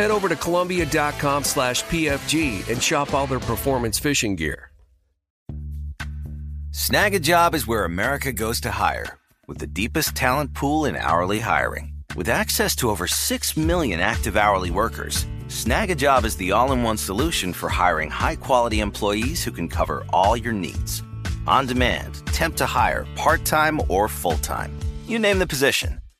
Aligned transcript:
head 0.00 0.10
over 0.10 0.30
to 0.30 0.36
Columbia.com 0.36 1.44
slash 1.44 1.84
PFG 1.84 2.66
and 2.70 2.82
shop 2.82 3.12
all 3.12 3.26
their 3.26 3.40
performance 3.40 3.98
fishing 3.98 4.34
gear. 4.34 4.70
Snag 6.72 7.14
a 7.14 7.20
job 7.20 7.54
is 7.54 7.66
where 7.66 7.84
America 7.84 8.32
goes 8.32 8.60
to 8.60 8.70
hire, 8.70 9.18
with 9.46 9.58
the 9.58 9.66
deepest 9.66 10.14
talent 10.14 10.54
pool 10.54 10.86
in 10.86 10.96
hourly 10.96 11.40
hiring. 11.40 11.92
With 12.16 12.28
access 12.28 12.74
to 12.76 12.88
over 12.88 13.06
6 13.06 13.56
million 13.56 14.00
active 14.00 14.36
hourly 14.36 14.70
workers, 14.70 15.26
Snag 15.48 15.90
a 15.90 15.94
job 15.94 16.24
is 16.24 16.36
the 16.36 16.52
all 16.52 16.72
in 16.72 16.82
one 16.82 16.96
solution 16.96 17.52
for 17.52 17.68
hiring 17.68 18.08
high 18.08 18.36
quality 18.36 18.80
employees 18.80 19.44
who 19.44 19.50
can 19.50 19.68
cover 19.68 20.04
all 20.12 20.36
your 20.36 20.54
needs. 20.54 21.02
On 21.46 21.66
demand, 21.66 22.24
temp 22.26 22.56
to 22.56 22.66
hire, 22.66 23.06
part 23.16 23.44
time 23.44 23.80
or 23.88 24.08
full 24.08 24.38
time. 24.38 24.72
You 25.06 25.18
name 25.18 25.38
the 25.38 25.46
position 25.46 25.99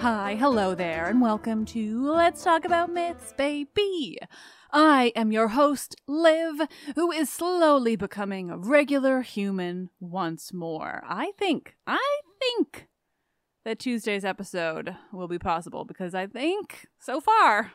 Hi, 0.00 0.36
hello 0.36 0.76
there, 0.76 1.08
and 1.08 1.20
welcome 1.20 1.64
to 1.66 2.12
Let's 2.12 2.44
Talk 2.44 2.64
About 2.64 2.88
Myths, 2.88 3.34
baby. 3.36 4.16
I 4.72 5.10
am 5.16 5.32
your 5.32 5.48
host, 5.48 5.96
Liv, 6.06 6.60
who 6.94 7.10
is 7.10 7.28
slowly 7.28 7.96
becoming 7.96 8.48
a 8.48 8.56
regular 8.56 9.22
human 9.22 9.90
once 9.98 10.52
more. 10.52 11.02
I 11.04 11.32
think, 11.36 11.74
I 11.84 12.20
think 12.38 12.86
that 13.64 13.80
Tuesday's 13.80 14.24
episode 14.24 14.94
will 15.12 15.26
be 15.26 15.40
possible 15.40 15.84
because 15.84 16.14
I 16.14 16.28
think, 16.28 16.86
so 17.00 17.20
far, 17.20 17.72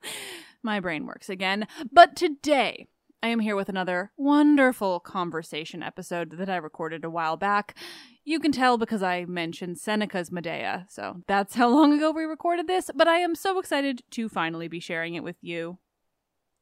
my 0.62 0.78
brain 0.78 1.06
works 1.06 1.28
again. 1.28 1.66
But 1.90 2.14
today, 2.14 2.86
I 3.20 3.28
am 3.28 3.40
here 3.40 3.56
with 3.56 3.68
another 3.68 4.12
wonderful 4.16 5.00
conversation 5.00 5.82
episode 5.82 6.38
that 6.38 6.48
I 6.48 6.56
recorded 6.56 7.04
a 7.04 7.10
while 7.10 7.36
back. 7.36 7.76
You 8.24 8.38
can 8.38 8.52
tell 8.52 8.78
because 8.78 9.02
I 9.02 9.24
mentioned 9.24 9.78
Seneca's 9.78 10.30
Medea, 10.30 10.86
so 10.88 11.22
that's 11.26 11.56
how 11.56 11.68
long 11.68 11.92
ago 11.92 12.12
we 12.12 12.22
recorded 12.22 12.68
this, 12.68 12.90
but 12.94 13.08
I 13.08 13.18
am 13.18 13.34
so 13.34 13.58
excited 13.58 14.02
to 14.12 14.28
finally 14.28 14.68
be 14.68 14.78
sharing 14.78 15.14
it 15.14 15.24
with 15.24 15.34
you. 15.40 15.78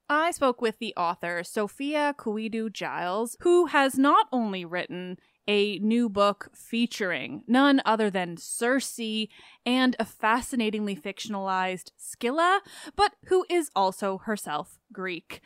I 0.09 0.31
spoke 0.31 0.63
with 0.63 0.79
the 0.79 0.95
author, 0.97 1.45
Sophia 1.45 2.15
Kouidou 2.17 2.73
Giles, 2.73 3.37
who 3.41 3.67
has 3.67 3.99
not 3.99 4.27
only 4.33 4.65
written 4.65 5.19
a 5.47 5.79
new 5.81 6.09
book 6.09 6.49
featuring 6.55 7.43
none 7.47 7.83
other 7.85 8.09
than 8.09 8.39
Circe 8.39 8.99
and 9.67 9.95
a 9.99 10.07
fascinatingly 10.07 10.97
fictionalized 10.97 11.91
Scylla, 11.99 12.63
but 12.95 13.13
who 13.27 13.45
is 13.51 13.71
also 13.77 14.19
herself 14.19 14.79
Greek. 14.91 15.43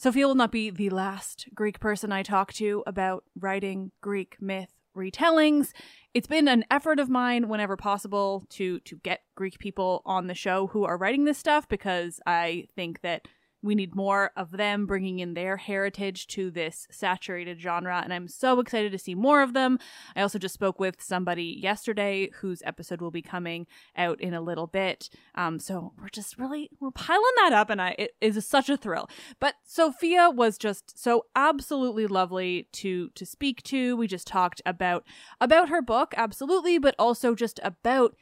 Sophia 0.00 0.28
will 0.28 0.36
not 0.36 0.52
be 0.52 0.70
the 0.70 0.90
last 0.90 1.48
Greek 1.56 1.80
person 1.80 2.12
I 2.12 2.22
talk 2.22 2.52
to 2.52 2.84
about 2.86 3.24
writing 3.36 3.90
Greek 4.00 4.36
myth 4.40 4.70
retellings. 4.96 5.72
It's 6.14 6.28
been 6.28 6.46
an 6.46 6.64
effort 6.70 7.00
of 7.00 7.08
mine 7.08 7.48
whenever 7.48 7.76
possible 7.76 8.44
to 8.50 8.78
to 8.80 8.96
get 8.98 9.24
Greek 9.34 9.58
people 9.58 10.02
on 10.06 10.28
the 10.28 10.36
show 10.36 10.68
who 10.68 10.84
are 10.84 10.96
writing 10.96 11.24
this 11.24 11.36
stuff 11.36 11.68
because 11.68 12.20
I 12.26 12.68
think 12.76 13.00
that 13.00 13.26
we 13.62 13.74
need 13.74 13.94
more 13.94 14.30
of 14.36 14.52
them 14.52 14.86
bringing 14.86 15.18
in 15.18 15.34
their 15.34 15.56
heritage 15.56 16.26
to 16.28 16.50
this 16.50 16.86
saturated 16.90 17.60
genre, 17.60 18.00
and 18.02 18.12
I'm 18.12 18.28
so 18.28 18.60
excited 18.60 18.92
to 18.92 18.98
see 18.98 19.14
more 19.14 19.42
of 19.42 19.52
them. 19.52 19.78
I 20.14 20.22
also 20.22 20.38
just 20.38 20.54
spoke 20.54 20.78
with 20.78 21.02
somebody 21.02 21.58
yesterday 21.60 22.30
whose 22.40 22.62
episode 22.64 23.00
will 23.00 23.10
be 23.10 23.22
coming 23.22 23.66
out 23.96 24.20
in 24.20 24.34
a 24.34 24.40
little 24.40 24.66
bit. 24.66 25.10
Um, 25.34 25.58
so 25.58 25.92
we're 26.00 26.08
just 26.08 26.38
really 26.38 26.70
we're 26.80 26.90
piling 26.90 27.22
that 27.36 27.52
up, 27.52 27.70
and 27.70 27.82
I 27.82 27.94
it 27.98 28.14
is 28.20 28.44
such 28.46 28.68
a 28.68 28.76
thrill. 28.76 29.08
But 29.40 29.54
Sophia 29.64 30.30
was 30.30 30.58
just 30.58 30.98
so 30.98 31.26
absolutely 31.34 32.06
lovely 32.06 32.68
to 32.72 33.10
to 33.10 33.26
speak 33.26 33.62
to. 33.64 33.96
We 33.96 34.06
just 34.06 34.26
talked 34.26 34.62
about 34.64 35.04
about 35.40 35.68
her 35.68 35.82
book, 35.82 36.14
absolutely, 36.16 36.78
but 36.78 36.94
also 36.98 37.34
just 37.34 37.60
about 37.62 38.14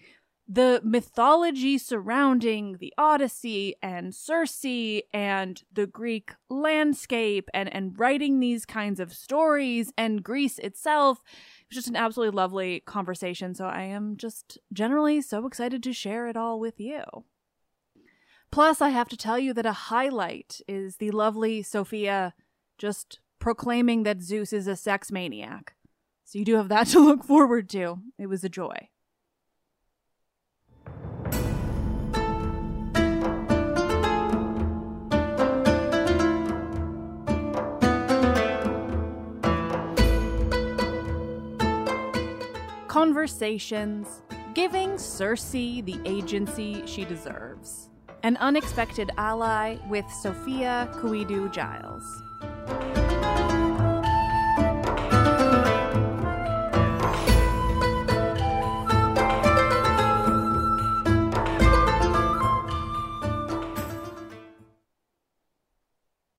the 0.48 0.80
mythology 0.84 1.76
surrounding 1.76 2.76
the 2.78 2.94
Odyssey 2.96 3.74
and 3.82 4.14
Circe 4.14 4.64
and 5.12 5.62
the 5.72 5.86
Greek 5.86 6.34
landscape 6.48 7.48
and, 7.52 7.72
and 7.74 7.98
writing 7.98 8.38
these 8.38 8.64
kinds 8.64 9.00
of 9.00 9.12
stories 9.12 9.92
and 9.98 10.22
Greece 10.22 10.58
itself. 10.60 11.20
It 11.60 11.66
was 11.70 11.76
just 11.76 11.88
an 11.88 11.96
absolutely 11.96 12.36
lovely 12.36 12.80
conversation. 12.80 13.54
So 13.54 13.66
I 13.66 13.82
am 13.82 14.16
just 14.16 14.58
generally 14.72 15.20
so 15.20 15.46
excited 15.46 15.82
to 15.82 15.92
share 15.92 16.28
it 16.28 16.36
all 16.36 16.60
with 16.60 16.78
you. 16.78 17.02
Plus, 18.52 18.80
I 18.80 18.90
have 18.90 19.08
to 19.08 19.16
tell 19.16 19.38
you 19.38 19.52
that 19.52 19.66
a 19.66 19.72
highlight 19.72 20.60
is 20.68 20.96
the 20.96 21.10
lovely 21.10 21.62
Sophia 21.62 22.34
just 22.78 23.18
proclaiming 23.40 24.04
that 24.04 24.22
Zeus 24.22 24.52
is 24.52 24.68
a 24.68 24.76
sex 24.76 25.10
maniac. 25.10 25.74
So 26.24 26.38
you 26.38 26.44
do 26.44 26.54
have 26.54 26.68
that 26.68 26.86
to 26.88 27.00
look 27.00 27.24
forward 27.24 27.68
to. 27.70 27.98
It 28.16 28.28
was 28.28 28.44
a 28.44 28.48
joy. 28.48 28.90
Conversations, 42.96 44.22
giving 44.54 44.96
Circe 44.96 45.50
the 45.50 46.00
agency 46.06 46.82
she 46.86 47.04
deserves. 47.04 47.90
An 48.22 48.38
unexpected 48.38 49.10
ally 49.18 49.76
with 49.90 50.10
Sophia 50.22 50.88
Kouidou 50.94 51.52
Giles. 51.52 52.02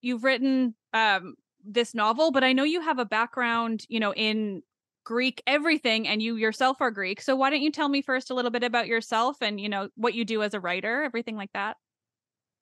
You've 0.01 0.23
written 0.23 0.73
um, 0.91 1.35
this 1.63 1.93
novel, 1.93 2.31
but 2.31 2.43
I 2.43 2.53
know 2.53 2.63
you 2.63 2.81
have 2.81 2.97
a 2.97 3.05
background, 3.05 3.85
you 3.89 3.99
know, 3.99 4.15
in 4.15 4.63
Greek 5.07 5.41
everything 5.47 6.05
and 6.05 6.21
you 6.21 6.35
yourself 6.35 6.81
are 6.81 6.91
Greek. 6.91 7.21
So 7.21 7.33
why 7.33 7.49
don't 7.49 7.61
you 7.61 7.71
tell 7.71 7.87
me 7.87 8.01
first 8.01 8.29
a 8.29 8.33
little 8.33 8.51
bit 8.51 8.65
about 8.65 8.87
yourself 8.87 9.37
and 9.41 9.57
you 9.57 9.69
know 9.69 9.87
what 9.95 10.13
you 10.13 10.25
do 10.25 10.43
as 10.43 10.53
a 10.53 10.59
writer, 10.59 11.01
everything 11.01 11.37
like 11.37 11.53
that? 11.53 11.77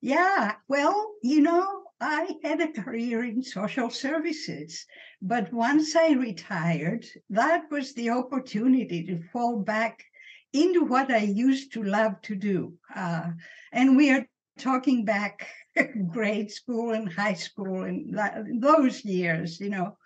Yeah, 0.00 0.52
well, 0.68 1.14
you 1.24 1.40
know, 1.40 1.82
I 2.00 2.36
had 2.44 2.60
a 2.60 2.70
career 2.70 3.24
in 3.24 3.42
social 3.42 3.90
services, 3.90 4.86
but 5.20 5.52
once 5.52 5.96
I 5.96 6.12
retired, 6.12 7.04
that 7.30 7.64
was 7.72 7.94
the 7.94 8.10
opportunity 8.10 9.04
to 9.06 9.24
fall 9.32 9.58
back 9.58 10.04
into 10.52 10.84
what 10.84 11.10
I 11.10 11.24
used 11.24 11.72
to 11.72 11.82
love 11.82 12.22
to 12.22 12.36
do. 12.36 12.74
Uh, 12.94 13.30
and 13.72 13.96
we 13.96 14.12
are 14.12 14.24
talking 14.56 15.04
back 15.04 15.48
grade 16.12 16.52
school 16.52 16.92
and 16.92 17.12
high 17.12 17.34
school 17.34 17.82
and 17.82 18.16
those 18.62 19.04
years, 19.04 19.58
you 19.58 19.70
know. 19.70 19.96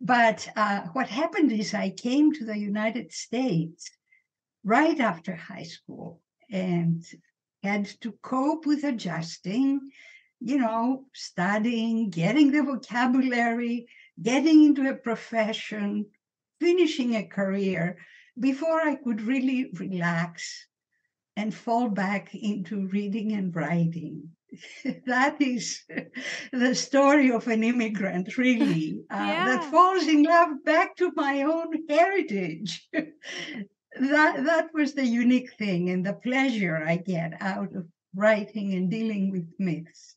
But 0.00 0.48
uh, 0.54 0.82
what 0.92 1.08
happened 1.08 1.52
is 1.52 1.74
I 1.74 1.90
came 1.90 2.32
to 2.32 2.44
the 2.44 2.56
United 2.56 3.12
States 3.12 3.90
right 4.64 4.98
after 5.00 5.34
high 5.34 5.64
school 5.64 6.20
and 6.50 7.04
had 7.62 7.86
to 8.02 8.12
cope 8.22 8.64
with 8.64 8.84
adjusting, 8.84 9.90
you 10.40 10.58
know, 10.58 11.06
studying, 11.14 12.10
getting 12.10 12.52
the 12.52 12.62
vocabulary, 12.62 13.88
getting 14.22 14.64
into 14.64 14.88
a 14.88 14.94
profession, 14.94 16.06
finishing 16.60 17.16
a 17.16 17.26
career 17.26 17.98
before 18.38 18.80
I 18.80 18.94
could 18.94 19.20
really 19.20 19.70
relax 19.74 20.66
and 21.36 21.52
fall 21.52 21.88
back 21.88 22.34
into 22.34 22.86
reading 22.86 23.32
and 23.32 23.54
writing. 23.54 24.30
that 25.06 25.36
is 25.40 25.82
the 26.52 26.74
story 26.74 27.30
of 27.30 27.46
an 27.48 27.62
immigrant, 27.62 28.36
really, 28.38 29.00
uh, 29.10 29.16
yeah. 29.16 29.44
that 29.46 29.70
falls 29.70 30.06
in 30.06 30.22
love 30.22 30.64
back 30.64 30.96
to 30.96 31.12
my 31.16 31.42
own 31.42 31.72
heritage. 31.88 32.88
that 32.92 34.44
that 34.44 34.68
was 34.74 34.94
the 34.94 35.06
unique 35.06 35.52
thing 35.54 35.90
and 35.90 36.04
the 36.04 36.14
pleasure 36.14 36.82
I 36.86 36.96
get 36.96 37.34
out 37.40 37.74
of 37.74 37.86
writing 38.14 38.74
and 38.74 38.90
dealing 38.90 39.30
with 39.30 39.46
myths. 39.58 40.16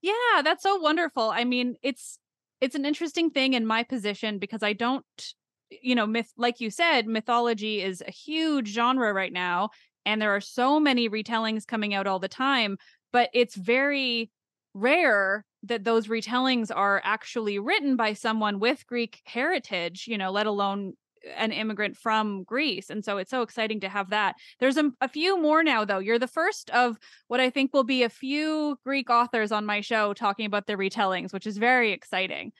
Yeah, 0.00 0.42
that's 0.42 0.62
so 0.62 0.76
wonderful. 0.76 1.30
I 1.30 1.44
mean, 1.44 1.76
it's 1.82 2.18
it's 2.60 2.74
an 2.74 2.84
interesting 2.84 3.30
thing 3.30 3.54
in 3.54 3.66
my 3.66 3.82
position 3.82 4.38
because 4.38 4.62
I 4.62 4.72
don't 4.72 5.04
you 5.80 5.94
know, 5.94 6.06
myth 6.06 6.30
like 6.36 6.60
you 6.60 6.70
said, 6.70 7.06
mythology 7.06 7.80
is 7.80 8.02
a 8.06 8.10
huge 8.10 8.68
genre 8.68 9.12
right 9.12 9.32
now 9.32 9.70
and 10.04 10.20
there 10.20 10.34
are 10.34 10.40
so 10.40 10.80
many 10.80 11.08
retellings 11.08 11.66
coming 11.66 11.94
out 11.94 12.06
all 12.06 12.18
the 12.18 12.28
time 12.28 12.76
but 13.12 13.30
it's 13.32 13.54
very 13.54 14.30
rare 14.74 15.44
that 15.64 15.84
those 15.84 16.08
retellings 16.08 16.70
are 16.74 17.00
actually 17.04 17.58
written 17.58 17.96
by 17.96 18.14
someone 18.14 18.58
with 18.58 18.86
Greek 18.86 19.20
heritage, 19.24 20.06
you 20.08 20.18
know, 20.18 20.30
let 20.30 20.46
alone 20.46 20.94
an 21.36 21.52
immigrant 21.52 21.96
from 21.96 22.42
Greece. 22.44 22.90
And 22.90 23.04
so 23.04 23.18
it's 23.18 23.30
so 23.30 23.42
exciting 23.42 23.80
to 23.80 23.88
have 23.88 24.10
that. 24.10 24.34
There's 24.58 24.76
a, 24.76 24.90
a, 25.00 25.08
few 25.08 25.40
more 25.40 25.62
now, 25.62 25.84
though. 25.84 25.98
You're 25.98 26.18
the 26.18 26.26
first 26.26 26.70
of 26.70 26.98
what 27.28 27.40
I 27.40 27.50
think 27.50 27.72
will 27.72 27.84
be 27.84 28.02
a 28.02 28.08
few 28.08 28.76
Greek 28.84 29.08
authors 29.08 29.52
on 29.52 29.66
my 29.66 29.80
show 29.80 30.14
talking 30.14 30.46
about 30.46 30.66
their 30.66 30.78
retellings, 30.78 31.32
which 31.32 31.46
is 31.46 31.58
very 31.58 31.92
exciting. 31.92 32.52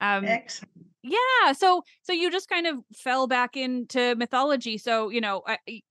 Um, 0.00 0.24
Excellent. 0.24 0.70
Yeah. 1.02 1.52
So, 1.56 1.82
so 2.02 2.12
you 2.12 2.30
just 2.30 2.48
kind 2.48 2.66
of 2.66 2.76
fell 2.94 3.26
back 3.26 3.56
into 3.56 4.14
mythology. 4.16 4.76
So, 4.76 5.08
you 5.08 5.22
know, 5.22 5.42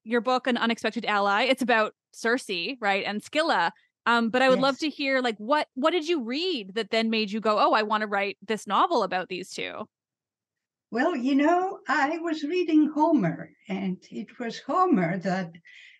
your 0.03 0.21
book, 0.21 0.45
An 0.45 0.57
Unexpected 0.57 1.05
Ally, 1.05 1.45
it's 1.45 1.63
about 1.63 1.93
Circe, 2.13 2.77
right? 2.79 3.03
And 3.05 3.23
Scylla. 3.23 3.73
Um, 4.09 4.29
but 4.29 4.41
I 4.41 4.49
would 4.49 4.57
yes. 4.57 4.63
love 4.63 4.79
to 4.79 4.89
hear 4.89 5.21
like 5.21 5.37
what 5.37 5.67
what 5.75 5.91
did 5.91 6.07
you 6.07 6.23
read 6.23 6.73
that 6.73 6.89
then 6.89 7.11
made 7.11 7.31
you 7.31 7.39
go, 7.39 7.59
oh, 7.59 7.73
I 7.73 7.83
want 7.83 8.01
to 8.01 8.07
write 8.07 8.37
this 8.47 8.65
novel 8.65 9.03
about 9.03 9.29
these 9.29 9.51
two? 9.51 9.87
Well, 10.91 11.15
you 11.15 11.35
know, 11.35 11.79
I 11.87 12.17
was 12.17 12.43
reading 12.43 12.89
Homer, 12.89 13.51
and 13.67 13.97
it 14.09 14.39
was 14.39 14.57
Homer 14.65 15.19
that, 15.19 15.51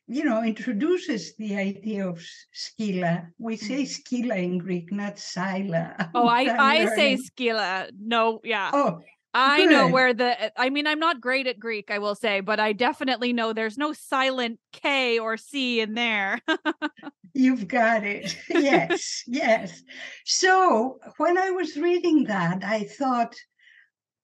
you 0.08 0.24
know, 0.24 0.42
introduces 0.42 1.36
the 1.36 1.56
idea 1.56 2.08
of 2.08 2.20
Skylla. 2.56 3.28
We 3.38 3.56
say 3.56 3.84
mm. 3.84 3.88
Scylla 3.88 4.38
in 4.38 4.58
Greek, 4.58 4.92
not 4.92 5.20
Scylla. 5.20 6.10
Oh, 6.16 6.28
I 6.28 6.44
I 6.58 6.86
say 6.96 7.18
Scylla. 7.18 7.90
No, 8.00 8.40
yeah. 8.44 8.72
Oh, 8.74 9.02
I 9.36 9.58
Good. 9.58 9.70
know 9.70 9.88
where 9.90 10.16
the 10.16 10.60
I 10.60 10.72
mean 10.72 10.88
I'm 10.88 11.00
not 11.00 11.22
great 11.22 11.46
at 11.46 11.60
Greek 11.60 11.92
I 11.92 12.00
will 12.00 12.16
say 12.16 12.40
but 12.40 12.60
I 12.60 12.74
definitely 12.74 13.32
know 13.32 13.54
there's 13.54 13.78
no 13.78 13.94
silent 13.94 14.60
K 14.74 15.20
or 15.20 15.38
C 15.38 15.82
in 15.82 15.94
there. 15.94 16.40
You've 17.34 17.68
got 17.68 18.04
it. 18.04 18.36
Yes. 18.50 19.24
yes. 19.28 19.82
So, 20.26 21.00
when 21.18 21.38
I 21.38 21.52
was 21.52 21.78
reading 21.78 22.26
that 22.26 22.64
I 22.64 22.84
thought 22.84 23.36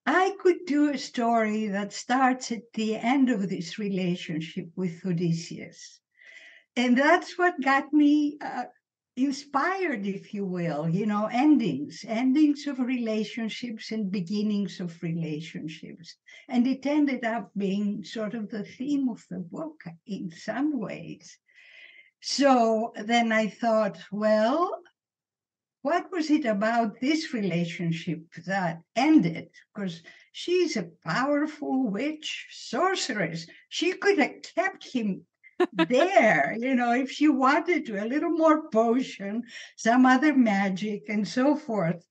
I 0.06 0.36
could 0.40 0.66
do 0.68 0.90
a 0.92 0.98
story 0.98 1.68
that 1.68 1.92
starts 1.92 2.52
at 2.52 2.74
the 2.74 2.96
end 2.96 3.30
of 3.30 3.50
this 3.50 3.80
relationship 3.80 4.68
with 4.76 5.04
Odysseus. 5.04 6.00
And 6.76 6.98
that's 6.98 7.38
what 7.38 7.62
got 7.62 7.92
me 7.92 8.38
uh, 8.40 8.66
inspired, 9.16 10.06
if 10.06 10.34
you 10.34 10.46
will, 10.46 10.90
you 10.90 11.06
know, 11.06 11.26
endings, 11.26 12.06
endings 12.08 12.68
of 12.68 12.80
relationships 12.80 13.92
and 13.92 14.12
beginnings 14.12 14.80
of 14.80 15.02
relationships. 15.02 16.18
And 16.50 16.68
it 16.68 16.86
ended 16.86 17.24
up 17.24 17.50
being 17.58 18.04
sort 18.04 18.36
of 18.36 18.50
the 18.50 18.64
theme 18.64 19.10
of 19.10 19.24
the 19.30 19.40
book 19.40 19.82
in 20.06 20.30
some 20.32 20.78
ways. 20.80 21.40
So 22.28 22.92
then 22.96 23.32
I 23.32 23.50
thought, 23.50 24.00
well, 24.12 24.82
what 25.84 26.12
was 26.12 26.32
it 26.32 26.46
about 26.46 27.00
this 27.00 27.36
relationship 27.36 28.22
that 28.48 28.82
ended? 28.96 29.50
Because 29.72 30.02
she's 30.32 30.76
a 30.76 30.90
powerful 31.06 31.88
witch, 31.88 32.48
sorceress. 32.50 33.46
She 33.70 33.94
could 33.94 34.18
have 34.18 34.42
kept 34.56 34.92
him 34.92 35.28
there. 35.72 36.56
You 36.58 36.74
know, 36.74 36.94
if 36.94 37.12
she 37.12 37.28
wanted 37.28 37.86
to, 37.86 38.04
a 38.04 38.10
little 38.10 38.32
more 38.32 38.72
potion, 38.72 39.44
some 39.78 40.08
other 40.08 40.34
magic, 40.34 41.04
and 41.10 41.28
so 41.28 41.56
forth. 41.56 42.04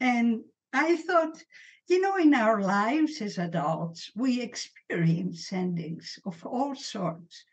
And 0.00 0.42
I 0.72 0.96
thought, 0.96 1.40
you 1.88 2.00
know, 2.00 2.16
in 2.16 2.34
our 2.34 2.60
lives 2.60 3.20
as 3.20 3.38
adults, 3.38 4.10
we 4.16 4.40
experience 4.42 5.52
endings 5.52 6.18
of 6.26 6.44
all 6.44 6.74
sorts. 6.74 7.44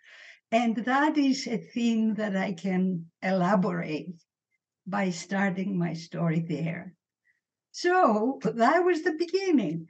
And 0.52 0.76
that 0.78 1.18
is 1.18 1.48
a 1.48 1.58
theme 1.58 2.16
that 2.16 2.36
I 2.36 2.54
can 2.54 3.06
elaborate 3.22 4.16
by 4.88 5.12
starting 5.12 5.78
my 5.78 5.94
story 5.94 6.40
there. 6.40 6.96
So 7.72 8.40
that 8.44 8.84
was 8.84 9.04
the 9.04 9.14
beginning. 9.14 9.88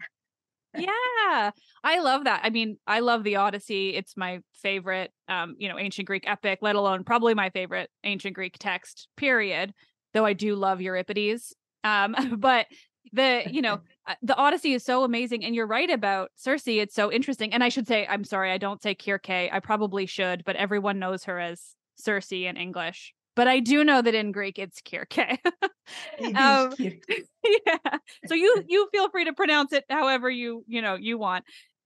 yeah 0.78 1.50
i 1.84 2.00
love 2.00 2.26
that 2.26 2.42
i 2.44 2.52
mean 2.52 2.78
i 2.86 3.00
love 3.00 3.24
the 3.24 3.38
odyssey 3.38 3.96
it's 3.96 4.16
my 4.16 4.40
favorite 4.54 5.12
um 5.28 5.56
you 5.58 5.68
know 5.68 5.80
ancient 5.80 6.08
greek 6.08 6.24
epic 6.28 6.60
let 6.62 6.76
alone 6.76 7.04
probably 7.04 7.34
my 7.34 7.50
favorite 7.50 7.90
ancient 8.04 8.36
greek 8.36 8.56
text 8.60 9.08
period 9.18 9.74
though 10.14 10.26
i 10.26 10.34
do 10.34 10.56
love 10.56 10.80
euripides 10.80 11.56
um 11.84 12.16
but 12.38 12.68
the 13.14 13.44
you 13.50 13.64
know 13.64 13.80
the 14.22 14.36
odyssey 14.36 14.74
is 14.74 14.84
so 14.84 15.04
amazing 15.04 15.44
and 15.44 15.56
you're 15.56 15.68
right 15.68 15.90
about 15.90 16.32
circe 16.36 16.68
it's 16.68 16.96
so 16.96 17.12
interesting 17.12 17.54
and 17.54 17.64
i 17.64 17.70
should 17.70 17.88
say 17.88 18.06
i'm 18.08 18.24
sorry 18.24 18.52
i 18.52 18.58
don't 18.58 18.82
say 18.82 18.96
kirke 18.96 19.52
i 19.52 19.60
probably 19.60 20.06
should 20.06 20.44
but 20.46 20.56
everyone 20.56 21.00
knows 21.00 21.24
her 21.24 21.40
as 21.40 21.76
circe 21.96 22.32
in 22.32 22.58
english 22.58 23.14
but 23.36 23.48
i 23.48 23.60
do 23.60 23.84
know 23.84 24.02
that 24.02 24.16
in 24.16 24.32
greek 24.32 24.58
it's 24.60 24.82
kirke 24.82 25.38
um, 26.36 26.74
yeah 26.80 27.98
so 28.28 28.36
you 28.36 28.64
you 28.68 28.88
feel 28.92 29.10
free 29.10 29.26
to 29.26 29.34
pronounce 29.34 29.74
it 29.74 29.86
however 29.90 30.30
you 30.30 30.64
you 30.68 30.82
know 30.82 30.96
you 30.96 31.18
want 31.18 31.46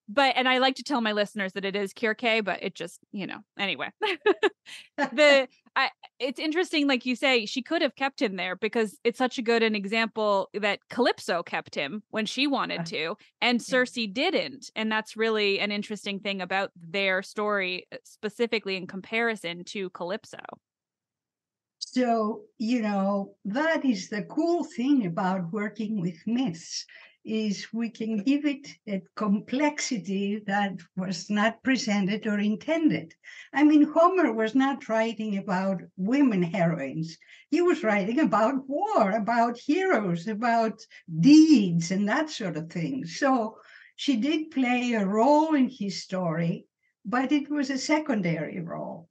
but 0.10 0.34
and 0.36 0.48
I 0.48 0.58
like 0.58 0.76
to 0.76 0.84
tell 0.84 1.02
my 1.02 1.12
listeners 1.12 1.54
that 1.54 1.66
it 1.66 1.76
is 1.76 1.94
Kirke, 1.94 2.44
but 2.44 2.62
it 2.62 2.76
just, 2.76 3.00
you 3.12 3.28
know, 3.28 3.40
anyway. 3.58 3.90
the 4.98 5.48
I 5.76 5.90
it's 6.20 6.40
interesting, 6.40 6.88
like 6.88 7.06
you 7.06 7.16
say, 7.16 7.46
she 7.46 7.62
could 7.62 7.82
have 7.82 7.96
kept 7.96 8.22
him 8.22 8.36
there 8.36 8.56
because 8.56 8.98
it's 9.04 9.18
such 9.18 9.38
a 9.38 9.42
good 9.42 9.64
an 9.64 9.76
example 9.76 10.50
that 10.54 10.80
Calypso 10.90 11.44
kept 11.44 11.76
him 11.76 12.04
when 12.10 12.26
she 12.26 12.48
wanted 12.48 12.86
to, 12.88 13.16
and 13.42 13.62
Circe 13.62 13.94
didn't. 14.12 14.70
And 14.76 14.92
that's 14.92 15.18
really 15.18 15.60
an 15.60 15.72
interesting 15.72 16.20
thing 16.20 16.42
about 16.42 16.72
their 16.76 17.24
story, 17.24 17.88
uh, 17.92 17.98
specifically 18.04 18.76
in 18.76 18.88
comparison 18.88 19.64
to 19.66 19.90
Calypso. 19.92 20.38
So, 21.80 22.44
you 22.58 22.82
know, 22.82 23.36
that 23.46 23.84
is 23.86 24.10
the 24.10 24.24
cool 24.24 24.64
thing 24.64 25.06
about 25.06 25.52
working 25.52 26.00
with 26.00 26.16
myths 26.26 26.86
is 27.26 27.68
we 27.72 27.90
can 27.90 28.18
give 28.18 28.46
it 28.46 28.68
a 28.88 29.02
complexity 29.16 30.42
that 30.46 30.74
was 30.96 31.30
not 31.30 31.64
presented 31.64 32.28
or 32.28 32.40
intended. 32.40 33.14
I 33.54 33.64
mean, 33.64 33.84
Homer 33.84 34.34
was 34.34 34.56
not 34.56 34.90
writing 34.90 35.38
about 35.38 35.82
women 35.96 36.44
heroines. 36.44 37.18
He 37.50 37.62
was 37.62 37.84
writing 37.84 38.20
about 38.20 38.68
war, 38.68 39.12
about 39.12 39.58
heroes, 39.58 40.28
about 40.28 40.82
deeds, 41.20 41.92
and 41.92 42.08
that 42.10 42.30
sort 42.30 42.58
of 42.58 42.70
thing. 42.70 43.06
So 43.06 43.58
she 43.96 44.18
did 44.18 44.52
play 44.52 44.94
a 44.94 45.06
role 45.06 45.56
in 45.56 45.70
his 45.70 46.04
story, 46.04 46.66
but 47.06 47.32
it 47.32 47.50
was 47.50 47.70
a 47.70 47.78
secondary 47.78 48.60
role. 48.60 49.08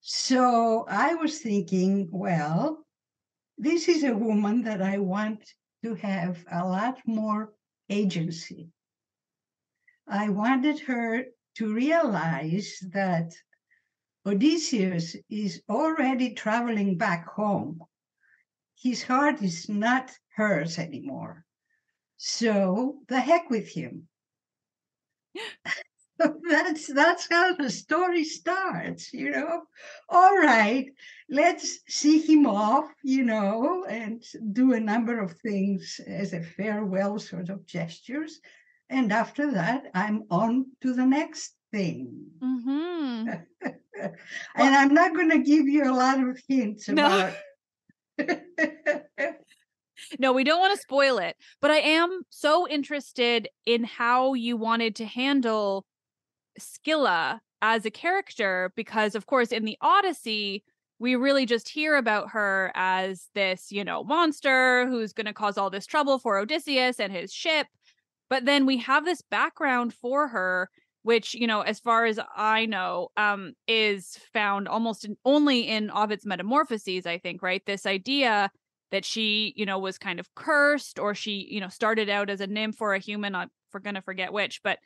So 0.00 0.84
I 0.88 1.14
was 1.14 1.38
thinking, 1.38 2.08
well, 2.10 2.84
this 3.56 3.88
is 3.88 4.02
a 4.02 4.16
woman 4.16 4.62
that 4.64 4.82
I 4.82 4.98
want 4.98 5.44
to 5.82 5.94
have 5.94 6.44
a 6.50 6.64
lot 6.66 6.98
more 7.06 7.52
agency. 7.88 8.68
I 10.06 10.28
wanted 10.28 10.80
her 10.80 11.24
to 11.56 11.74
realize 11.74 12.78
that 12.92 13.32
Odysseus 14.24 15.16
is 15.28 15.62
already 15.68 16.34
traveling 16.34 16.96
back 16.96 17.26
home. 17.28 17.80
His 18.80 19.02
heart 19.02 19.42
is 19.42 19.68
not 19.68 20.12
hers 20.36 20.78
anymore. 20.78 21.44
So 22.16 23.00
the 23.08 23.20
heck 23.20 23.50
with 23.50 23.68
him. 23.68 24.08
that's 26.50 26.92
that's 26.92 27.28
how 27.30 27.54
the 27.54 27.70
story 27.70 28.24
starts 28.24 29.12
you 29.12 29.30
know 29.30 29.62
all 30.08 30.36
right 30.38 30.86
let's 31.28 31.80
see 31.88 32.20
him 32.20 32.46
off 32.46 32.90
you 33.02 33.24
know 33.24 33.84
and 33.88 34.22
do 34.52 34.72
a 34.72 34.80
number 34.80 35.20
of 35.20 35.32
things 35.38 36.00
as 36.06 36.32
a 36.32 36.42
farewell 36.42 37.18
sort 37.18 37.48
of 37.48 37.66
gestures 37.66 38.40
and 38.90 39.12
after 39.12 39.52
that 39.52 39.84
i'm 39.94 40.24
on 40.30 40.66
to 40.80 40.92
the 40.94 41.06
next 41.06 41.54
thing 41.72 42.10
mm-hmm. 42.42 43.28
and 43.62 44.12
well, 44.56 44.74
i'm 44.74 44.94
not 44.94 45.14
going 45.14 45.30
to 45.30 45.38
give 45.38 45.66
you 45.66 45.84
a 45.84 45.94
lot 45.94 46.20
of 46.22 46.38
hints 46.48 46.88
about 46.88 47.32
no. 47.32 47.34
no, 50.18 50.32
we 50.32 50.44
don't 50.44 50.60
want 50.60 50.74
to 50.74 50.82
spoil 50.82 51.18
it, 51.18 51.36
but 51.60 51.70
I 51.70 51.78
am 51.78 52.22
so 52.30 52.68
interested 52.68 53.48
in 53.66 53.84
how 53.84 54.34
you 54.34 54.56
wanted 54.56 54.96
to 54.96 55.06
handle 55.06 55.86
Scylla 56.58 57.40
as 57.60 57.86
a 57.86 57.90
character 57.90 58.72
because, 58.76 59.14
of 59.14 59.26
course, 59.26 59.52
in 59.52 59.64
the 59.64 59.78
Odyssey, 59.80 60.64
we 60.98 61.16
really 61.16 61.46
just 61.46 61.68
hear 61.68 61.96
about 61.96 62.30
her 62.30 62.70
as 62.74 63.28
this, 63.34 63.72
you 63.72 63.84
know, 63.84 64.04
monster 64.04 64.86
who's 64.86 65.12
going 65.12 65.26
to 65.26 65.32
cause 65.32 65.58
all 65.58 65.70
this 65.70 65.86
trouble 65.86 66.18
for 66.18 66.38
Odysseus 66.38 67.00
and 67.00 67.12
his 67.12 67.32
ship. 67.32 67.66
But 68.30 68.44
then 68.44 68.66
we 68.66 68.78
have 68.78 69.04
this 69.04 69.20
background 69.20 69.94
for 69.94 70.28
her, 70.28 70.70
which, 71.02 71.34
you 71.34 71.46
know, 71.46 71.62
as 71.62 71.80
far 71.80 72.04
as 72.04 72.20
I 72.36 72.66
know, 72.66 73.08
um, 73.16 73.52
is 73.66 74.16
found 74.32 74.68
almost 74.68 75.04
in, 75.04 75.16
only 75.24 75.68
in 75.68 75.90
Ovid's 75.90 76.24
Metamorphoses, 76.24 77.06
I 77.06 77.18
think, 77.18 77.42
right? 77.42 77.62
This 77.66 77.84
idea 77.84 78.50
that 78.92 79.04
she, 79.04 79.52
you 79.56 79.66
know, 79.66 79.78
was 79.78 79.98
kind 79.98 80.20
of 80.20 80.32
cursed 80.34 80.98
or 80.98 81.14
she, 81.14 81.48
you 81.50 81.60
know, 81.60 81.68
started 81.68 82.08
out 82.08 82.30
as 82.30 82.40
a 82.40 82.46
nymph 82.46 82.80
or 82.80 82.94
a 82.94 82.98
human. 82.98 83.34
I'm 83.34 83.50
to 83.72 84.02
forget 84.02 84.32
which, 84.32 84.62
but 84.62 84.78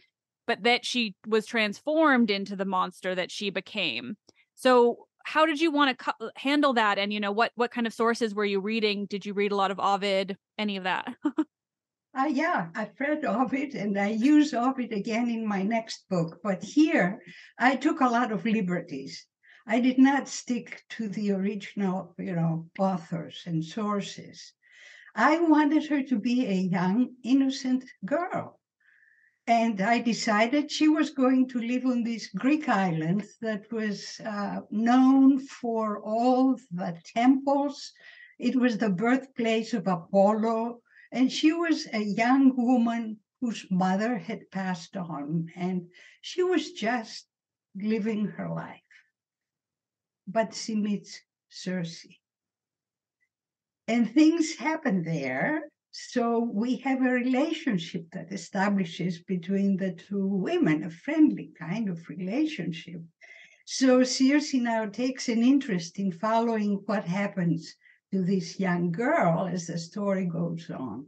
but 0.46 0.62
that 0.62 0.84
she 0.84 1.14
was 1.26 1.46
transformed 1.46 2.30
into 2.30 2.56
the 2.56 2.64
monster 2.64 3.14
that 3.14 3.30
she 3.30 3.50
became. 3.50 4.16
So 4.54 5.06
how 5.24 5.44
did 5.44 5.60
you 5.60 5.72
want 5.72 5.98
to 5.98 6.04
cu- 6.04 6.30
handle 6.36 6.74
that? 6.74 6.98
And 6.98 7.12
you 7.12 7.20
know 7.20 7.32
what 7.32 7.52
what 7.56 7.72
kind 7.72 7.86
of 7.86 7.92
sources 7.92 8.34
were 8.34 8.44
you 8.44 8.60
reading? 8.60 9.06
Did 9.06 9.26
you 9.26 9.34
read 9.34 9.52
a 9.52 9.56
lot 9.56 9.70
of 9.70 9.80
ovid? 9.80 10.36
Any 10.58 10.76
of 10.76 10.84
that? 10.84 11.14
Uh, 12.18 12.24
yeah 12.24 12.68
i've 12.74 12.98
read 12.98 13.26
ovid 13.26 13.74
and 13.74 13.98
i 13.98 14.08
use 14.08 14.54
ovid 14.54 14.90
again 14.90 15.28
in 15.28 15.46
my 15.46 15.62
next 15.62 16.08
book 16.08 16.40
but 16.42 16.62
here 16.62 17.20
i 17.58 17.76
took 17.76 18.00
a 18.00 18.08
lot 18.08 18.32
of 18.32 18.46
liberties. 18.46 19.26
I 19.66 19.80
did 19.80 19.98
not 19.98 20.26
stick 20.26 20.82
to 20.90 21.08
the 21.08 21.32
original 21.32 22.14
you 22.18 22.34
know 22.34 22.70
authors 22.78 23.42
and 23.44 23.62
sources. 23.62 24.54
I 25.14 25.40
wanted 25.40 25.86
her 25.88 26.02
to 26.04 26.18
be 26.18 26.46
a 26.46 26.54
young 26.54 27.16
innocent 27.22 27.84
girl 28.06 28.60
and 29.46 29.80
I 29.80 30.00
decided 30.00 30.70
she 30.70 30.88
was 30.88 31.10
going 31.10 31.48
to 31.50 31.60
live 31.60 31.86
on 31.86 32.02
this 32.02 32.28
Greek 32.28 32.68
island 32.68 33.24
that 33.40 33.70
was 33.70 34.20
uh, 34.24 34.60
known 34.70 35.38
for 35.38 36.02
all 36.02 36.58
the 36.72 37.00
temples. 37.14 37.92
It 38.40 38.56
was 38.56 38.76
the 38.76 38.90
birthplace 38.90 39.72
of 39.72 39.86
Apollo. 39.86 40.80
And 41.12 41.30
she 41.30 41.52
was 41.52 41.86
a 41.92 42.02
young 42.02 42.56
woman 42.56 43.18
whose 43.40 43.64
mother 43.70 44.18
had 44.18 44.50
passed 44.50 44.96
on, 44.96 45.48
and 45.54 45.88
she 46.22 46.42
was 46.42 46.72
just 46.72 47.26
living 47.76 48.26
her 48.26 48.48
life. 48.48 48.80
But 50.26 50.54
she 50.54 50.74
meets 50.74 51.20
Circe. 51.48 52.06
And 53.86 54.12
things 54.12 54.56
happen 54.56 55.04
there 55.04 55.70
so 55.98 56.40
we 56.40 56.76
have 56.80 57.00
a 57.00 57.10
relationship 57.10 58.10
that 58.12 58.30
establishes 58.30 59.22
between 59.22 59.78
the 59.78 59.92
two 59.92 60.26
women, 60.26 60.84
a 60.84 60.90
friendly 60.90 61.52
kind 61.58 61.88
of 61.88 62.06
relationship. 62.10 63.00
So 63.64 64.04
Circe 64.04 64.52
now 64.52 64.84
takes 64.84 65.30
an 65.30 65.42
interest 65.42 65.98
in 65.98 66.12
following 66.12 66.82
what 66.84 67.04
happens 67.04 67.74
to 68.12 68.22
this 68.22 68.60
young 68.60 68.92
girl 68.92 69.48
as 69.50 69.68
the 69.68 69.78
story 69.78 70.26
goes 70.26 70.70
on. 70.70 71.06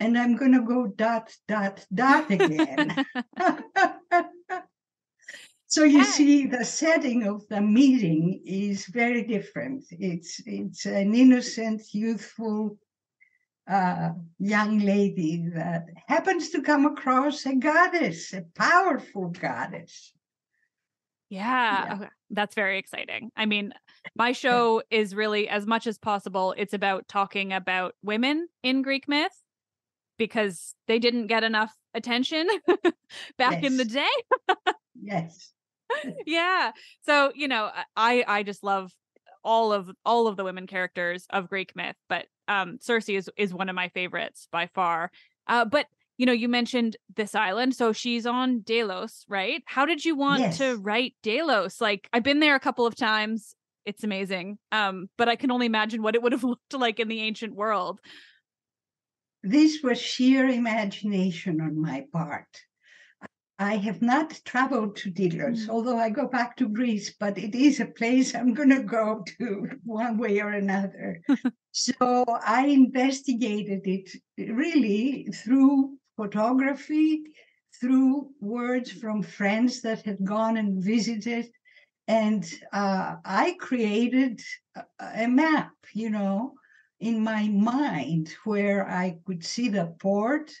And 0.00 0.18
I'm 0.18 0.36
going 0.36 0.54
to 0.54 0.62
go 0.62 0.88
dot, 0.88 1.32
dot, 1.46 1.86
dot 1.94 2.32
again. 2.32 3.06
so 5.68 5.84
you 5.84 6.02
see, 6.02 6.46
the 6.46 6.64
setting 6.64 7.28
of 7.28 7.46
the 7.46 7.60
meeting 7.60 8.42
is 8.44 8.86
very 8.86 9.22
different. 9.22 9.84
It's 9.92 10.40
it's 10.46 10.84
an 10.84 11.14
innocent, 11.14 11.94
youthful 11.94 12.76
uh, 13.68 14.10
young 14.38 14.78
lady 14.80 15.48
that 15.54 15.86
happens 16.06 16.50
to 16.50 16.62
come 16.62 16.86
across 16.86 17.46
a 17.46 17.54
goddess, 17.54 18.32
a 18.32 18.42
powerful 18.54 19.28
goddess. 19.28 20.12
Yeah, 21.28 21.84
yeah. 21.86 21.94
Okay. 21.94 22.08
that's 22.30 22.54
very 22.54 22.78
exciting. 22.78 23.30
I 23.36 23.46
mean, 23.46 23.72
my 24.14 24.32
show 24.42 24.82
is 24.90 25.14
really, 25.14 25.48
as 25.48 25.66
much 25.66 25.86
as 25.86 25.98
possible, 25.98 26.54
it's 26.58 26.74
about 26.74 27.08
talking 27.08 27.52
about 27.52 27.94
women 28.02 28.48
in 28.62 28.82
Greek 28.82 29.08
myth 29.08 29.32
because 30.18 30.74
they 30.88 30.98
didn't 30.98 31.28
get 31.28 31.42
enough 31.42 31.74
attention 31.94 32.48
back 33.38 33.62
yes. 33.62 33.64
in 33.64 33.76
the 33.76 33.84
day. 33.84 34.44
yes. 35.02 35.52
yeah. 36.26 36.72
So, 37.06 37.32
you 37.34 37.48
know, 37.48 37.70
I 37.96 38.24
I 38.26 38.42
just 38.42 38.62
love 38.62 38.92
all 39.44 39.72
of 39.72 39.90
all 40.04 40.26
of 40.26 40.36
the 40.36 40.44
women 40.44 40.66
characters 40.66 41.26
of 41.30 41.48
Greek 41.48 41.74
myth, 41.76 41.96
but 42.08 42.26
um 42.48 42.78
Circe 42.80 43.08
is 43.08 43.30
is 43.36 43.52
one 43.54 43.68
of 43.68 43.74
my 43.74 43.88
favorites 43.88 44.48
by 44.52 44.66
far. 44.74 45.10
Uh 45.46 45.64
but 45.64 45.86
you 46.18 46.26
know, 46.26 46.32
you 46.32 46.48
mentioned 46.48 46.96
this 47.16 47.34
island, 47.34 47.74
so 47.74 47.92
she's 47.92 48.26
on 48.26 48.60
Delos, 48.60 49.24
right? 49.28 49.62
How 49.66 49.84
did 49.86 50.04
you 50.04 50.14
want 50.14 50.40
Yes. 50.42 50.58
to 50.58 50.76
write 50.76 51.14
Delos? 51.22 51.80
Like 51.80 52.08
I've 52.12 52.22
been 52.22 52.40
there 52.40 52.54
a 52.54 52.60
couple 52.60 52.86
of 52.86 52.94
times. 52.94 53.54
It's 53.84 54.04
amazing. 54.04 54.58
Um 54.70 55.08
but 55.18 55.28
I 55.28 55.36
can 55.36 55.50
only 55.50 55.66
imagine 55.66 56.02
what 56.02 56.14
it 56.14 56.22
would 56.22 56.32
have 56.32 56.44
looked 56.52 56.74
like 56.74 57.00
in 57.00 57.08
the 57.08 57.20
ancient 57.20 57.54
world. 57.54 58.00
This 59.42 59.82
was 59.82 60.00
sheer 60.00 60.46
imagination 60.46 61.60
on 61.60 61.80
my 61.80 62.04
part. 62.12 62.46
I 63.58 63.76
have 63.76 64.02
not 64.02 64.40
traveled 64.44 64.96
to 64.96 65.10
Delos, 65.10 65.66
Mm. 65.66 65.68
although 65.68 65.98
I 65.98 66.10
go 66.10 66.26
back 66.26 66.56
to 66.56 66.68
Greece, 66.68 67.14
but 67.18 67.38
it 67.38 67.54
is 67.54 67.80
a 67.80 67.86
place 67.86 68.34
I'm 68.34 68.54
going 68.54 68.70
to 68.70 68.82
go 68.82 69.22
to 69.38 69.68
one 69.84 70.18
way 70.18 70.40
or 70.40 70.50
another. 70.50 71.20
so 71.72 72.24
I 72.44 72.66
investigated 72.66 73.86
it 73.86 74.10
really 74.38 75.28
through 75.34 75.98
photography, 76.16 77.24
through 77.80 78.30
words 78.40 78.90
from 78.90 79.22
friends 79.22 79.82
that 79.82 80.02
had 80.04 80.24
gone 80.24 80.56
and 80.56 80.82
visited. 80.82 81.50
And 82.08 82.44
uh, 82.72 83.16
I 83.24 83.56
created 83.60 84.40
a, 84.76 84.84
a 85.24 85.28
map, 85.28 85.72
you 85.94 86.10
know, 86.10 86.54
in 87.00 87.20
my 87.22 87.48
mind 87.48 88.34
where 88.44 88.88
I 88.88 89.18
could 89.26 89.44
see 89.44 89.68
the 89.68 89.94
port. 90.00 90.52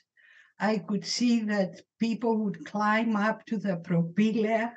I 0.62 0.78
could 0.78 1.04
see 1.04 1.40
that 1.46 1.80
people 1.98 2.36
would 2.36 2.64
climb 2.64 3.16
up 3.16 3.44
to 3.46 3.56
the 3.56 3.78
propylaea 3.78 4.72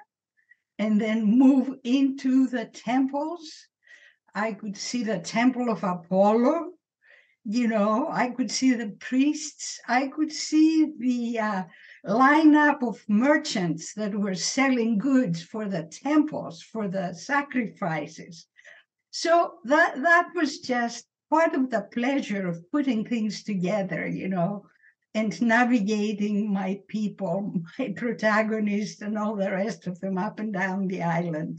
and 0.79 0.99
then 0.99 1.37
move 1.37 1.77
into 1.83 2.47
the 2.47 2.65
temples. 2.65 3.67
I 4.33 4.53
could 4.53 4.75
see 4.75 5.03
the 5.03 5.19
temple 5.19 5.69
of 5.69 5.83
Apollo. 5.83 6.71
You 7.43 7.67
know, 7.67 8.07
I 8.09 8.31
could 8.31 8.49
see 8.49 8.73
the 8.73 8.97
priests. 8.99 9.79
I 9.87 10.07
could 10.07 10.31
see 10.31 10.91
the 10.97 11.39
uh, 11.39 11.63
lineup 12.03 12.81
of 12.81 12.97
merchants 13.07 13.93
that 13.93 14.15
were 14.15 14.33
selling 14.33 14.97
goods 14.97 15.43
for 15.43 15.65
the 15.69 15.83
temples, 15.83 16.63
for 16.63 16.87
the 16.87 17.13
sacrifices. 17.13 18.47
So 19.11 19.59
that 19.65 20.01
that 20.01 20.29
was 20.33 20.61
just 20.61 21.05
part 21.29 21.53
of 21.53 21.69
the 21.69 21.87
pleasure 21.93 22.47
of 22.47 22.71
putting 22.71 23.05
things 23.05 23.43
together, 23.43 24.07
you 24.07 24.29
know, 24.29 24.65
and 25.15 25.41
navigating 25.41 26.53
my 26.53 26.81
people, 26.87 27.53
my 27.79 27.93
protagonist, 27.95 29.01
and 29.01 29.17
all 29.17 29.35
the 29.35 29.49
rest 29.49 29.87
of 29.87 29.99
them 30.01 30.17
up 30.17 30.39
and 30.39 30.53
down 30.53 30.87
the 30.87 31.01
island. 31.01 31.57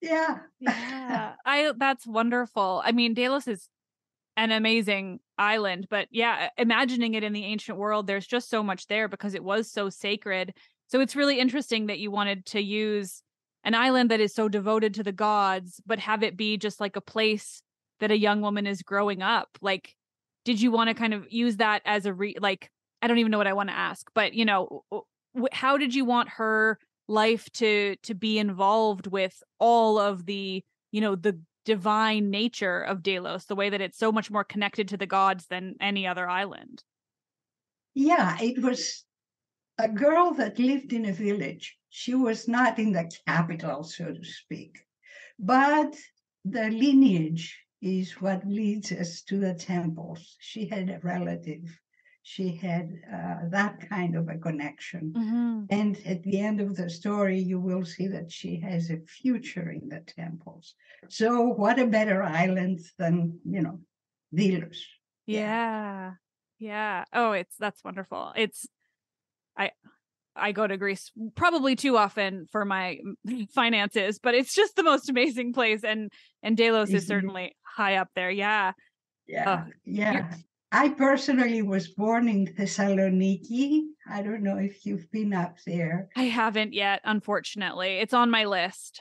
Yeah. 0.00 0.38
Yeah. 0.60 1.34
I 1.44 1.72
that's 1.76 2.06
wonderful. 2.06 2.80
I 2.84 2.92
mean, 2.92 3.14
Delos 3.14 3.46
is 3.46 3.68
an 4.36 4.52
amazing 4.52 5.20
island, 5.36 5.88
but 5.90 6.08
yeah, 6.10 6.48
imagining 6.56 7.14
it 7.14 7.24
in 7.24 7.32
the 7.32 7.44
ancient 7.44 7.76
world, 7.76 8.06
there's 8.06 8.26
just 8.26 8.48
so 8.48 8.62
much 8.62 8.86
there 8.86 9.08
because 9.08 9.34
it 9.34 9.44
was 9.44 9.70
so 9.70 9.90
sacred. 9.90 10.54
So 10.86 11.00
it's 11.00 11.16
really 11.16 11.38
interesting 11.38 11.86
that 11.86 11.98
you 11.98 12.10
wanted 12.10 12.46
to 12.46 12.60
use 12.60 13.22
an 13.64 13.74
island 13.74 14.10
that 14.10 14.20
is 14.20 14.34
so 14.34 14.48
devoted 14.48 14.94
to 14.94 15.02
the 15.02 15.12
gods, 15.12 15.80
but 15.84 15.98
have 15.98 16.22
it 16.22 16.36
be 16.36 16.56
just 16.56 16.80
like 16.80 16.96
a 16.96 17.00
place 17.00 17.62
that 18.00 18.10
a 18.10 18.18
young 18.18 18.40
woman 18.40 18.66
is 18.66 18.82
growing 18.82 19.22
up. 19.22 19.48
Like, 19.60 19.94
did 20.44 20.60
you 20.60 20.70
want 20.70 20.88
to 20.88 20.94
kind 20.94 21.14
of 21.14 21.30
use 21.30 21.56
that 21.56 21.82
as 21.84 22.06
a 22.06 22.12
re 22.12 22.36
like 22.40 22.70
I 23.00 23.08
don't 23.08 23.18
even 23.18 23.32
know 23.32 23.38
what 23.38 23.46
I 23.46 23.52
want 23.52 23.68
to 23.68 23.76
ask, 23.76 24.08
but 24.14 24.34
you 24.34 24.44
know, 24.44 24.84
w- 24.90 25.48
how 25.52 25.76
did 25.76 25.94
you 25.94 26.04
want 26.04 26.28
her 26.30 26.78
life 27.08 27.50
to 27.54 27.96
to 28.02 28.14
be 28.14 28.38
involved 28.38 29.06
with 29.06 29.42
all 29.58 29.98
of 29.98 30.26
the, 30.26 30.62
you 30.92 31.00
know, 31.00 31.16
the 31.16 31.40
divine 31.64 32.30
nature 32.30 32.80
of 32.80 33.02
Delos, 33.02 33.46
the 33.46 33.56
way 33.56 33.70
that 33.70 33.80
it's 33.80 33.98
so 33.98 34.12
much 34.12 34.30
more 34.30 34.44
connected 34.44 34.88
to 34.88 34.96
the 34.96 35.06
gods 35.06 35.46
than 35.46 35.76
any 35.80 36.06
other 36.06 36.28
island? 36.28 36.82
Yeah, 37.94 38.36
it 38.40 38.62
was 38.62 39.04
a 39.78 39.88
girl 39.88 40.32
that 40.34 40.58
lived 40.58 40.92
in 40.92 41.06
a 41.06 41.12
village. 41.12 41.76
She 41.90 42.14
was 42.14 42.48
not 42.48 42.78
in 42.78 42.92
the 42.92 43.10
capital, 43.26 43.84
so 43.84 44.12
to 44.12 44.24
speak. 44.24 44.78
But 45.38 45.96
the 46.44 46.70
lineage 46.70 47.61
is 47.82 48.12
what 48.20 48.46
leads 48.46 48.92
us 48.92 49.22
to 49.22 49.38
the 49.38 49.54
temples. 49.54 50.36
She 50.38 50.66
had 50.66 50.88
a 50.88 51.00
relative, 51.02 51.64
she 52.22 52.54
had 52.54 52.92
uh, 53.12 53.48
that 53.50 53.88
kind 53.88 54.16
of 54.16 54.28
a 54.28 54.38
connection. 54.38 55.12
Mm-hmm. 55.16 55.64
And 55.70 55.98
at 56.06 56.22
the 56.22 56.38
end 56.38 56.60
of 56.60 56.76
the 56.76 56.88
story, 56.88 57.40
you 57.40 57.58
will 57.58 57.84
see 57.84 58.06
that 58.08 58.30
she 58.30 58.60
has 58.60 58.90
a 58.90 59.00
future 59.00 59.70
in 59.70 59.88
the 59.88 60.00
temples. 60.00 60.74
So, 61.08 61.48
what 61.48 61.80
a 61.80 61.86
better 61.86 62.22
island 62.22 62.80
than, 62.98 63.40
you 63.44 63.62
know, 63.62 63.80
Delos. 64.32 64.86
Yeah. 65.26 66.12
Yeah. 66.58 67.04
Oh, 67.12 67.32
it's 67.32 67.56
that's 67.58 67.82
wonderful. 67.82 68.32
It's 68.36 68.68
I 69.56 69.72
I 70.36 70.52
go 70.52 70.66
to 70.66 70.76
Greece 70.76 71.10
probably 71.34 71.76
too 71.76 71.96
often 71.96 72.46
for 72.50 72.64
my 72.64 72.98
finances, 73.54 74.18
but 74.18 74.34
it's 74.34 74.54
just 74.54 74.76
the 74.76 74.82
most 74.82 75.08
amazing 75.08 75.52
place 75.52 75.84
and 75.84 76.10
and 76.42 76.56
Delos 76.56 76.90
is 76.90 77.04
Mhm. 77.04 77.08
certainly 77.08 77.56
high 77.62 77.96
up 77.96 78.08
there. 78.14 78.30
Yeah. 78.30 78.72
Yeah, 79.26 79.64
Oh, 79.66 79.72
yeah. 79.84 80.34
I 80.72 80.88
personally 80.88 81.62
was 81.62 81.88
born 81.88 82.28
in 82.28 82.46
Thessaloniki. 82.46 83.82
I 84.08 84.22
don't 84.22 84.42
know 84.42 84.56
if 84.58 84.84
you've 84.86 85.10
been 85.12 85.32
up 85.34 85.56
there. 85.66 86.08
I 86.16 86.24
haven't 86.24 86.72
yet, 86.72 87.00
unfortunately. 87.04 87.98
It's 87.98 88.14
on 88.14 88.30
my 88.30 88.44
list. 88.46 89.00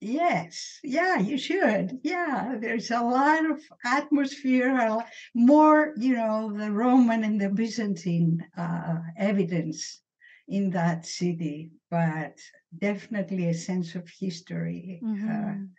Yes, 0.00 0.80
yeah, 0.82 1.18
you 1.18 1.38
should. 1.38 1.98
Yeah, 2.02 2.56
there's 2.60 2.90
a 2.90 3.00
lot 3.00 3.48
of 3.50 3.62
atmosphere, 3.86 4.98
more, 5.34 5.94
you 5.96 6.14
know, 6.14 6.52
the 6.56 6.70
Roman 6.70 7.24
and 7.24 7.40
the 7.40 7.48
Byzantine 7.48 8.44
uh, 8.56 8.96
evidence 9.16 10.02
in 10.48 10.70
that 10.70 11.06
city, 11.06 11.70
but 11.90 12.38
definitely 12.76 13.48
a 13.48 13.54
sense 13.54 13.94
of 13.94 14.08
history. 14.08 15.00
Uh, 15.02 15.06
Mhm. 15.06 15.70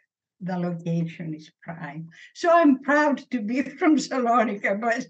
the 0.42 0.58
location 0.58 1.34
is 1.34 1.52
prime. 1.62 2.10
So 2.34 2.50
I'm 2.52 2.82
proud 2.82 3.18
to 3.32 3.42
be 3.42 3.62
from 3.80 3.98
Salonika, 3.98 4.80
but 4.80 5.06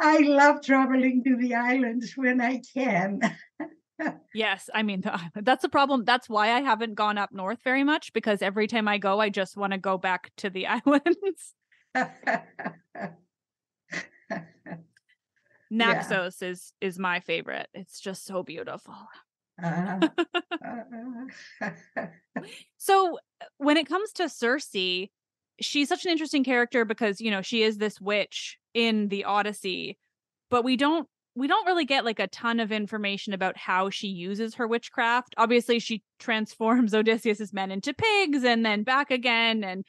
I 0.00 0.18
love 0.18 0.62
traveling 0.62 1.22
to 1.24 1.36
the 1.36 1.54
islands 1.54 2.16
when 2.16 2.40
I 2.40 2.62
can. 2.74 3.20
Yes, 4.36 4.68
I 4.74 4.82
mean 4.82 5.04
that's 5.36 5.62
the 5.62 5.68
problem. 5.68 6.04
That's 6.04 6.28
why 6.28 6.50
I 6.50 6.60
haven't 6.60 6.94
gone 6.94 7.18
up 7.18 7.30
north 7.32 7.62
very 7.62 7.84
much 7.84 8.12
because 8.12 8.42
every 8.42 8.66
time 8.66 8.88
I 8.88 8.98
go, 8.98 9.20
I 9.20 9.28
just 9.30 9.56
want 9.56 9.72
to 9.72 9.78
go 9.78 9.96
back 9.96 10.32
to 10.38 10.50
the 10.50 10.66
islands. 10.66 11.54
Naxos 15.70 16.42
is 16.42 16.72
is 16.80 16.98
my 16.98 17.20
favorite. 17.20 17.68
It's 17.74 18.00
just 18.00 18.24
so 18.24 18.42
beautiful. 18.42 18.94
Uh, 19.62 20.08
So 22.76 23.18
uh, 23.40 23.46
when 23.58 23.76
it 23.76 23.88
comes 23.88 24.12
to 24.14 24.28
Circe, 24.28 24.70
she's 25.60 25.88
such 25.88 26.04
an 26.04 26.10
interesting 26.12 26.44
character 26.44 26.84
because 26.84 27.20
you 27.20 27.30
know 27.30 27.42
she 27.42 27.62
is 27.62 27.78
this 27.78 28.00
witch 28.00 28.58
in 28.74 29.08
the 29.08 29.24
Odyssey, 29.24 29.98
but 30.50 30.64
we 30.64 30.76
don't 30.76 31.08
we 31.36 31.46
don't 31.46 31.66
really 31.66 31.84
get 31.84 32.04
like 32.04 32.20
a 32.20 32.28
ton 32.28 32.60
of 32.60 32.70
information 32.70 33.32
about 33.32 33.56
how 33.56 33.90
she 33.90 34.08
uses 34.08 34.54
her 34.54 34.68
witchcraft. 34.68 35.34
Obviously, 35.36 35.78
she 35.78 36.02
transforms 36.18 36.94
Odysseus's 36.94 37.52
men 37.52 37.70
into 37.70 37.94
pigs 37.94 38.44
and 38.44 38.64
then 38.64 38.82
back 38.82 39.10
again, 39.10 39.64
and 39.64 39.84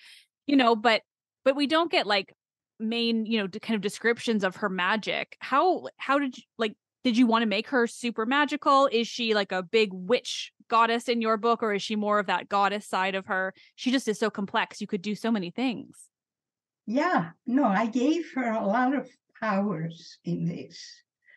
you 0.48 0.56
know, 0.56 0.76
but 0.76 1.02
but 1.44 1.56
we 1.56 1.68
don't 1.68 1.92
get 1.92 2.08
like 2.08 2.34
main 2.80 3.26
you 3.26 3.40
know 3.40 3.48
kind 3.48 3.76
of 3.76 3.82
descriptions 3.82 4.44
of 4.44 4.58
her 4.58 4.70
magic. 4.70 5.38
How 5.40 5.88
how 5.98 6.20
did 6.20 6.38
you 6.38 6.44
like? 6.58 6.76
Did 7.04 7.18
you 7.18 7.28
want 7.28 7.44
to 7.44 7.48
make 7.48 7.68
her 7.70 7.86
super 7.86 8.26
magical? 8.26 8.88
Is 8.92 9.08
she 9.08 9.36
like 9.36 9.52
a 9.52 9.62
big 9.62 9.90
witch 9.94 10.52
goddess 10.70 11.08
in 11.08 11.22
your 11.22 11.38
book, 11.38 11.62
or 11.62 11.74
is 11.74 11.84
she 11.84 11.96
more 11.96 12.18
of 12.20 12.26
that 12.28 12.50
goddess 12.50 12.88
side 12.88 13.14
of 13.16 13.28
her? 13.28 13.54
She 13.76 13.92
just 13.92 14.08
is 14.08 14.18
so 14.20 14.30
complex. 14.30 14.82
You 14.82 14.88
could 14.88 15.02
do 15.04 15.14
so 15.16 15.32
many 15.32 15.52
things. 15.52 16.10
yeah, 16.88 17.32
no, 17.46 17.66
I 17.66 17.88
gave 17.88 18.32
her 18.36 18.52
a 18.52 18.66
lot 18.66 18.96
of 18.96 19.10
powers 19.40 20.18
in 20.24 20.46
this. 20.46 20.80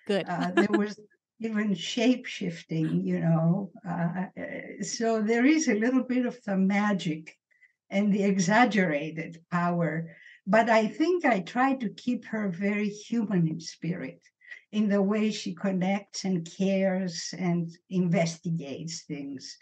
Good. 0.07 0.27
Uh, 0.29 0.51
there 0.53 0.79
was 0.79 0.99
even 1.41 1.75
shape 1.75 2.27
shifting, 2.27 3.03
you 3.07 3.21
know. 3.21 3.71
Uh, 3.89 4.27
uh, 4.39 4.83
so 4.83 5.23
there 5.23 5.47
is 5.47 5.69
a 5.69 5.75
little 5.75 6.03
bit 6.03 6.27
of 6.27 6.39
the 6.45 6.57
magic 6.57 7.37
and 7.91 8.13
the 8.13 8.25
exaggerated 8.25 9.41
power. 9.51 10.17
But 10.49 10.71
I 10.71 10.87
think 10.89 11.25
I 11.25 11.41
try 11.41 11.75
to 11.75 11.91
keep 11.91 12.25
her 12.27 12.49
very 12.49 12.89
human 12.89 13.47
in 13.47 13.61
spirit 13.61 14.21
in 14.73 14.89
the 14.89 15.03
way 15.03 15.31
she 15.31 15.55
connects 15.55 16.25
and 16.25 16.49
cares 16.59 17.35
and 17.39 17.71
investigates 17.91 19.05
things. 19.05 19.57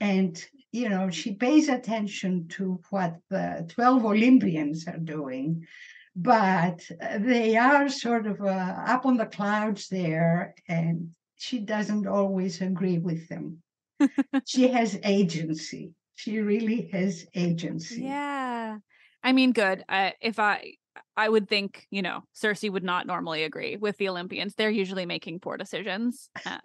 And, 0.00 0.44
you 0.72 0.88
know, 0.88 1.10
she 1.10 1.34
pays 1.34 1.68
attention 1.68 2.48
to 2.56 2.80
what 2.90 3.18
the 3.30 3.66
12 3.72 4.04
Olympians 4.04 4.86
are 4.88 4.98
doing 4.98 5.66
but 6.14 6.82
they 7.18 7.56
are 7.56 7.88
sort 7.88 8.26
of 8.26 8.40
uh, 8.40 8.74
up 8.86 9.06
on 9.06 9.16
the 9.16 9.26
clouds 9.26 9.88
there, 9.88 10.54
and 10.68 11.14
she 11.36 11.58
doesn't 11.58 12.06
always 12.06 12.60
agree 12.60 12.98
with 12.98 13.28
them. 13.28 13.62
she 14.46 14.68
has 14.68 14.98
agency. 15.04 15.92
She 16.14 16.40
really 16.40 16.88
has 16.92 17.26
agency. 17.34 18.02
Yeah. 18.02 18.78
I 19.22 19.32
mean, 19.32 19.52
good. 19.52 19.84
I, 19.88 20.14
if 20.20 20.38
I, 20.38 20.74
I 21.16 21.28
would 21.28 21.48
think, 21.48 21.86
you 21.90 22.02
know, 22.02 22.22
Circe 22.32 22.62
would 22.62 22.84
not 22.84 23.06
normally 23.06 23.44
agree 23.44 23.76
with 23.76 23.96
the 23.98 24.08
Olympians. 24.08 24.54
They're 24.54 24.70
usually 24.70 25.06
making 25.06 25.40
poor 25.40 25.56
decisions. 25.56 26.28
Uh. 26.44 26.58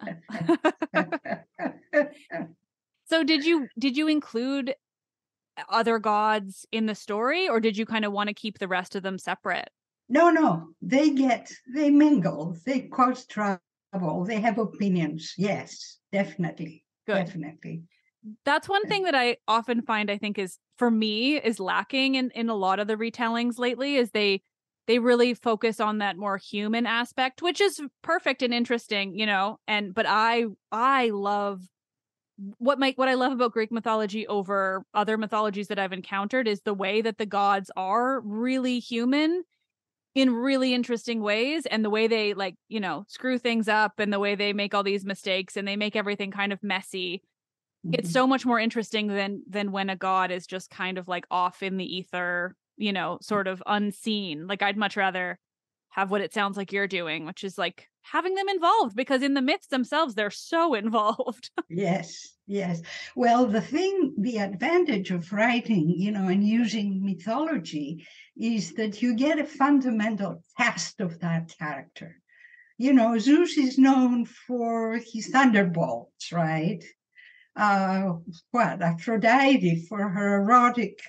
so 3.08 3.24
did 3.24 3.44
you 3.44 3.68
did 3.78 3.96
you 3.96 4.08
include 4.08 4.74
other 5.68 5.98
gods 5.98 6.66
in 6.72 6.86
the 6.86 6.94
story 6.94 7.48
or 7.48 7.60
did 7.60 7.76
you 7.76 7.84
kind 7.84 8.04
of 8.04 8.12
want 8.12 8.28
to 8.28 8.34
keep 8.34 8.58
the 8.58 8.68
rest 8.68 8.94
of 8.94 9.02
them 9.02 9.18
separate? 9.18 9.70
No, 10.08 10.30
no. 10.30 10.68
They 10.80 11.10
get 11.10 11.50
they 11.74 11.90
mingle. 11.90 12.56
They 12.64 12.80
cause 12.82 13.26
trouble. 13.26 14.24
They 14.26 14.40
have 14.40 14.58
opinions. 14.58 15.34
Yes, 15.36 15.98
definitely. 16.12 16.84
Good. 17.06 17.26
Definitely 17.26 17.84
that's 18.44 18.68
one 18.68 18.86
thing 18.86 19.04
that 19.04 19.14
I 19.14 19.36
often 19.46 19.82
find 19.82 20.10
I 20.10 20.18
think 20.18 20.38
is 20.38 20.58
for 20.76 20.90
me 20.90 21.36
is 21.36 21.60
lacking 21.60 22.14
in 22.14 22.30
in 22.34 22.48
a 22.48 22.54
lot 22.54 22.80
of 22.80 22.88
the 22.88 22.96
retellings 22.96 23.58
lately 23.58 23.96
is 23.96 24.10
they 24.10 24.42
they 24.86 24.98
really 24.98 25.34
focus 25.34 25.80
on 25.80 25.98
that 25.98 26.16
more 26.16 26.36
human 26.36 26.86
aspect 26.86 27.42
which 27.42 27.60
is 27.60 27.80
perfect 28.02 28.42
and 28.42 28.52
interesting 28.52 29.18
you 29.18 29.26
know 29.26 29.58
and 29.66 29.94
but 29.94 30.06
I 30.08 30.46
I 30.72 31.10
love 31.10 31.62
what 32.58 32.78
my 32.78 32.92
what 32.96 33.08
I 33.08 33.14
love 33.14 33.32
about 33.32 33.52
Greek 33.52 33.72
mythology 33.72 34.26
over 34.26 34.84
other 34.94 35.16
mythologies 35.16 35.68
that 35.68 35.78
I've 35.78 35.92
encountered 35.92 36.46
is 36.46 36.60
the 36.62 36.74
way 36.74 37.00
that 37.00 37.18
the 37.18 37.26
gods 37.26 37.70
are 37.76 38.20
really 38.20 38.78
human 38.78 39.42
in 40.14 40.30
really 40.30 40.74
interesting 40.74 41.20
ways 41.20 41.66
and 41.66 41.84
the 41.84 41.90
way 41.90 42.06
they 42.06 42.34
like 42.34 42.54
you 42.68 42.80
know 42.80 43.04
screw 43.08 43.38
things 43.38 43.68
up 43.68 43.94
and 43.98 44.12
the 44.12 44.18
way 44.18 44.34
they 44.34 44.52
make 44.52 44.74
all 44.74 44.82
these 44.82 45.04
mistakes 45.04 45.56
and 45.56 45.66
they 45.66 45.76
make 45.76 45.96
everything 45.96 46.30
kind 46.30 46.52
of 46.52 46.62
messy 46.62 47.22
it's 47.92 48.08
mm-hmm. 48.08 48.12
so 48.12 48.26
much 48.26 48.44
more 48.44 48.58
interesting 48.58 49.08
than 49.08 49.42
than 49.48 49.72
when 49.72 49.90
a 49.90 49.96
god 49.96 50.30
is 50.30 50.46
just 50.46 50.70
kind 50.70 50.98
of 50.98 51.08
like 51.08 51.26
off 51.30 51.62
in 51.62 51.76
the 51.76 51.96
ether 51.96 52.56
you 52.76 52.92
know 52.92 53.18
sort 53.20 53.46
of 53.46 53.62
unseen. 53.66 54.46
Like 54.46 54.62
i'd 54.62 54.76
much 54.76 54.96
rather 54.96 55.38
have 55.90 56.10
what 56.10 56.20
it 56.20 56.34
sounds 56.34 56.56
like 56.56 56.72
you're 56.72 56.86
doing 56.86 57.24
which 57.24 57.42
is 57.44 57.56
like 57.56 57.88
having 58.02 58.34
them 58.34 58.48
involved 58.48 58.94
because 58.94 59.22
in 59.22 59.34
the 59.34 59.42
myths 59.42 59.66
themselves 59.68 60.14
they're 60.14 60.30
so 60.30 60.74
involved. 60.82 61.50
Yes 61.68 62.34
yes. 62.46 62.82
Well 63.14 63.46
the 63.46 63.60
thing 63.60 64.14
the 64.18 64.38
advantage 64.38 65.10
of 65.10 65.32
writing 65.32 65.90
you 65.90 66.10
know 66.10 66.28
and 66.28 66.46
using 66.46 67.04
mythology 67.04 68.06
is 68.36 68.74
that 68.74 69.02
you 69.02 69.14
get 69.14 69.38
a 69.38 69.44
fundamental 69.44 70.42
test 70.56 71.00
of 71.00 71.20
that 71.20 71.54
character. 71.58 72.16
You 72.76 72.92
know 72.92 73.18
zeus 73.18 73.56
is 73.56 73.78
known 73.78 74.24
for 74.24 75.00
his 75.12 75.28
thunderbolts 75.28 76.32
right 76.32 76.84
uh, 77.58 78.14
what 78.52 78.80
Aphrodite 78.80 79.84
for 79.88 80.08
her 80.08 80.36
erotic 80.36 81.00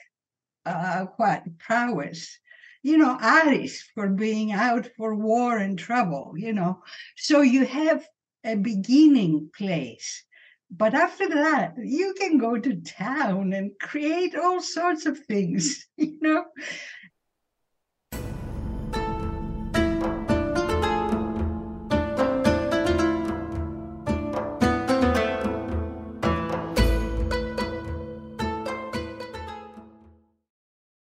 uh, 0.66 1.06
what 1.18 1.44
prowess, 1.60 2.38
you 2.84 2.98
know, 2.98 3.18
Ares 3.22 3.84
for 3.94 4.10
being 4.10 4.52
out 4.52 4.90
for 4.98 5.16
war 5.16 5.58
and 5.58 5.78
trouble, 5.78 6.34
you 6.38 6.54
know. 6.54 6.82
So 7.18 7.42
you 7.42 7.66
have 7.66 8.08
a 8.44 8.56
beginning 8.56 9.50
place. 9.56 10.24
But 10.72 10.94
after 10.94 11.28
that, 11.30 11.74
you 11.84 12.14
can 12.14 12.38
go 12.38 12.58
to 12.58 12.82
town 12.82 13.54
and 13.54 13.72
create 13.82 14.36
all 14.36 14.62
sorts 14.62 15.06
of 15.06 15.18
things, 15.26 15.88
you 15.98 16.18
know. 16.22 16.46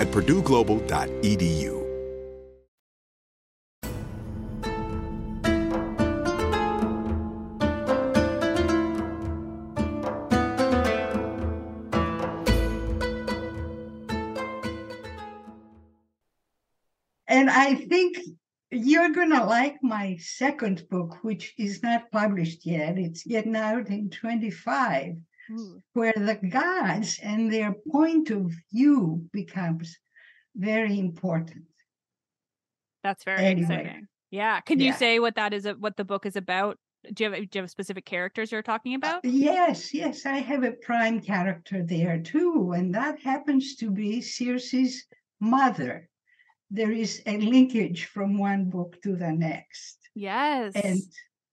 at 0.00 0.08
purdueglobal.edu. 0.08 1.82
And 17.28 17.48
I 17.48 17.74
think 17.74 18.18
you're 18.70 19.10
going 19.10 19.30
to 19.30 19.44
like 19.44 19.82
my 19.82 20.18
second 20.20 20.86
book, 20.90 21.16
which 21.22 21.54
is 21.58 21.82
not 21.82 22.10
published 22.10 22.66
yet. 22.66 22.98
It's 22.98 23.24
getting 23.24 23.56
out 23.56 23.88
in 23.88 24.10
25 24.10 25.16
where 25.92 26.12
the 26.16 26.36
gods 26.48 27.18
and 27.22 27.52
their 27.52 27.74
point 27.90 28.30
of 28.30 28.52
view 28.72 29.28
becomes 29.32 29.96
very 30.54 30.98
important. 30.98 31.64
That's 33.02 33.24
very 33.24 33.44
Anyway. 33.44 33.74
exciting. 33.80 34.08
Yeah. 34.30 34.60
Can 34.60 34.78
you 34.80 34.86
Yeah. 34.86 34.96
say 34.96 35.18
what 35.18 35.34
that 35.34 35.52
is? 35.52 35.66
What 35.78 35.96
the 35.96 36.04
book 36.04 36.24
is 36.26 36.36
about? 36.36 36.78
Do 37.12 37.24
you 37.24 37.30
have 37.32 37.50
do 37.50 37.58
you 37.58 37.62
have 37.62 37.70
specific 37.70 38.04
characters 38.04 38.52
you're 38.52 38.62
talking 38.62 38.94
about? 38.94 39.24
Yes, 39.24 39.92
yes, 39.92 40.24
I 40.24 40.38
have 40.38 40.62
a 40.62 40.72
prime 40.72 41.20
character 41.20 41.82
there 41.82 42.20
too, 42.22 42.72
and 42.72 42.94
that 42.94 43.18
happens 43.20 43.74
to 43.76 43.90
be 43.90 44.20
Circe's 44.20 45.04
mother. 45.40 46.08
There 46.70 46.92
is 46.92 47.20
a 47.26 47.36
linkage 47.38 48.06
from 48.06 48.38
one 48.38 48.70
book 48.70 49.02
to 49.02 49.16
the 49.16 49.32
next. 49.32 49.98
Yes. 50.14 50.72
And, 50.76 51.00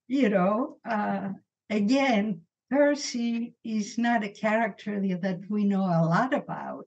you 0.07 0.29
know, 0.29 0.77
uh, 0.85 1.33
again, 1.69 2.41
Perse 2.69 3.15
is 3.63 3.97
not 3.97 4.23
a 4.23 4.29
character 4.29 5.01
that 5.21 5.39
we 5.49 5.65
know 5.65 5.83
a 5.83 6.05
lot 6.05 6.33
about. 6.33 6.85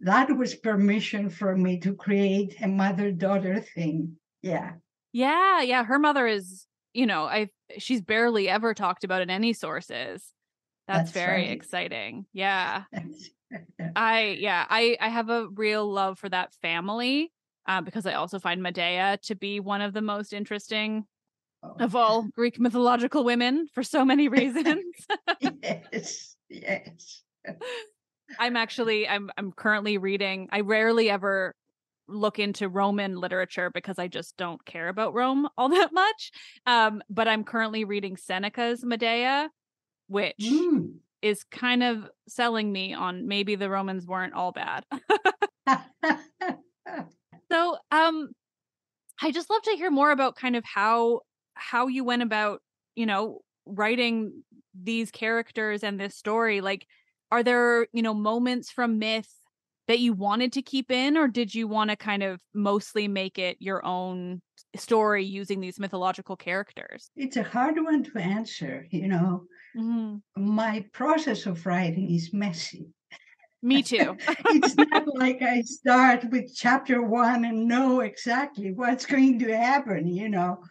That 0.00 0.36
was 0.36 0.54
permission 0.54 1.30
for 1.30 1.56
me 1.56 1.78
to 1.80 1.94
create 1.94 2.60
a 2.60 2.68
mother 2.68 3.12
daughter 3.12 3.60
thing. 3.60 4.16
Yeah. 4.42 4.72
Yeah, 5.12 5.62
yeah. 5.62 5.84
Her 5.84 5.98
mother 5.98 6.26
is, 6.26 6.66
you 6.92 7.06
know, 7.06 7.24
I 7.24 7.50
she's 7.78 8.02
barely 8.02 8.48
ever 8.48 8.74
talked 8.74 9.04
about 9.04 9.22
in 9.22 9.30
any 9.30 9.52
sources. 9.52 10.32
That's, 10.88 11.10
That's 11.10 11.12
very 11.12 11.42
right. 11.44 11.50
exciting. 11.50 12.26
Yeah. 12.32 12.84
I 13.96 14.36
yeah, 14.40 14.66
I 14.68 14.96
I 15.00 15.08
have 15.08 15.30
a 15.30 15.48
real 15.48 15.90
love 15.90 16.18
for 16.18 16.28
that 16.28 16.52
family. 16.60 17.32
Uh, 17.66 17.80
because 17.80 18.04
I 18.04 18.12
also 18.12 18.38
find 18.38 18.62
Medea 18.62 19.18
to 19.22 19.34
be 19.34 19.58
one 19.58 19.80
of 19.80 19.94
the 19.94 20.02
most 20.02 20.34
interesting 20.34 21.06
Oh, 21.64 21.76
of 21.80 21.96
all 21.96 22.22
Greek 22.34 22.60
mythological 22.60 23.24
women 23.24 23.66
for 23.74 23.82
so 23.82 24.04
many 24.04 24.28
reasons. 24.38 24.84
yes, 25.40 26.36
yes. 26.50 27.22
I'm 28.38 28.56
actually 28.56 29.08
I'm 29.08 29.30
I'm 29.38 29.52
currently 29.52 29.96
reading. 29.98 30.48
I 30.52 30.60
rarely 30.60 31.08
ever 31.10 31.54
look 32.06 32.38
into 32.38 32.68
Roman 32.68 33.16
literature 33.16 33.70
because 33.70 33.98
I 33.98 34.08
just 34.08 34.36
don't 34.36 34.62
care 34.64 34.88
about 34.88 35.14
Rome 35.14 35.48
all 35.56 35.70
that 35.70 35.92
much. 35.92 36.32
Um, 36.66 37.02
but 37.08 37.28
I'm 37.28 37.44
currently 37.44 37.84
reading 37.84 38.16
Seneca's 38.16 38.84
Medea, 38.84 39.48
which 40.08 40.36
Mm. 40.40 40.96
is 41.22 41.44
kind 41.44 41.82
of 41.82 42.08
selling 42.28 42.70
me 42.70 42.92
on 42.92 43.26
maybe 43.26 43.54
the 43.54 43.70
Romans 43.70 44.06
weren't 44.06 44.34
all 44.34 44.52
bad. 44.52 44.84
so 47.50 47.76
um 47.90 48.28
I 49.22 49.30
just 49.30 49.48
love 49.48 49.62
to 49.62 49.70
hear 49.76 49.90
more 49.90 50.10
about 50.10 50.34
kind 50.36 50.56
of 50.56 50.64
how 50.64 51.20
how 51.54 51.86
you 51.86 52.04
went 52.04 52.22
about, 52.22 52.62
you 52.94 53.06
know, 53.06 53.40
writing 53.66 54.44
these 54.74 55.10
characters 55.10 55.82
and 55.82 55.98
this 55.98 56.14
story. 56.16 56.60
Like 56.60 56.86
are 57.30 57.42
there, 57.42 57.86
you 57.92 58.02
know, 58.02 58.14
moments 58.14 58.70
from 58.70 58.98
myth 58.98 59.30
that 59.88 59.98
you 59.98 60.12
wanted 60.14 60.52
to 60.54 60.62
keep 60.62 60.90
in 60.90 61.16
or 61.16 61.28
did 61.28 61.54
you 61.54 61.68
want 61.68 61.90
to 61.90 61.96
kind 61.96 62.22
of 62.22 62.40
mostly 62.54 63.06
make 63.08 63.38
it 63.38 63.56
your 63.60 63.84
own 63.84 64.40
story 64.76 65.24
using 65.24 65.60
these 65.60 65.78
mythological 65.78 66.36
characters? 66.36 67.10
it's 67.16 67.36
a 67.36 67.42
hard 67.42 67.76
one 67.82 68.02
to 68.04 68.18
answer. 68.18 68.86
You 68.90 69.08
know, 69.08 69.46
Mhm. 69.76 70.22
my 70.36 70.86
process 70.92 71.46
of 71.46 71.66
writing 71.66 72.10
is 72.14 72.32
messy. 72.32 72.92
Me 73.62 73.82
too. 73.82 74.16
it's 74.50 74.76
not 74.76 75.04
like 75.14 75.40
I 75.42 75.62
start 75.62 76.24
with 76.30 76.54
chapter 76.54 77.02
one 77.02 77.44
and 77.44 77.66
know 77.66 78.00
exactly 78.00 78.72
what's 78.72 79.06
going 79.06 79.38
to 79.40 79.56
happen, 79.56 80.06
you 80.06 80.28
know. 80.28 80.62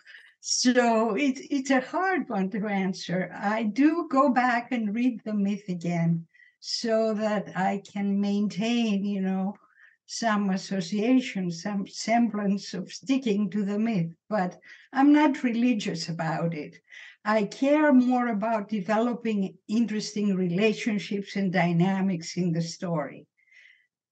So 0.45 1.15
it's 1.15 1.39
it's 1.49 1.69
a 1.69 1.79
hard 1.79 2.27
one 2.27 2.49
to 2.49 2.67
answer. 2.67 3.31
I 3.33 3.63
do 3.63 4.09
go 4.11 4.27
back 4.29 4.73
and 4.73 4.93
read 4.93 5.21
the 5.23 5.33
myth 5.33 5.69
again 5.69 6.27
so 6.59 7.13
that 7.13 7.55
I 7.55 7.81
can 7.93 8.19
maintain, 8.19 9.05
you 9.05 9.21
know, 9.21 9.55
some 10.05 10.49
association, 10.49 11.49
some 11.49 11.87
semblance 11.87 12.73
of 12.73 12.91
sticking 12.91 13.49
to 13.51 13.63
the 13.63 13.79
myth, 13.79 14.11
but 14.29 14.59
I'm 14.91 15.13
not 15.13 15.43
religious 15.43 16.09
about 16.09 16.53
it. 16.53 16.75
I 17.23 17.45
care 17.45 17.93
more 17.93 18.27
about 18.27 18.67
developing 18.67 19.57
interesting 19.69 20.35
relationships 20.35 21.37
and 21.37 21.53
dynamics 21.53 22.35
in 22.35 22.51
the 22.51 22.61
story. 22.61 23.27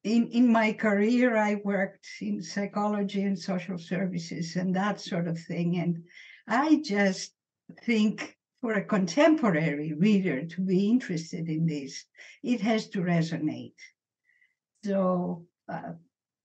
In, 0.03 0.27
in 0.29 0.51
my 0.51 0.73
career, 0.73 1.37
I 1.37 1.61
worked 1.63 2.07
in 2.21 2.41
psychology 2.41 3.23
and 3.23 3.37
social 3.37 3.77
services 3.77 4.55
and 4.55 4.75
that 4.75 4.99
sort 4.99 5.27
of 5.27 5.39
thing. 5.39 5.77
And 5.77 6.03
I 6.47 6.81
just 6.83 7.33
think 7.83 8.35
for 8.61 8.73
a 8.73 8.83
contemporary 8.83 9.93
reader 9.93 10.45
to 10.45 10.61
be 10.61 10.89
interested 10.89 11.49
in 11.49 11.65
this, 11.65 12.05
it 12.43 12.61
has 12.61 12.89
to 12.89 13.01
resonate. 13.01 13.73
So 14.83 15.45
uh, 15.71 15.93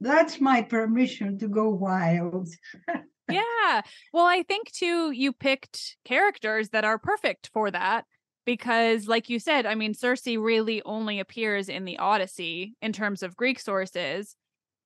that's 0.00 0.40
my 0.40 0.62
permission 0.62 1.38
to 1.38 1.48
go 1.48 1.70
wild. 1.70 2.48
yeah. 3.30 3.82
Well, 4.12 4.26
I 4.26 4.42
think 4.42 4.70
too, 4.72 5.10
you 5.10 5.32
picked 5.32 5.96
characters 6.04 6.70
that 6.70 6.84
are 6.84 6.98
perfect 6.98 7.50
for 7.52 7.70
that 7.70 8.04
because, 8.46 9.08
like 9.08 9.28
you 9.28 9.38
said, 9.38 9.66
I 9.66 9.74
mean, 9.74 9.92
Circe 9.92 10.26
really 10.26 10.80
only 10.84 11.20
appears 11.20 11.68
in 11.68 11.84
the 11.84 11.98
Odyssey 11.98 12.74
in 12.80 12.92
terms 12.92 13.22
of 13.22 13.36
Greek 13.36 13.60
sources, 13.60 14.36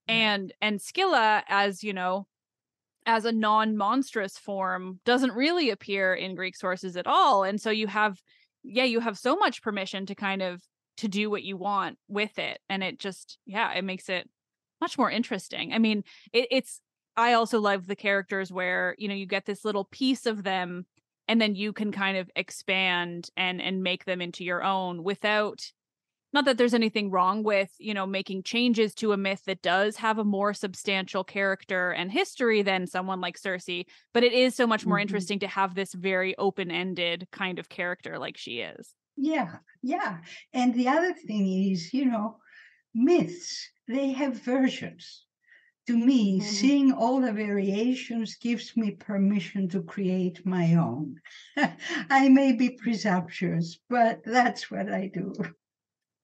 and 0.09 0.53
and 0.61 0.81
Scylla, 0.81 1.45
as 1.47 1.85
you 1.85 1.93
know, 1.93 2.27
as 3.07 3.25
a 3.25 3.33
non-monstrous 3.33 4.39
form, 4.39 4.99
doesn't 5.05 5.33
really 5.35 5.71
appear 5.71 6.15
in 6.15 6.35
Greek 6.35 6.57
sources 6.57 6.97
at 6.97 7.07
all. 7.07 7.45
And 7.45 7.61
so 7.61 7.71
you 7.71 7.87
have, 7.87 8.19
yeah, 8.65 8.85
you 8.85 9.01
have 9.01 9.19
so 9.19 9.37
much 9.37 9.63
permission 9.63 10.07
to 10.07 10.15
kind 10.15 10.43
of 10.43 10.61
to 10.97 11.09
do 11.09 11.31
what 11.31 11.45
you 11.45 11.57
want 11.57 11.99
with 12.09 12.39
it, 12.39 12.59
and 12.69 12.83
it 12.83 12.99
just, 12.99 13.39
yeah, 13.47 13.73
it 13.75 13.85
makes 13.85 14.09
it 14.09 14.29
much 14.81 14.97
more 14.99 15.11
interesting. 15.11 15.73
I 15.73 15.79
mean, 15.79 16.03
it, 16.33 16.49
it's 16.51 16.81
I 17.17 17.35
also 17.35 17.61
love 17.61 17.87
the 17.87 17.97
characters 17.97 18.51
where, 18.51 18.95
you 18.99 19.07
know, 19.07 19.15
you 19.15 19.27
get 19.27 19.45
this 19.45 19.65
little 19.65 19.85
piece 19.85 20.25
of 20.25 20.43
them 20.43 20.87
and 21.31 21.41
then 21.41 21.55
you 21.57 21.73
can 21.73 21.93
kind 21.93 22.19
of 22.19 22.31
expand 22.37 23.31
and 23.39 23.63
and 23.63 23.83
make 23.85 24.05
them 24.05 24.21
into 24.21 24.45
your 24.45 24.65
own 24.65 25.05
without 25.05 25.73
not 26.33 26.45
that 26.45 26.59
there's 26.59 26.75
anything 26.75 27.11
wrong 27.11 27.43
with, 27.43 27.73
you 27.79 27.95
know, 27.95 28.07
making 28.07 28.45
changes 28.45 28.95
to 28.97 29.13
a 29.13 29.17
myth 29.17 29.43
that 29.47 29.63
does 29.63 29.97
have 29.97 30.19
a 30.19 30.25
more 30.25 30.55
substantial 30.55 31.25
character 31.25 31.91
and 31.91 32.13
history 32.13 32.63
than 32.63 32.87
someone 32.87 33.21
like 33.21 33.37
Circe, 33.37 33.67
but 34.15 34.23
it 34.23 34.33
is 34.33 34.55
so 34.55 34.67
much 34.67 34.87
more 34.87 34.99
Mhm. 34.99 35.01
interesting 35.01 35.41
to 35.41 35.49
have 35.49 35.75
this 35.75 35.93
very 35.93 36.37
open-ended 36.39 37.29
kind 37.33 37.59
of 37.59 37.69
character 37.69 38.19
like 38.19 38.37
she 38.37 38.61
is. 38.61 38.95
Yeah, 39.17 39.59
yeah. 39.83 40.23
And 40.53 40.75
the 40.75 40.89
other 40.89 41.13
thing 41.15 41.71
is, 41.73 41.93
you 41.93 42.07
know, 42.07 42.39
myths, 42.95 43.71
they 43.89 44.13
have 44.13 44.35
versions. 44.43 45.27
To 45.87 45.97
me, 45.97 46.39
Mhm. 46.39 46.45
seeing 46.45 46.93
all 46.93 47.21
the 47.21 47.33
variations 47.33 48.37
gives 48.37 48.77
me 48.77 48.93
permission 48.93 49.69
to 49.71 49.83
create 49.83 50.45
my 50.47 50.75
own. 50.75 51.21
I 52.11 52.29
may 52.29 52.53
be 52.53 52.71
presumptuous, 52.71 53.79
but 53.89 54.23
that's 54.25 54.71
what 54.71 54.91
I 54.93 55.09
do. 55.09 55.33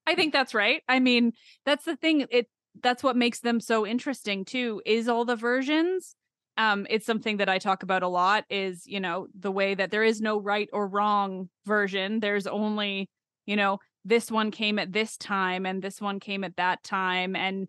I 0.07 0.14
think 0.14 0.33
that's 0.33 0.55
right. 0.55 0.83
I 0.88 1.01
mean, 1.01 1.33
that's 1.64 1.85
the 1.85 1.97
thing. 1.97 2.27
It 2.31 2.49
that's 2.83 3.03
what 3.03 3.16
makes 3.16 3.40
them 3.40 3.61
so 3.61 3.87
interesting 3.87 4.45
too, 4.45 4.83
is 4.87 5.09
all 5.09 5.25
the 5.25 5.37
versions. 5.37 6.14
um 6.59 6.87
it's 6.90 7.05
something 7.07 7.37
that 7.38 7.49
i 7.51 7.59
talk 7.59 7.83
about 7.83 8.03
a 8.03 8.09
lot 8.09 8.45
is 8.51 8.87
you 8.87 9.01
know 9.01 9.27
the 9.38 9.53
way 9.53 9.75
that 9.75 9.90
there 9.90 10.05
is 10.05 10.21
no 10.23 10.40
right 10.40 10.71
or 10.73 10.88
wrong 10.88 11.51
version 11.66 12.21
there's 12.21 12.47
only 12.47 13.11
you 13.47 13.57
know 13.57 13.79
this 14.07 14.31
one 14.31 14.51
came 14.51 14.79
at 14.79 14.92
this 14.92 15.16
time 15.19 15.66
and 15.66 15.83
this 15.83 16.01
one 16.01 16.19
came 16.21 16.45
at 16.45 16.57
that 16.57 16.83
time 16.85 17.37
and 17.37 17.69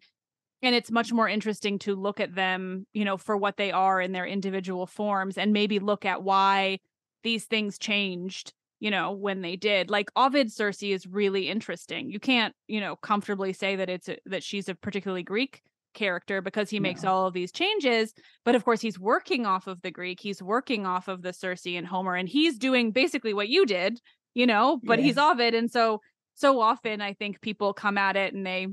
and 0.62 0.74
it's 0.74 0.92
much 0.92 1.14
more 1.14 1.30
interesting 1.30 1.78
to 1.80 1.96
look 1.96 2.20
at 2.20 2.36
them 2.36 2.86
you 2.94 3.06
know 3.06 3.18
for 3.18 3.38
what 3.38 3.58
they 3.58 3.72
are 3.72 4.02
in 4.02 4.12
their 4.12 4.26
individual 4.26 4.86
forms 4.86 5.38
and 5.38 5.54
maybe 5.54 5.80
look 5.80 6.06
at 6.06 6.24
why 6.24 6.80
these 7.24 7.46
things 7.46 7.78
changed 7.78 8.54
you 8.80 8.92
know 8.92 9.12
when 9.12 9.42
they 9.42 9.56
did. 9.56 9.90
Like 9.90 10.12
ovid 10.16 10.52
circe 10.52 10.84
is 10.84 11.08
really 11.08 11.50
interesting. 11.50 12.10
You 12.10 12.20
can't 12.20 12.54
you 12.68 12.80
know 12.80 12.96
comfortably 12.96 13.54
say 13.54 13.76
that 13.76 13.90
it's 13.90 14.10
a, 14.10 14.18
that 14.26 14.44
she's 14.44 14.70
a 14.70 14.76
particularly 14.76 15.24
greek 15.24 15.62
character 15.94 16.42
because 16.42 16.70
he 16.70 16.80
makes 16.80 17.04
all 17.04 17.26
of 17.26 17.34
these 17.34 17.52
changes 17.52 18.14
but 18.46 18.54
of 18.54 18.64
course 18.64 18.80
he's 18.82 19.00
working 19.00 19.48
off 19.48 19.66
of 19.66 19.82
the 19.82 19.90
greek 19.90 20.20
he's 20.20 20.44
working 20.44 20.86
off 20.86 21.08
of 21.08 21.24
the 21.24 21.34
circe 21.34 21.66
and 21.66 21.88
homer 21.88 22.14
and 22.14 22.30
he's 22.30 22.60
doing 22.60 22.92
basically 22.92 23.34
what 23.34 23.50
you 23.50 23.66
did 23.66 24.00
you 24.36 24.46
know 24.46 24.80
but 24.84 25.00
he's 25.00 25.18
ovid 25.18 25.56
and 25.56 25.72
so 25.72 26.00
so 26.36 26.62
often 26.62 27.02
i 27.02 27.14
think 27.14 27.42
people 27.42 27.74
come 27.74 27.98
at 27.98 28.16
it 28.16 28.36
and 28.36 28.46
they 28.46 28.68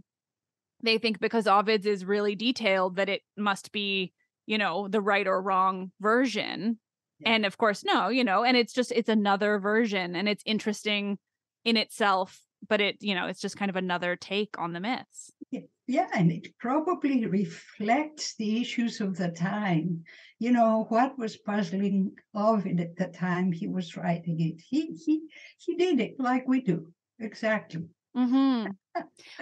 they 0.85 0.99
think 0.99 1.19
because 1.19 1.47
ovid's 1.47 1.87
is 1.87 2.05
really 2.05 2.35
detailed 2.35 2.97
that 2.97 3.09
it 3.09 3.23
must 3.37 3.73
be 3.73 4.13
you 4.47 4.59
know 4.59 4.89
the 4.89 5.01
right 5.01 5.27
or 5.27 5.41
wrong 5.41 5.91
version. 6.01 6.79
And 7.25 7.47
of 7.47 7.57
course 7.57 7.85
no 7.85 8.09
you 8.09 8.23
know 8.23 8.45
and 8.45 8.57
it's 8.57 8.73
just 8.73 8.93
it's 8.93 9.09
another 9.09 9.59
version 9.59 10.15
and 10.15 10.29
it's 10.29 10.43
interesting 10.45 11.19
in 11.65 11.79
itself 11.79 12.39
but 12.69 12.81
it 12.81 12.97
you 13.01 13.15
know 13.15 13.27
it's 13.29 13.41
just 13.41 13.57
kind 13.57 13.71
of 13.71 13.77
another 13.77 14.15
take 14.17 14.59
on 14.59 14.73
the 14.73 14.81
myths. 14.81 15.33
Yeah 15.51 16.09
and 16.15 16.33
it 16.33 16.49
probably 16.59 17.27
reflects 17.27 18.35
the 18.37 18.61
issues 18.61 19.01
of 19.01 19.17
the 19.17 19.29
time. 19.29 20.05
You 20.39 20.53
know 20.53 20.87
what 20.89 21.19
was 21.19 21.37
puzzling 21.37 22.13
ovid 22.35 22.81
at 22.81 22.97
the 22.97 23.07
time 23.07 23.53
he 23.53 23.69
was 23.69 23.97
writing 23.97 24.41
it? 24.41 24.63
He 24.69 24.93
he 24.95 25.23
he 25.59 25.77
did 25.77 26.01
it 26.01 26.17
like 26.19 26.47
we 26.49 26.61
do 26.61 26.93
exactly. 27.19 27.85
Mm-hmm. 28.17 28.71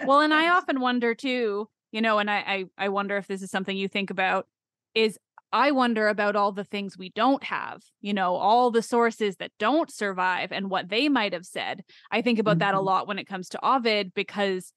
Well 0.05 0.21
and 0.21 0.33
i 0.33 0.49
often 0.55 0.79
wonder 0.79 1.13
too 1.15 1.67
you 1.91 2.01
know 2.01 2.19
and 2.19 2.29
I, 2.29 2.37
I 2.37 2.65
i 2.77 2.89
wonder 2.89 3.17
if 3.17 3.27
this 3.27 3.41
is 3.41 3.51
something 3.51 3.75
you 3.75 3.87
think 3.87 4.09
about 4.09 4.47
is 4.95 5.17
I 5.53 5.69
wonder 5.69 6.07
about 6.07 6.35
all 6.35 6.51
the 6.51 6.63
things 6.63 6.97
we 6.97 7.09
don't 7.09 7.43
have, 7.43 7.83
you 8.01 8.11
know, 8.11 8.33
all 8.33 8.71
the 8.71 8.81
sources 8.81 9.35
that 9.35 9.51
don't 9.59 9.91
survive 9.91 10.51
and 10.51 10.67
what 10.67 10.89
they 10.89 11.09
might 11.09 11.31
have 11.31 11.45
said. 11.45 11.83
I 12.11 12.23
think 12.23 12.39
about 12.39 12.53
mm-hmm. 12.53 12.59
that 12.59 12.73
a 12.73 12.77
mm-hmm. 12.77 12.87
lot 12.87 13.07
when 13.07 13.19
it 13.19 13.27
comes 13.27 13.49
to 13.49 13.63
Ovid 13.63 14.15
because 14.15 14.73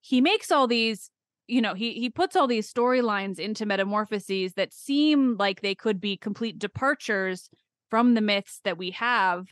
he 0.00 0.20
makes 0.20 0.50
all 0.50 0.66
these, 0.66 1.10
you 1.46 1.62
know, 1.62 1.74
he 1.74 1.92
he 1.92 2.10
puts 2.10 2.34
all 2.34 2.48
these 2.48 2.70
storylines 2.70 3.38
into 3.38 3.66
metamorphoses 3.66 4.54
that 4.54 4.74
seem 4.74 5.36
like 5.38 5.60
they 5.60 5.76
could 5.76 6.00
be 6.00 6.16
complete 6.16 6.58
departures 6.58 7.48
from 7.88 8.14
the 8.14 8.20
myths 8.20 8.60
that 8.64 8.76
we 8.76 8.90
have, 8.90 9.46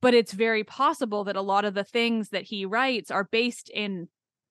but 0.00 0.14
it's 0.14 0.32
very 0.32 0.62
possible 0.62 1.24
that 1.24 1.34
a 1.34 1.42
lot 1.42 1.64
of 1.64 1.74
the 1.74 1.82
things 1.82 2.28
that 2.28 2.44
he 2.44 2.64
writes 2.64 3.10
are 3.10 3.24
based 3.24 3.68
in 3.68 4.08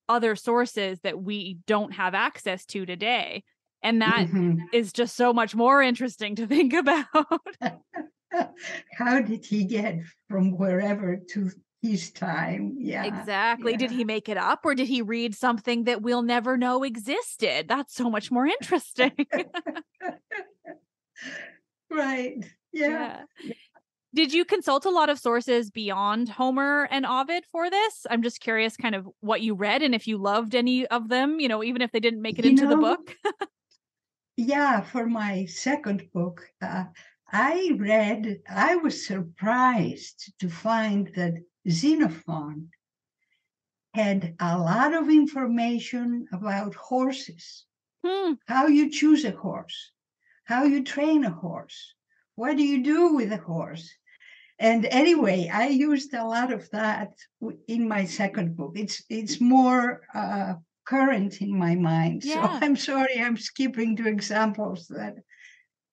other 0.10 0.36
sources 0.36 1.00
that 1.02 1.22
we 1.22 1.60
don't 1.68 1.94
have 1.94 2.14
access 2.14 2.66
to 2.66 2.86
today 2.86 3.44
and 3.82 4.02
that 4.02 4.28
mm-hmm. 4.28 4.60
is 4.74 4.92
just 4.92 5.16
so 5.16 5.34
much 5.34 5.56
more 5.56 5.82
interesting 5.82 6.36
to 6.36 6.48
think 6.48 6.74
about. 6.74 7.06
How 8.94 9.22
did 9.22 9.46
he 9.46 9.64
get 9.64 10.00
from 10.28 10.58
wherever 10.58 11.18
to 11.32 11.50
his 11.82 12.12
time? 12.12 12.76
Yeah. 12.78 13.06
Exactly. 13.06 13.72
Yeah. 13.72 13.78
Did 13.78 13.92
he 13.92 14.04
make 14.04 14.30
it 14.30 14.38
up 14.38 14.62
or 14.66 14.76
did 14.76 14.88
he 14.88 15.02
read 15.02 15.34
something 15.34 15.86
that 15.86 16.02
we'll 16.02 16.22
never 16.22 16.58
know 16.58 16.84
existed? 16.84 17.68
That's 17.68 17.96
so 17.96 18.10
much 18.10 18.30
more 18.30 18.46
interesting. 18.62 19.14
right. 21.90 22.46
Yeah. 22.72 23.22
yeah. 23.44 23.54
Did 24.14 24.34
you 24.34 24.44
consult 24.44 24.86
a 24.86 24.90
lot 24.90 25.10
of 25.10 25.20
sources 25.20 25.70
beyond 25.70 26.30
Homer 26.30 26.88
and 26.90 27.06
Ovid 27.06 27.46
for 27.52 27.70
this? 27.70 28.08
I'm 28.10 28.24
just 28.24 28.40
curious 28.40 28.76
kind 28.76 28.96
of 28.96 29.08
what 29.20 29.42
you 29.42 29.54
read 29.54 29.84
and 29.84 29.94
if 29.94 30.08
you 30.08 30.18
loved 30.18 30.56
any 30.56 30.88
of 30.88 31.10
them, 31.10 31.40
you 31.40 31.48
know, 31.48 31.64
even 31.64 31.84
if 31.84 31.92
they 31.92 32.00
didn't 32.00 32.24
make 32.24 32.40
it 32.40 32.46
you 32.46 32.52
into 32.52 32.64
know, 32.64 32.70
the 32.72 32.78
book. 32.78 33.16
yeah, 34.36 34.82
for 34.82 35.06
my 35.06 35.46
second 35.46 36.08
book, 36.12 36.42
uh, 36.60 36.86
I 37.32 37.74
read, 37.78 38.40
I 38.50 38.78
was 38.78 39.06
surprised 39.06 40.34
to 40.40 40.50
find 40.50 41.12
that 41.16 41.36
Xenophon 41.70 42.70
had 43.94 44.36
a 44.40 44.58
lot 44.58 44.96
of 44.96 45.10
information 45.10 46.28
about 46.32 46.74
horses, 46.74 47.66
hmm. 48.04 48.34
how 48.48 48.66
you 48.66 48.90
choose 48.90 49.24
a 49.24 49.32
horse, 49.32 49.92
how 50.46 50.64
you 50.64 50.84
train 50.84 51.26
a 51.26 51.30
horse, 51.30 51.94
what 52.36 52.58
do 52.58 52.64
you 52.64 52.82
do 52.82 53.14
with 53.14 53.32
a 53.32 53.38
horse. 53.38 53.92
And 54.60 54.86
anyway, 54.92 55.50
I 55.52 55.68
used 55.68 56.14
a 56.14 56.26
lot 56.26 56.52
of 56.52 56.70
that 56.72 57.14
in 57.68 57.88
my 57.88 58.04
second 58.04 58.58
book. 58.58 58.74
It's 58.76 59.02
it's 59.10 59.40
more 59.40 60.02
uh, 60.14 60.56
current 60.86 61.42
in 61.42 61.58
my 61.58 61.76
mind. 61.76 62.26
Yeah. 62.26 62.44
So 62.60 62.66
I'm 62.66 62.76
sorry, 62.76 63.22
I'm 63.22 63.38
skipping 63.38 63.96
to 63.98 64.08
examples 64.08 64.88
that 64.88 65.16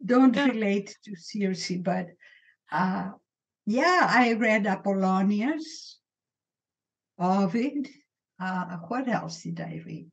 don't 0.05 0.35
yeah. 0.35 0.47
relate 0.47 0.97
to 1.05 1.15
Circe, 1.15 1.79
but 1.81 2.09
uh, 2.73 3.11
yeah, 3.67 4.07
I 4.11 4.33
read 4.33 4.67
Apollonius, 4.67 5.99
Ovid. 7.19 7.89
Uh, 8.41 8.79
what 8.89 9.09
else 9.09 9.43
did 9.43 9.61
I 9.61 9.81
read? 9.87 10.11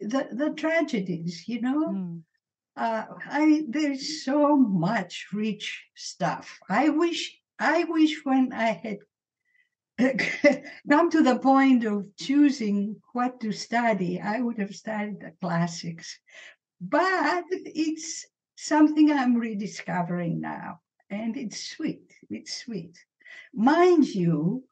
The 0.00 0.28
the 0.30 0.50
tragedies, 0.50 1.48
you 1.48 1.62
know. 1.62 1.88
Mm. 1.88 2.22
Uh, 2.76 3.04
I 3.30 3.64
there's 3.66 4.24
so 4.24 4.56
much 4.56 5.28
rich 5.32 5.86
stuff. 5.94 6.58
I 6.68 6.90
wish 6.90 7.40
I 7.58 7.84
wish 7.84 8.24
when 8.24 8.52
I 8.52 8.72
had 8.72 8.98
come 10.90 11.10
to 11.10 11.22
the 11.22 11.38
point 11.38 11.84
of 11.84 12.14
choosing 12.16 13.00
what 13.12 13.40
to 13.40 13.52
study, 13.52 14.20
I 14.20 14.40
would 14.40 14.58
have 14.58 14.74
studied 14.74 15.20
the 15.20 15.32
classics. 15.40 16.18
But 16.80 17.44
it's 17.50 18.26
something 18.56 19.10
I'm 19.10 19.36
rediscovering 19.36 20.40
now, 20.40 20.80
and 21.08 21.36
it's 21.36 21.70
sweet. 21.70 22.12
It's 22.28 22.56
sweet. 22.64 22.98
Mind 23.54 24.06
you, 24.06 24.64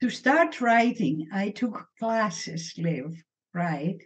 to 0.00 0.10
start 0.10 0.60
writing, 0.60 1.28
I 1.32 1.50
took 1.50 1.88
classes, 1.98 2.74
live, 2.76 3.14
right? 3.54 4.02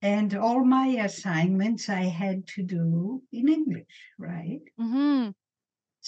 And 0.00 0.34
all 0.34 0.64
my 0.64 0.86
assignments 0.86 1.88
I 1.88 2.04
had 2.04 2.46
to 2.54 2.62
do 2.62 3.22
in 3.32 3.48
English, 3.48 4.12
right? 4.16 4.62
Mm-hmm. 4.80 5.30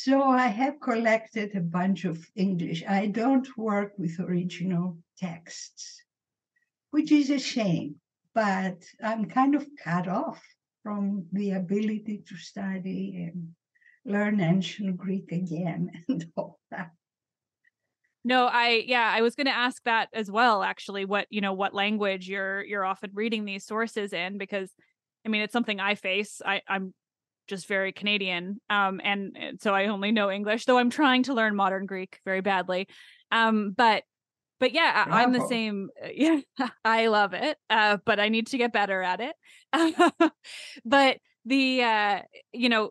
So 0.03 0.23
I 0.23 0.47
have 0.47 0.81
collected 0.81 1.55
a 1.55 1.61
bunch 1.61 2.07
of 2.07 2.27
English. 2.35 2.83
I 2.89 3.09
don't 3.09 3.47
work 3.59 3.93
with 3.99 4.19
original 4.19 4.97
texts, 5.19 6.03
which 6.91 7.13
is 7.13 7.29
a 7.29 7.39
shame, 7.39 7.97
but 8.35 8.83
I'm 9.05 9.27
kind 9.27 9.55
of 9.55 9.69
cut 9.85 10.09
off 10.09 10.43
from 10.83 11.27
the 11.33 11.51
ability 11.51 12.23
to 12.27 12.37
study 12.37 13.29
and 13.29 13.51
learn 14.07 14.41
ancient 14.41 14.97
Greek 14.97 15.33
again 15.33 15.91
and 16.09 16.25
all 16.35 16.59
that. 16.71 16.93
No, 18.25 18.47
I 18.47 18.83
yeah, 18.87 19.13
I 19.15 19.21
was 19.21 19.35
going 19.35 19.49
to 19.49 19.57
ask 19.69 19.83
that 19.85 20.09
as 20.15 20.31
well 20.31 20.63
actually 20.63 21.05
what, 21.05 21.27
you 21.29 21.43
know, 21.43 21.53
what 21.53 21.75
language 21.75 22.27
you're 22.27 22.65
you're 22.65 22.87
often 22.87 23.11
reading 23.13 23.45
these 23.45 23.67
sources 23.67 24.15
in 24.15 24.39
because 24.39 24.73
I 25.27 25.29
mean, 25.29 25.43
it's 25.43 25.53
something 25.53 25.79
I 25.79 25.95
face. 25.95 26.41
I 26.43 26.63
I'm 26.67 26.95
just 27.51 27.67
very 27.67 27.93
Canadian. 27.93 28.61
Um, 28.71 29.01
and, 29.05 29.37
and 29.39 29.61
so 29.61 29.75
I 29.75 29.87
only 29.87 30.13
know 30.13 30.31
English, 30.31 30.65
though 30.65 30.79
I'm 30.79 30.89
trying 30.89 31.25
to 31.25 31.35
learn 31.35 31.55
modern 31.55 31.85
Greek 31.85 32.19
very 32.25 32.41
badly. 32.41 32.89
Um, 33.31 33.73
but 33.77 34.05
but 34.61 34.73
yeah, 34.73 35.05
Bravo. 35.05 35.19
I'm 35.19 35.33
the 35.33 35.47
same. 35.49 35.89
Uh, 36.03 36.09
yeah, 36.15 36.41
I 36.85 37.09
love 37.09 37.35
it. 37.35 37.59
Uh, 37.69 37.99
but 38.05 38.21
I 38.21 38.29
need 38.29 38.47
to 38.49 38.59
get 38.59 38.73
better 38.73 39.03
at 39.03 39.21
it. 39.21 39.35
but 40.85 41.19
the 41.45 41.83
uh, 41.83 42.21
you 42.53 42.69
know, 42.69 42.91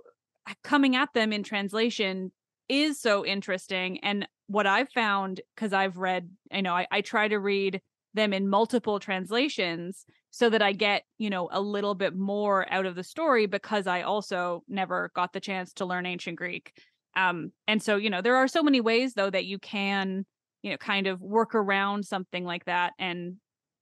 coming 0.64 0.96
at 0.96 1.10
them 1.14 1.32
in 1.32 1.44
translation 1.44 2.32
is 2.68 3.00
so 3.00 3.26
interesting. 3.26 4.00
And 4.00 4.28
what 4.48 4.68
I've 4.68 4.90
found, 4.90 5.42
because 5.56 5.74
I've 5.74 5.98
read, 5.98 6.30
I 6.52 6.62
know 6.62 6.74
I, 6.74 6.88
I 6.92 7.02
try 7.02 7.28
to 7.28 7.40
read 7.40 7.82
them 8.14 8.34
in 8.34 8.50
multiple 8.50 9.00
translations 9.00 10.06
so 10.32 10.50
that 10.50 10.62
I 10.62 10.74
get, 10.74 11.04
you 11.18 11.30
know, 11.30 11.50
a 11.52 11.62
little 11.62 11.96
bit 11.96 12.16
more 12.16 12.72
out 12.72 12.86
of 12.86 12.96
the 12.96 13.04
story 13.04 13.46
because 13.46 13.88
I 13.88 14.04
also 14.04 14.64
never 14.68 15.12
got 15.16 15.34
the 15.34 15.40
chance 15.40 15.74
to 15.74 15.86
learn 15.86 16.06
ancient 16.06 16.38
Greek. 16.38 16.74
Um, 17.16 17.52
and 17.68 17.82
so, 17.82 17.96
you 17.96 18.10
know, 18.10 18.22
there 18.22 18.36
are 18.36 18.48
so 18.48 18.62
many 18.62 18.82
ways 18.82 19.14
though 19.14 19.30
that 19.30 19.46
you 19.46 19.58
can, 19.60 20.26
you 20.62 20.72
know, 20.72 20.78
kind 20.78 21.08
of 21.08 21.22
work 21.22 21.56
around 21.56 22.06
something 22.06 22.46
like 22.46 22.66
that. 22.66 22.94
And 23.00 23.38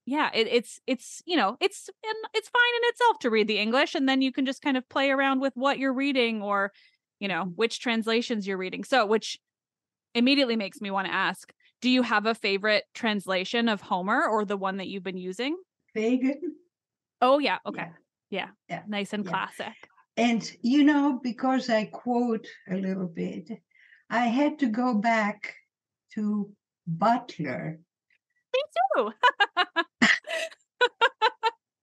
yeah, 0.06 0.30
it, 0.34 0.48
it's 0.48 0.80
it's 0.88 1.22
you 1.26 1.36
know, 1.36 1.58
it's 1.60 1.90
it's 2.34 2.50
fine 2.50 2.76
in 2.82 2.90
itself 2.90 3.20
to 3.20 3.30
read 3.30 3.50
the 3.50 3.60
English, 3.60 3.94
and 3.94 4.08
then 4.08 4.22
you 4.22 4.32
can 4.32 4.46
just 4.46 4.62
kind 4.62 4.78
of 4.78 4.88
play 4.88 5.12
around 5.12 5.42
with 5.42 5.52
what 5.56 5.80
you're 5.80 5.94
reading 5.94 6.42
or, 6.42 6.72
you 7.20 7.28
know, 7.28 7.44
which 7.56 7.82
translations 7.82 8.48
you're 8.48 8.58
reading. 8.58 8.86
So, 8.86 9.06
which 9.06 9.38
immediately 10.16 10.56
makes 10.56 10.80
me 10.80 10.92
want 10.92 11.08
to 11.08 11.14
ask, 11.14 11.52
do 11.82 11.90
you 11.90 12.04
have 12.04 12.26
a 12.26 12.34
favorite 12.34 12.86
translation 12.94 13.68
of 13.68 13.82
Homer 13.82 14.26
or 14.26 14.46
the 14.46 14.56
one 14.58 14.78
that 14.78 14.88
you've 14.88 15.04
been 15.04 15.18
using? 15.18 15.58
Fagles. 15.98 16.44
Oh 17.22 17.40
yeah. 17.40 17.58
Okay. 17.66 17.88
Yeah. 18.30 18.40
Yeah. 18.40 18.48
yeah. 18.70 18.82
Nice 18.88 19.14
and 19.14 19.26
yeah. 19.26 19.32
classic. 19.32 19.74
And, 20.18 20.52
you 20.62 20.84
know, 20.84 21.20
because 21.22 21.70
I 21.70 21.86
quote 21.86 22.48
a 22.70 22.76
little 22.76 23.08
bit, 23.08 23.50
I 24.10 24.26
had 24.26 24.60
to 24.60 24.68
go 24.68 24.96
back 24.96 25.54
to 26.16 26.52
Butler. 26.88 27.80
Me 28.54 28.62
too. 28.96 29.12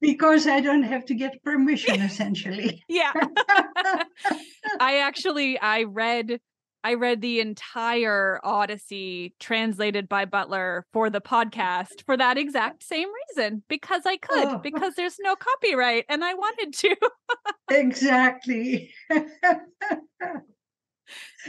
because 0.01 0.47
I 0.47 0.61
don't 0.61 0.83
have 0.83 1.05
to 1.07 1.15
get 1.15 1.43
permission, 1.45 2.01
essentially. 2.01 2.83
yeah. 2.89 3.13
I 4.81 4.99
actually 4.99 5.59
I 5.59 5.85
read 5.85 6.41
I 6.85 6.95
read 6.95 7.23
the 7.23 7.41
entire 7.41 8.39
Odyssey 8.45 9.35
translated 9.41 10.07
by 10.07 10.27
Butler 10.27 10.85
for 10.93 11.09
the 11.09 11.23
podcast 11.23 12.05
for 12.05 12.15
that 12.15 12.37
exact 12.37 12.83
same 12.83 13.09
reason 13.31 13.63
because 13.69 14.03
I 14.05 14.19
could 14.19 14.45
oh. 14.45 14.59
because 14.59 14.95
there's 14.95 15.17
no 15.19 15.35
copyright 15.35 16.05
and 16.11 16.23
I 16.23 16.35
wanted 16.35 16.75
to. 16.75 16.95
exactly. 17.71 18.93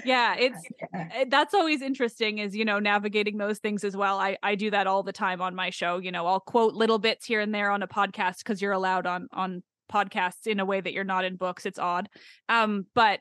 yeah, 0.05 0.35
it's 0.37 0.61
eh, 0.93 1.25
that's 1.27 1.53
always 1.53 1.81
interesting 1.81 2.37
is 2.37 2.55
you 2.55 2.63
know 2.63 2.79
navigating 2.79 3.37
those 3.37 3.59
things 3.59 3.83
as 3.83 3.97
well. 3.97 4.17
I 4.17 4.37
I 4.41 4.55
do 4.55 4.71
that 4.71 4.87
all 4.87 5.03
the 5.03 5.11
time 5.11 5.41
on 5.41 5.53
my 5.53 5.69
show, 5.69 5.97
you 5.97 6.13
know, 6.13 6.25
I'll 6.27 6.39
quote 6.39 6.75
little 6.75 6.99
bits 6.99 7.25
here 7.25 7.41
and 7.41 7.53
there 7.53 7.71
on 7.71 7.83
a 7.83 7.87
podcast 7.89 8.45
cuz 8.45 8.61
you're 8.61 8.71
allowed 8.71 9.05
on 9.05 9.27
on 9.33 9.63
podcasts 9.91 10.47
in 10.47 10.61
a 10.61 10.65
way 10.65 10.79
that 10.79 10.93
you're 10.93 11.03
not 11.03 11.25
in 11.25 11.35
books. 11.35 11.65
It's 11.65 11.77
odd. 11.77 12.07
Um 12.47 12.85
but 12.95 13.19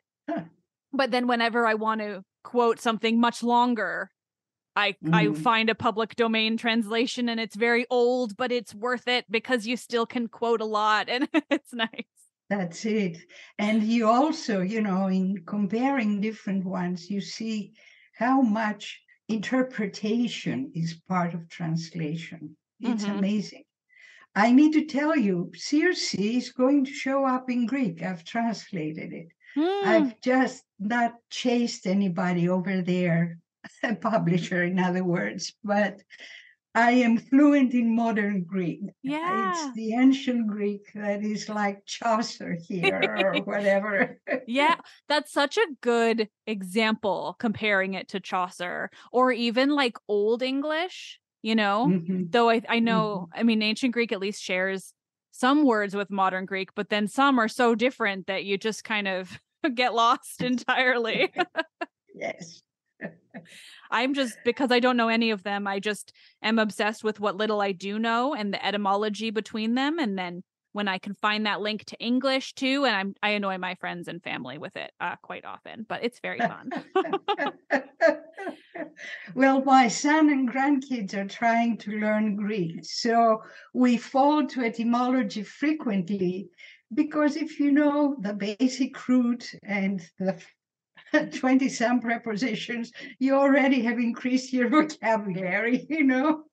but 0.96 1.10
then 1.10 1.26
whenever 1.26 1.66
I 1.66 1.74
want 1.74 2.00
to 2.00 2.22
quote 2.42 2.80
something 2.80 3.20
much 3.20 3.42
longer, 3.42 4.10
I 4.76 4.92
mm-hmm. 4.92 5.14
I 5.14 5.32
find 5.32 5.70
a 5.70 5.74
public 5.74 6.16
domain 6.16 6.56
translation 6.56 7.28
and 7.28 7.40
it's 7.40 7.56
very 7.56 7.86
old, 7.90 8.36
but 8.36 8.52
it's 8.52 8.74
worth 8.74 9.08
it 9.08 9.24
because 9.30 9.66
you 9.66 9.76
still 9.76 10.06
can 10.06 10.28
quote 10.28 10.60
a 10.60 10.64
lot 10.64 11.08
and 11.08 11.28
it's 11.50 11.72
nice. 11.72 11.88
That's 12.50 12.84
it. 12.84 13.18
And 13.58 13.82
you 13.82 14.08
also, 14.08 14.60
you 14.60 14.82
know, 14.82 15.06
in 15.06 15.44
comparing 15.46 16.20
different 16.20 16.64
ones, 16.64 17.10
you 17.10 17.20
see 17.20 17.72
how 18.16 18.42
much 18.42 19.00
interpretation 19.28 20.70
is 20.74 21.00
part 21.08 21.34
of 21.34 21.48
translation. 21.48 22.56
It's 22.80 23.04
mm-hmm. 23.04 23.18
amazing. 23.18 23.64
I 24.34 24.52
need 24.52 24.72
to 24.72 24.84
tell 24.84 25.16
you, 25.16 25.52
Circe 25.54 26.14
is 26.14 26.50
going 26.50 26.84
to 26.84 26.92
show 26.92 27.24
up 27.24 27.48
in 27.48 27.66
Greek. 27.66 28.02
I've 28.02 28.24
translated 28.24 29.12
it. 29.12 29.28
Mm. 29.56 29.84
I've 29.84 30.20
just 30.20 30.62
not 30.78 31.14
chased 31.30 31.86
anybody 31.86 32.48
over 32.48 32.82
there, 32.82 33.38
a 33.82 33.94
publisher, 33.94 34.62
in 34.62 34.78
other 34.78 35.04
words, 35.04 35.54
but 35.62 36.00
I 36.76 36.90
am 36.90 37.18
fluent 37.18 37.72
in 37.72 37.94
modern 37.94 38.42
Greek. 38.42 38.80
Yeah. 39.02 39.52
It's 39.52 39.76
the 39.76 39.94
ancient 39.94 40.48
Greek 40.48 40.90
that 40.94 41.22
is 41.22 41.48
like 41.48 41.86
Chaucer 41.86 42.56
here 42.60 43.16
or 43.16 43.34
whatever. 43.44 44.18
yeah, 44.48 44.74
that's 45.08 45.32
such 45.32 45.56
a 45.56 45.66
good 45.82 46.28
example 46.48 47.36
comparing 47.38 47.94
it 47.94 48.08
to 48.08 48.18
Chaucer 48.18 48.90
or 49.12 49.30
even 49.30 49.70
like 49.70 49.96
Old 50.08 50.42
English, 50.42 51.20
you 51.42 51.54
know? 51.54 51.86
Mm-hmm. 51.88 52.24
Though 52.30 52.50
I, 52.50 52.62
I 52.68 52.80
know, 52.80 53.28
mm-hmm. 53.28 53.40
I 53.40 53.44
mean, 53.44 53.62
ancient 53.62 53.92
Greek 53.92 54.10
at 54.10 54.20
least 54.20 54.42
shares 54.42 54.92
some 55.30 55.64
words 55.64 55.94
with 55.94 56.10
modern 56.10 56.44
Greek, 56.44 56.70
but 56.74 56.88
then 56.88 57.06
some 57.06 57.38
are 57.38 57.48
so 57.48 57.76
different 57.76 58.26
that 58.26 58.44
you 58.44 58.58
just 58.58 58.82
kind 58.82 59.06
of 59.06 59.38
get 59.74 59.94
lost 59.94 60.42
entirely. 60.42 61.32
yes. 62.14 62.62
I'm 63.90 64.14
just 64.14 64.36
because 64.44 64.70
I 64.70 64.80
don't 64.80 64.96
know 64.96 65.08
any 65.08 65.30
of 65.30 65.42
them, 65.42 65.66
I 65.66 65.80
just 65.80 66.12
am 66.42 66.58
obsessed 66.58 67.04
with 67.04 67.20
what 67.20 67.36
little 67.36 67.60
I 67.60 67.72
do 67.72 67.98
know 67.98 68.34
and 68.34 68.52
the 68.52 68.64
etymology 68.64 69.30
between 69.30 69.74
them. 69.74 69.98
And 69.98 70.18
then 70.18 70.42
when 70.72 70.88
I 70.88 70.98
can 70.98 71.14
find 71.14 71.46
that 71.46 71.60
link 71.60 71.84
to 71.86 71.96
English 71.98 72.54
too, 72.54 72.84
and 72.84 72.96
I'm 72.96 73.14
I 73.22 73.30
annoy 73.30 73.58
my 73.58 73.76
friends 73.76 74.08
and 74.08 74.22
family 74.22 74.58
with 74.58 74.76
it 74.76 74.90
uh, 75.00 75.16
quite 75.22 75.44
often, 75.44 75.86
but 75.88 76.02
it's 76.02 76.18
very 76.18 76.40
fun. 76.40 76.70
well, 79.34 79.62
my 79.62 79.86
son 79.86 80.30
and 80.30 80.50
grandkids 80.50 81.14
are 81.14 81.28
trying 81.28 81.78
to 81.78 81.92
learn 81.92 82.34
Greek, 82.34 82.84
so 82.84 83.42
we 83.72 83.96
fall 83.96 84.46
to 84.48 84.64
etymology 84.64 85.44
frequently 85.44 86.48
because 86.94 87.36
if 87.36 87.58
you 87.60 87.72
know 87.72 88.16
the 88.20 88.32
basic 88.32 89.08
root 89.08 89.50
and 89.62 90.00
the 90.18 90.40
20 91.38 91.68
some 91.68 92.00
prepositions, 92.00 92.92
you 93.18 93.34
already 93.34 93.82
have 93.82 93.98
increased 93.98 94.52
your 94.52 94.68
vocabulary, 94.70 95.86
you 95.88 96.04
know? 96.04 96.44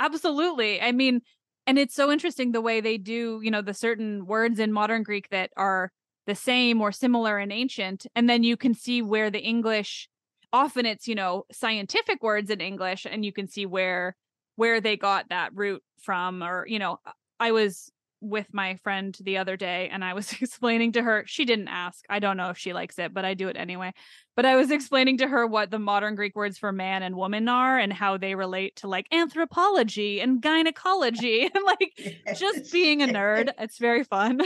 Absolutely. 0.00 0.80
I 0.80 0.92
mean, 0.92 1.20
and 1.66 1.78
it's 1.78 1.94
so 1.94 2.10
interesting 2.10 2.52
the 2.52 2.60
way 2.60 2.80
they 2.80 2.98
do, 2.98 3.40
you 3.42 3.50
know, 3.50 3.62
the 3.62 3.74
certain 3.74 4.26
words 4.26 4.58
in 4.58 4.72
modern 4.72 5.02
Greek 5.02 5.28
that 5.30 5.50
are 5.56 5.90
the 6.26 6.34
same 6.34 6.80
or 6.80 6.92
similar 6.92 7.38
in 7.38 7.50
ancient. 7.52 8.06
And 8.14 8.28
then 8.28 8.42
you 8.42 8.56
can 8.56 8.74
see 8.74 9.02
where 9.02 9.30
the 9.30 9.40
English 9.40 10.08
often 10.52 10.86
it's, 10.86 11.08
you 11.08 11.16
know, 11.16 11.44
scientific 11.50 12.22
words 12.22 12.48
in 12.48 12.60
English, 12.60 13.06
and 13.10 13.24
you 13.24 13.32
can 13.32 13.48
see 13.48 13.66
where 13.66 14.16
where 14.56 14.80
they 14.80 14.96
got 14.96 15.28
that 15.30 15.50
root 15.52 15.82
from, 16.00 16.40
or, 16.40 16.64
you 16.68 16.78
know, 16.78 17.00
I 17.40 17.50
was 17.50 17.90
with 18.24 18.46
my 18.52 18.76
friend 18.82 19.16
the 19.20 19.36
other 19.36 19.56
day 19.56 19.88
and 19.92 20.04
I 20.04 20.14
was 20.14 20.32
explaining 20.40 20.92
to 20.92 21.02
her, 21.02 21.24
she 21.26 21.44
didn't 21.44 21.68
ask. 21.68 22.04
I 22.08 22.18
don't 22.18 22.36
know 22.36 22.50
if 22.50 22.58
she 22.58 22.72
likes 22.72 22.98
it, 22.98 23.12
but 23.12 23.24
I 23.24 23.34
do 23.34 23.48
it 23.48 23.56
anyway. 23.56 23.92
But 24.36 24.46
I 24.46 24.56
was 24.56 24.70
explaining 24.70 25.18
to 25.18 25.28
her 25.28 25.46
what 25.46 25.70
the 25.70 25.78
modern 25.78 26.16
Greek 26.16 26.34
words 26.34 26.58
for 26.58 26.72
man 26.72 27.02
and 27.02 27.16
woman 27.16 27.48
are 27.48 27.78
and 27.78 27.92
how 27.92 28.16
they 28.16 28.34
relate 28.34 28.76
to 28.76 28.88
like 28.88 29.06
anthropology 29.12 30.20
and 30.20 30.42
gynecology 30.42 31.42
and 31.54 31.64
like 31.64 31.92
yes. 32.26 32.40
just 32.40 32.72
being 32.72 33.02
a 33.02 33.06
nerd. 33.06 33.50
It's 33.64 33.78
very 33.78 34.04
fun. 34.04 34.40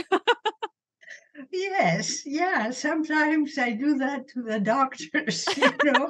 Yes, 1.51 2.25
yeah. 2.25 2.69
Sometimes 2.69 3.57
I 3.57 3.71
do 3.71 3.97
that 3.97 4.27
to 4.29 4.43
the 4.43 4.59
doctors, 4.59 5.45
you 5.57 5.71
know. 5.83 6.09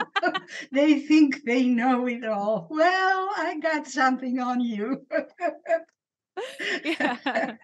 they 0.71 0.99
think 0.99 1.43
they 1.45 1.65
know 1.65 2.07
it 2.07 2.25
all. 2.25 2.67
Well, 2.69 3.29
I 3.37 3.59
got 3.61 3.87
something 3.87 4.39
on 4.39 4.59
you 4.59 5.05
yeah, 6.85 7.55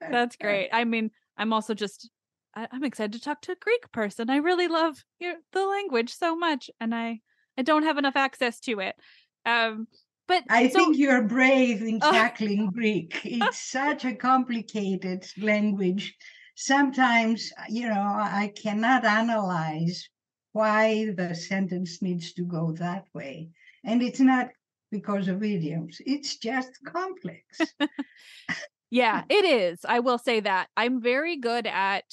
that's 0.00 0.36
great. 0.40 0.70
I 0.72 0.84
mean, 0.84 1.10
I'm 1.36 1.52
also 1.52 1.74
just 1.74 2.10
I, 2.54 2.68
am 2.72 2.84
excited 2.84 3.12
to 3.12 3.20
talk 3.20 3.40
to 3.42 3.52
a 3.52 3.56
Greek 3.56 3.90
person. 3.92 4.30
I 4.30 4.36
really 4.36 4.68
love 4.68 5.04
your, 5.18 5.34
the 5.52 5.64
language 5.64 6.14
so 6.14 6.36
much, 6.36 6.70
and 6.80 6.94
I 6.94 7.20
I 7.58 7.62
don't 7.62 7.84
have 7.84 7.98
enough 7.98 8.16
access 8.16 8.60
to 8.60 8.80
it. 8.80 8.96
Um, 9.44 9.86
but 10.28 10.44
I 10.48 10.68
so, 10.68 10.78
think 10.78 10.98
you're 10.98 11.22
brave 11.22 11.82
in 11.82 12.00
tackling 12.00 12.68
uh, 12.68 12.70
Greek. 12.70 13.20
It's 13.24 13.70
such 13.70 14.04
a 14.04 14.14
complicated 14.14 15.26
language. 15.38 16.14
Sometimes, 16.54 17.50
you 17.68 17.88
know, 17.88 17.94
I 17.94 18.52
cannot 18.62 19.04
analyze 19.04 20.08
why 20.52 21.10
the 21.16 21.34
sentence 21.34 22.02
needs 22.02 22.34
to 22.34 22.44
go 22.44 22.72
that 22.72 23.06
way. 23.14 23.50
And 23.84 24.02
it's 24.02 24.20
not 24.20 24.50
because 24.92 25.26
of 25.26 25.42
idioms. 25.42 26.00
It's 26.06 26.36
just 26.36 26.70
complex. 26.84 27.60
yeah, 28.90 29.24
it 29.28 29.44
is. 29.44 29.80
I 29.88 29.98
will 29.98 30.18
say 30.18 30.38
that. 30.40 30.68
I'm 30.76 31.00
very 31.00 31.36
good 31.36 31.66
at 31.66 32.04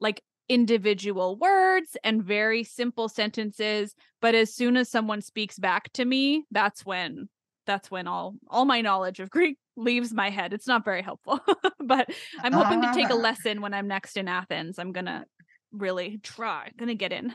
like 0.00 0.22
individual 0.48 1.36
words 1.36 1.96
and 2.02 2.24
very 2.24 2.64
simple 2.64 3.08
sentences, 3.08 3.94
but 4.20 4.34
as 4.34 4.52
soon 4.52 4.76
as 4.76 4.88
someone 4.88 5.20
speaks 5.20 5.58
back 5.58 5.92
to 5.92 6.04
me, 6.04 6.44
that's 6.50 6.84
when 6.84 7.28
that's 7.64 7.90
when 7.90 8.08
all 8.08 8.34
all 8.48 8.64
my 8.64 8.80
knowledge 8.80 9.20
of 9.20 9.30
Greek 9.30 9.58
leaves 9.76 10.12
my 10.12 10.30
head. 10.30 10.52
It's 10.52 10.66
not 10.66 10.84
very 10.84 11.02
helpful. 11.02 11.38
but 11.78 12.10
I'm 12.42 12.52
hoping 12.52 12.82
to 12.82 12.92
take 12.94 13.10
a 13.10 13.14
ah. 13.14 13.16
lesson 13.16 13.60
when 13.60 13.74
I'm 13.74 13.86
next 13.86 14.16
in 14.16 14.26
Athens. 14.26 14.78
I'm 14.78 14.92
going 14.92 15.06
to 15.06 15.24
really 15.70 16.18
try. 16.22 16.64
I'm 16.64 16.74
going 16.76 16.88
to 16.88 16.94
get 16.94 17.12
in. 17.12 17.34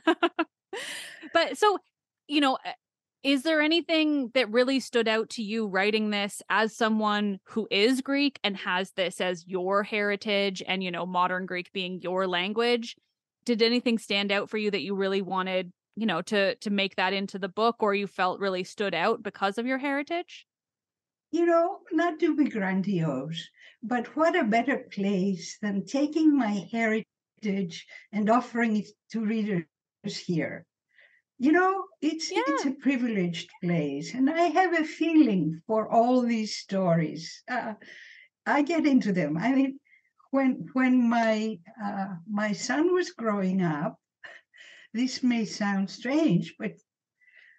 but 1.34 1.58
so 1.58 1.78
you 2.28 2.42
know 2.42 2.58
is 3.28 3.44
there 3.44 3.60
anything 3.60 4.32
that 4.36 4.50
really 4.54 4.80
stood 4.80 5.06
out 5.06 5.30
to 5.32 5.44
you 5.44 5.68
writing 5.68 6.12
this 6.12 6.42
as 6.50 6.74
someone 6.74 7.42
who 7.44 7.68
is 7.70 8.00
Greek 8.00 8.40
and 8.42 8.56
has 8.56 8.92
this 8.92 9.20
as 9.20 9.46
your 9.46 9.84
heritage 9.84 10.64
and, 10.66 10.82
you 10.82 10.90
know, 10.90 11.06
modern 11.06 11.46
Greek 11.46 11.74
being 11.74 12.00
your 12.02 12.26
language? 12.26 12.96
Did 13.44 13.62
anything 13.62 13.98
stand 13.98 14.32
out 14.32 14.50
for 14.50 14.58
you 14.58 14.72
that 14.72 14.82
you 14.82 14.96
really 14.96 15.22
wanted, 15.22 15.74
you 15.98 16.06
know, 16.06 16.22
to 16.22 16.56
to 16.56 16.70
make 16.70 16.96
that 16.96 17.12
into 17.12 17.38
the 17.38 17.50
book 17.50 17.76
or 17.80 17.94
you 17.94 18.08
felt 18.08 18.40
really 18.40 18.64
stood 18.64 18.94
out 18.94 19.22
because 19.22 19.58
of 19.58 19.66
your 19.66 19.78
heritage? 19.78 20.48
You 21.32 21.48
know, 21.48 21.80
not 21.92 22.22
to 22.22 22.34
be 22.34 22.46
grandiose, 22.46 23.46
but 23.84 24.16
what 24.16 24.38
a 24.38 24.46
better 24.46 24.86
place 24.90 25.58
than 25.62 25.86
taking 25.86 26.38
my 26.38 26.66
heritage 26.72 27.86
and 28.14 28.30
offering 28.30 28.78
it 28.78 28.88
to 29.12 29.26
readers 29.26 29.66
here 30.06 30.66
you 31.40 31.52
know 31.52 31.84
it's 32.02 32.32
yeah. 32.32 32.42
it's 32.48 32.66
a 32.66 32.72
privileged 32.72 33.50
place 33.64 34.14
and 34.14 34.30
i 34.30 34.44
have 34.44 34.74
a 34.74 34.84
feeling 34.84 35.62
for 35.68 35.88
all 35.90 36.22
these 36.22 36.56
stories 36.56 37.44
uh, 37.50 37.74
i 38.46 38.62
get 38.62 38.86
into 38.88 39.12
them 39.14 39.38
i 39.38 39.52
mean 39.54 39.80
when 40.32 40.68
when 40.74 41.08
my 41.10 41.58
uh, 41.84 42.08
my 42.30 42.52
son 42.52 42.94
was 42.94 43.12
growing 43.12 43.62
up 43.62 43.98
this 44.94 45.22
may 45.24 45.46
sound 45.46 45.90
strange 45.90 46.56
but 46.58 46.72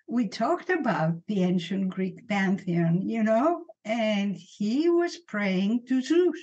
we 0.09 0.27
talked 0.29 0.71
about 0.71 1.15
the 1.29 1.43
ancient 1.45 1.89
greek 1.91 2.27
pantheon 2.29 3.09
you 3.09 3.23
know 3.23 3.65
and 3.85 4.37
he 4.37 4.89
was 4.89 5.17
praying 5.19 5.85
to 5.87 6.03
zeus 6.03 6.41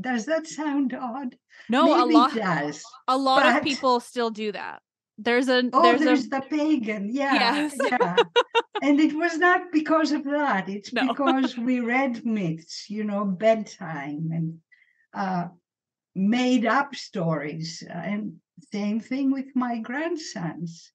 Does 0.00 0.26
that 0.26 0.46
sound 0.46 0.92
odd? 0.92 1.36
No, 1.70 1.84
Maybe 1.86 2.14
a 2.14 2.18
lot 2.18 2.36
it 2.36 2.40
does. 2.40 2.84
a 3.08 3.16
lot 3.16 3.42
but- 3.42 3.56
of 3.56 3.62
people 3.64 4.00
still 4.00 4.28
do 4.30 4.52
that. 4.52 4.82
There's 5.18 5.48
a 5.48 5.70
Oh, 5.72 5.82
there's, 5.82 6.00
there's, 6.00 6.26
a 6.26 6.28
the 6.28 6.42
pagan. 6.50 7.08
Yeah. 7.10 7.34
Yes. 7.34 7.74
yeah. 7.78 8.16
And 8.82 9.00
it 9.00 9.14
was 9.14 9.38
not 9.38 9.72
because 9.72 10.12
of 10.12 10.24
that. 10.24 10.68
It's 10.68 10.92
No. 10.92 11.08
because 11.08 11.56
we 11.56 11.80
read 11.80 12.26
myths, 12.26 12.90
you 12.90 13.04
know, 13.04 13.24
bedtime 13.24 14.28
and 14.32 14.58
uh, 15.14 15.48
made 16.14 16.66
up 16.66 16.94
stories. 16.94 17.82
And 17.88 18.36
same 18.72 19.00
thing 19.00 19.30
with 19.32 19.56
my 19.56 19.78
grandsons. 19.78 20.92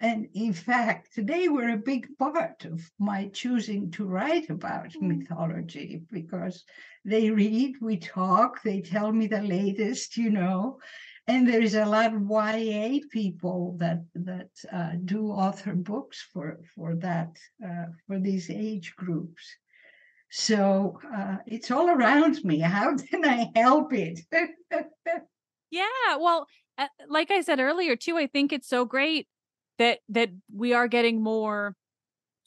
And 0.00 0.28
in 0.34 0.52
fact, 0.52 1.10
they 1.16 1.48
were 1.48 1.70
a 1.70 1.76
big 1.78 2.06
part 2.18 2.64
of 2.64 2.88
my 2.98 3.28
choosing 3.32 3.90
to 3.92 4.04
write 4.06 4.50
about 4.50 4.92
Mm. 4.92 5.18
mythology 5.18 6.02
because 6.10 6.64
they 7.04 7.30
read, 7.30 7.76
we 7.80 7.96
talk, 7.96 8.62
they 8.62 8.80
tell 8.80 9.10
me 9.12 9.26
the 9.26 9.42
latest, 9.42 10.16
you 10.16 10.30
know. 10.30 10.78
And 11.26 11.48
there 11.48 11.62
is 11.62 11.74
a 11.74 11.86
lot 11.86 12.12
of 12.12 12.22
YA 12.28 13.00
people 13.10 13.76
that 13.78 14.04
that 14.14 14.50
uh, 14.70 14.92
do 15.04 15.28
author 15.28 15.74
books 15.74 16.26
for 16.32 16.60
for 16.74 16.94
that 16.96 17.36
uh, 17.64 17.86
for 18.06 18.18
these 18.18 18.50
age 18.50 18.94
groups. 18.96 19.42
So 20.30 20.98
uh, 21.16 21.36
it's 21.46 21.70
all 21.70 21.88
around 21.88 22.44
me. 22.44 22.58
How 22.58 22.96
can 23.10 23.24
I 23.24 23.50
help 23.54 23.92
it? 23.92 24.20
Yeah, 25.70 26.18
well, 26.20 26.46
uh, 26.78 26.86
like 27.08 27.32
I 27.32 27.40
said 27.40 27.58
earlier 27.58 27.96
too, 27.96 28.16
I 28.16 28.28
think 28.28 28.52
it's 28.52 28.68
so 28.68 28.84
great 28.84 29.26
that 29.78 29.98
that 30.08 30.30
we 30.54 30.72
are 30.72 30.86
getting 30.86 31.20
more 31.20 31.74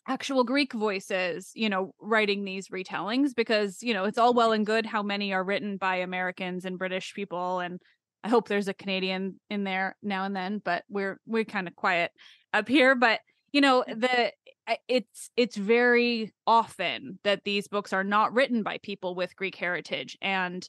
actual 0.07 0.45
Greek 0.45 0.71
voices, 0.71 1.51
you 1.53 1.69
know, 1.69 1.91
writing 1.99 2.45
these 2.45 2.69
retellings 2.69 3.35
because, 3.35 3.83
you 3.83 3.93
know, 3.93 4.05
it's 4.05 4.17
all 4.17 4.33
well 4.33 4.53
and 4.53 4.65
good 4.65 4.85
how 4.85 5.03
many 5.03 5.33
are 5.33 5.43
written 5.43 5.75
by 5.75 5.97
Americans 5.97 6.63
and 6.63 6.79
British 6.79 7.13
people 7.13 7.59
and 7.59 7.81
I 8.23 8.29
hope 8.29 8.47
there's 8.47 8.67
a 8.67 8.73
Canadian 8.73 9.39
in 9.49 9.63
there 9.63 9.95
now 10.01 10.23
and 10.25 10.35
then, 10.35 10.61
but 10.63 10.83
we're 10.89 11.19
we're 11.25 11.45
kind 11.45 11.67
of 11.67 11.75
quiet 11.75 12.11
up 12.53 12.67
here, 12.67 12.95
but 12.95 13.19
you 13.51 13.61
know, 13.61 13.83
mm. 13.87 14.01
the 14.01 14.31
uh, 14.67 14.75
it's 14.87 15.29
it's 15.37 15.55
very 15.55 16.33
often 16.45 17.19
that 17.23 17.43
these 17.45 17.67
books 17.67 17.93
are 17.93 18.03
not 18.03 18.33
written 18.33 18.63
by 18.63 18.77
people 18.79 19.15
with 19.15 19.35
Greek 19.35 19.55
heritage 19.55 20.17
and 20.21 20.67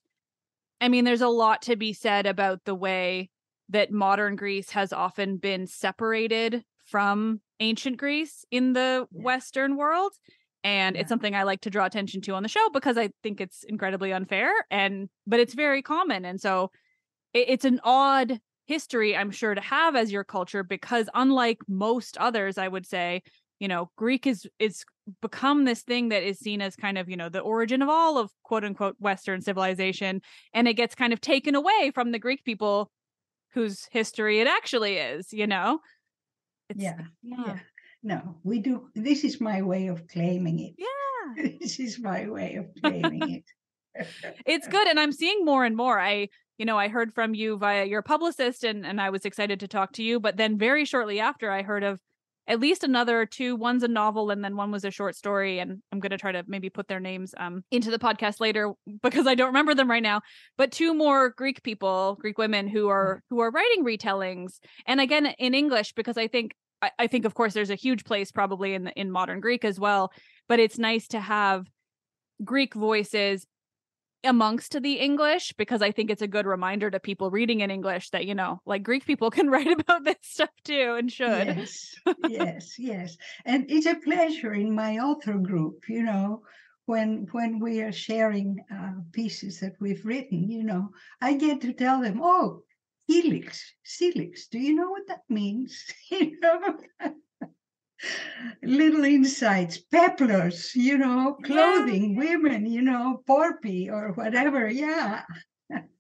I 0.81 0.89
mean, 0.89 1.05
there's 1.05 1.23
a 1.23 1.29
lot 1.29 1.63
to 1.63 1.77
be 1.77 1.93
said 1.93 2.27
about 2.27 2.65
the 2.65 2.75
way 2.75 3.31
that 3.69 3.91
modern 3.91 4.37
Greece 4.37 4.71
has 4.71 4.93
often 4.93 5.37
been 5.37 5.67
separated 5.67 6.65
from 6.87 7.41
ancient 7.61 7.97
Greece 7.97 8.45
in 8.51 8.73
the 8.73 9.07
Yeah. 9.11 9.23
Western 9.23 9.77
world. 9.77 10.13
And 10.65 10.97
Yeah. 10.97 11.03
it's 11.03 11.09
something 11.09 11.35
I 11.35 11.43
like 11.43 11.61
to 11.63 11.71
draw 11.71 11.85
attention 11.85 12.21
to 12.23 12.35
on 12.35 12.43
the 12.43 12.49
show 12.49 12.71
because 12.71 12.97
I 12.97 13.11
think 13.23 13.41
it's 13.41 13.65
incredibly 13.65 14.13
unfair 14.13 14.53
and 14.71 15.09
but 15.27 15.41
it's 15.41 15.55
very 15.55 15.83
common. 15.83 16.25
And 16.25 16.41
so 16.41 16.71
it's 17.35 17.65
an 17.65 17.81
odd 17.85 18.41
history, 18.67 19.17
I'm 19.17 19.31
sure, 19.31 19.55
to 19.55 19.61
have 19.61 19.97
as 19.97 20.13
your 20.13 20.25
culture 20.25 20.63
because 20.63 21.09
unlike 21.15 21.59
most 21.69 22.17
others, 22.19 22.59
I 22.59 22.69
would 22.69 22.87
say, 22.87 23.23
you 23.59 23.69
know, 23.69 23.91
Greek 23.97 24.27
is 24.27 24.47
is 24.59 24.85
become 25.23 25.65
this 25.65 25.83
thing 25.83 26.11
that 26.11 26.23
is 26.23 26.39
seen 26.39 26.61
as 26.61 26.77
kind 26.77 26.99
of, 26.99 27.09
you 27.09 27.17
know, 27.17 27.29
the 27.29 27.41
origin 27.41 27.83
of 27.83 27.89
all 27.89 28.19
of 28.19 28.31
quote 28.43 28.65
unquote 28.65 28.97
Western 28.99 29.41
civilization. 29.41 30.21
And 30.53 30.69
it 30.69 30.75
gets 30.75 30.95
kind 30.95 31.13
of 31.13 31.21
taken 31.21 31.55
away 31.55 31.91
from 31.95 32.13
the 32.13 32.19
Greek 32.19 32.45
people 32.45 32.91
whose 33.55 33.87
history 33.91 34.41
it 34.41 34.47
actually 34.47 34.99
is, 34.99 35.33
you 35.33 35.47
know? 35.47 35.81
It's, 36.69 36.83
yeah, 36.83 37.01
Yeah. 37.23 37.37
yeah. 37.47 37.59
No, 38.03 38.37
we 38.45 38.61
do. 38.61 38.89
This 38.95 39.25
is 39.25 39.41
my 39.41 39.63
way 39.63 39.89
of 39.89 40.07
claiming 40.07 40.59
it. 40.61 40.75
Yeah. 40.79 40.87
This 41.61 41.79
is 41.81 41.99
my 41.99 42.29
way 42.29 42.55
of 42.57 42.67
claiming 42.83 43.43
it. 43.43 44.07
It's 44.47 44.69
good. 44.75 44.87
And 44.87 45.01
I'm 45.01 45.13
seeing 45.13 45.45
more 45.45 45.65
and 45.65 45.77
more. 45.77 45.99
I, 45.99 46.29
you 46.59 46.67
know, 46.67 46.79
I 46.79 46.89
heard 46.89 47.15
from 47.15 47.35
you 47.35 47.57
via 47.57 47.85
your 47.85 48.03
publicist 48.03 48.65
and, 48.65 48.85
and 48.85 49.01
I 49.01 49.11
was 49.11 49.25
excited 49.25 49.61
to 49.61 49.69
talk 49.69 49.93
to 49.93 50.03
you. 50.03 50.19
But 50.21 50.37
then 50.37 50.59
very 50.59 50.85
shortly 50.85 51.21
after, 51.21 51.51
I 51.51 51.63
heard 51.63 51.85
of 51.85 52.01
at 52.49 52.59
least 52.59 52.83
another 52.83 53.27
two. 53.27 53.55
One's 53.55 53.85
a 53.85 53.89
novel 53.89 54.31
and 54.31 54.43
then 54.43 54.57
one 54.57 54.73
was 54.73 54.85
a 54.85 54.91
short 54.91 55.15
story. 55.15 55.61
And 55.61 55.81
I'm 55.93 56.01
going 56.01 56.11
to 56.11 56.19
try 56.19 56.33
to 56.33 56.45
maybe 56.49 56.69
put 56.69 56.89
their 56.89 56.99
names 56.99 57.33
um, 57.39 57.63
into 57.71 57.93
the 57.93 57.99
podcast 57.99 58.41
later 58.41 58.73
because 59.03 59.27
I 59.27 59.37
don't 59.37 59.49
remember 59.49 59.75
them 59.75 59.91
right 59.91 60.03
now. 60.03 60.23
But 60.57 60.73
two 60.73 60.95
more 60.95 61.31
Greek 61.31 61.63
people, 61.63 62.17
Greek 62.21 62.39
women 62.39 62.67
who 62.67 62.89
are 62.89 63.23
who 63.31 63.39
are 63.41 63.51
writing 63.51 63.85
retellings. 63.85 64.59
And 64.87 65.01
again, 65.01 65.27
in 65.39 65.55
English, 65.55 65.93
because 65.93 66.17
I 66.17 66.27
think 66.27 66.55
I, 66.83 66.91
I 66.99 67.07
think 67.07 67.25
of 67.25 67.35
course 67.35 67.55
there's 67.55 67.71
a 67.71 67.77
huge 67.77 68.05
place 68.05 68.33
probably 68.33 68.75
in 68.75 68.85
the, 68.85 68.93
in 68.93 69.13
modern 69.13 69.41
Greek 69.41 69.65
as 69.65 69.79
well. 69.79 70.11
But 70.49 70.59
it's 70.59 70.79
nice 70.79 71.07
to 71.09 71.21
have 71.21 71.67
Greek 72.45 72.75
voices 72.75 73.47
amongst 74.25 74.81
the 74.83 74.95
English 74.95 75.53
because 75.53 75.83
I 75.83 75.91
think 75.91 76.11
it's 76.11 76.23
a 76.23 76.29
good 76.29 76.47
reminder 76.47 76.91
to 76.91 77.01
people 77.01 77.31
reading 77.31 77.61
in 77.61 77.71
English 77.71 78.11
that, 78.11 78.27
you 78.27 78.35
know, 78.35 78.61
like 78.67 78.83
Greek 78.83 79.05
people 79.07 79.31
can 79.37 79.49
write 79.51 79.81
about 79.81 80.05
this 80.05 80.17
stuff 80.23 80.51
too 80.65 80.97
and 80.99 81.11
should. 81.11 81.47
Yes, 81.47 81.95
yes, 82.29 82.79
yes. 82.79 83.17
And 83.45 83.71
it's 83.71 83.87
a 83.87 83.95
pleasure 83.95 84.55
in 84.55 84.75
my 84.75 84.99
author 84.99 85.35
group, 85.35 85.89
you 85.89 86.03
know, 86.03 86.43
when 86.87 87.27
when 87.33 87.61
we 87.61 87.83
are 87.83 87.93
sharing 87.93 88.65
uh, 88.73 88.93
pieces 89.13 89.61
that 89.61 89.75
we've 89.79 90.05
written, 90.05 90.51
you 90.51 90.63
know, 90.63 90.89
I 91.21 91.35
get 91.35 91.61
to 91.61 91.73
tell 91.73 92.01
them, 92.01 92.21
oh, 92.23 92.63
helix, 93.07 93.75
helix. 93.99 94.49
Do 94.49 94.59
you 94.59 94.75
know 94.75 94.91
what 94.91 95.07
that 95.09 95.23
means? 95.29 95.85
you 96.11 96.41
know. 96.41 96.79
Little 98.63 99.05
insights, 99.05 99.79
peplars, 99.79 100.75
you 100.75 100.99
know, 100.99 101.37
Yeah. 101.41 101.47
clothing, 101.47 102.17
women, 102.17 102.67
you 102.67 102.83
know, 102.83 103.23
porpy 103.29 103.91
or 103.91 104.13
whatever. 104.13 104.69
Yeah. 104.69 105.23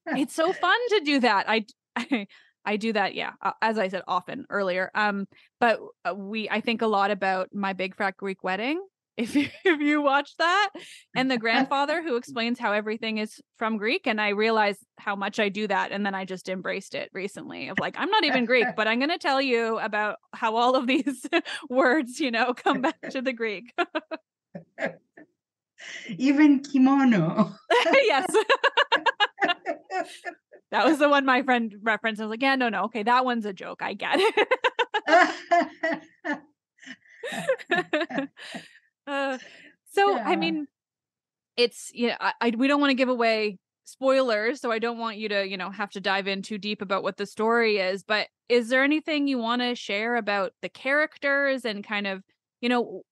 It's 0.06 0.34
so 0.34 0.52
fun 0.52 0.78
to 0.90 1.00
do 1.04 1.20
that. 1.20 1.48
I 1.48 1.66
I, 1.96 2.26
I 2.64 2.76
do 2.76 2.92
that, 2.92 3.14
yeah, 3.14 3.32
as 3.62 3.78
I 3.78 3.88
said 3.88 4.02
often 4.06 4.44
earlier. 4.50 4.90
Um, 4.94 5.26
but 5.60 5.80
uh, 6.04 6.14
we 6.14 6.48
I 6.50 6.60
think 6.60 6.82
a 6.82 6.86
lot 6.86 7.10
about 7.10 7.48
my 7.52 7.72
big 7.72 7.96
fat 7.96 8.16
Greek 8.16 8.42
wedding. 8.44 8.80
If 9.18 9.34
you 9.34 9.48
if 9.64 9.80
you 9.80 10.00
watch 10.00 10.30
that, 10.38 10.70
and 11.14 11.30
the 11.30 11.36
grandfather 11.44 12.02
who 12.02 12.16
explains 12.16 12.58
how 12.58 12.72
everything 12.72 13.18
is 13.18 13.40
from 13.56 13.76
Greek, 13.76 14.06
and 14.06 14.20
I 14.20 14.30
realized 14.30 14.80
how 14.98 15.16
much 15.16 15.40
I 15.40 15.48
do 15.48 15.66
that, 15.66 15.92
and 15.92 16.06
then 16.06 16.14
I 16.14 16.24
just 16.24 16.48
embraced 16.48 16.94
it 16.94 17.10
recently. 17.12 17.68
Of 17.68 17.78
like, 17.78 17.96
I'm 17.98 18.10
not 18.10 18.24
even 18.24 18.46
Greek, 18.46 18.66
but 18.76 18.86
I'm 18.86 18.98
going 18.98 19.10
to 19.10 19.18
tell 19.18 19.42
you 19.42 19.78
about 19.78 20.16
how 20.32 20.56
all 20.56 20.76
of 20.76 20.86
these 20.86 21.26
words, 21.68 22.20
you 22.20 22.30
know, 22.30 22.54
come 22.54 22.80
back 22.80 23.10
to 23.10 23.20
the 23.20 23.32
Greek. 23.32 23.74
Even 26.16 26.60
kimono. 26.60 27.54
yes. 27.92 28.26
That 30.70 30.84
was 30.84 30.98
the 30.98 31.08
one 31.08 31.24
my 31.24 31.42
friend 31.42 31.74
referenced. 31.82 32.20
I 32.20 32.24
was 32.24 32.30
like, 32.30 32.42
yeah, 32.42 32.54
no, 32.56 32.68
no. 32.68 32.84
Okay, 32.84 33.02
that 33.02 33.24
one's 33.24 33.46
a 33.46 33.52
joke. 33.52 33.80
I 33.80 33.94
get 33.94 34.18
it. 34.18 34.48
Uh, 39.08 39.38
so, 39.92 40.18
I 40.18 40.36
mean, 40.36 40.66
it's, 41.56 41.90
yeah, 41.94 42.16
I, 42.20 42.32
I 42.40 42.52
we 42.56 42.68
don't 42.68 42.80
want 42.80 42.90
to 42.90 42.94
give 42.94 43.08
away 43.08 43.58
spoilers. 43.84 44.60
So 44.60 44.70
I 44.70 44.78
don't 44.78 44.98
want 44.98 45.16
you 45.16 45.28
to, 45.30 45.48
you 45.48 45.56
know, 45.56 45.70
have 45.70 45.90
to 45.90 46.00
dive 46.00 46.28
in 46.28 46.42
too 46.42 46.58
deep 46.58 46.82
about 46.82 47.02
what 47.02 47.16
the 47.16 47.26
story 47.26 47.78
is. 47.78 48.04
But 48.04 48.28
is 48.48 48.68
there 48.68 48.84
anything 48.84 49.26
you 49.26 49.38
want 49.38 49.62
to 49.62 49.74
share 49.74 50.16
about 50.16 50.52
the 50.62 50.68
characters 50.68 51.64
and 51.64 51.82
kind 51.82 52.06
of, 52.06 52.22
you 52.60 52.68
know, 52.68 53.02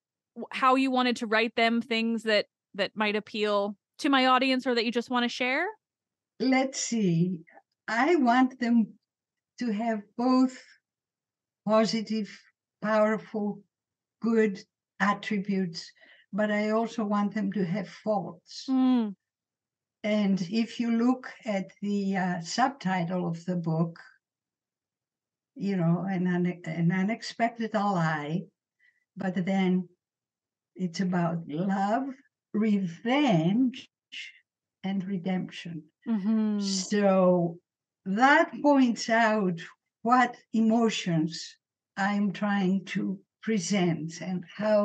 how 0.53 0.75
you 0.75 0.91
wanted 0.91 1.17
to 1.17 1.27
write 1.27 1.57
them, 1.57 1.81
things 1.81 2.25
that 2.25 2.47
that 2.75 2.93
might 2.95 3.17
appeal 3.17 3.75
to 3.99 4.11
my 4.11 4.27
audience 4.27 4.67
or 4.67 4.75
that 4.75 4.85
you 4.85 4.93
just 4.93 5.09
want 5.11 5.25
to 5.25 5.29
share? 5.31 5.67
let's 6.41 6.81
see. 6.81 7.41
I 7.89 8.17
want 8.17 8.59
them 8.61 8.95
to 9.59 9.73
have 9.73 10.03
both 10.17 10.59
positive, 11.67 12.29
powerful, 12.83 13.63
good 14.21 14.61
attributes, 15.01 15.91
but 16.33 16.51
I 16.51 16.71
also 16.71 17.05
want 17.05 17.35
them 17.35 17.53
to 17.53 17.65
have 17.65 17.89
faults. 17.89 18.67
Mm, 18.69 19.15
And 20.05 20.41
if 20.51 20.81
you 20.81 20.91
look 20.93 21.33
at 21.45 21.73
the 21.83 22.17
uh, 22.17 22.41
subtitle 22.41 23.27
of 23.27 23.45
the 23.45 23.57
book, 23.57 23.99
you 25.55 25.77
know, 25.77 26.05
an, 26.09 26.27
une- 26.27 26.61
an 26.65 26.93
unexpected 26.93 27.75
ally, 27.75 28.41
but 29.17 29.35
then 29.47 29.89
it's 30.77 31.01
about 31.01 31.47
love, 31.49 32.05
revenge, 32.53 33.89
and 34.85 35.05
redemption. 35.05 35.83
mhm. 36.07 36.61
So 36.63 37.59
that 38.05 38.53
points 38.63 39.09
out 39.11 39.61
what 40.03 40.37
emotions 40.53 41.57
I'm 41.97 42.33
trying 42.33 42.85
to 42.87 43.19
present 43.47 44.11
and 44.31 44.41
how 44.63 44.81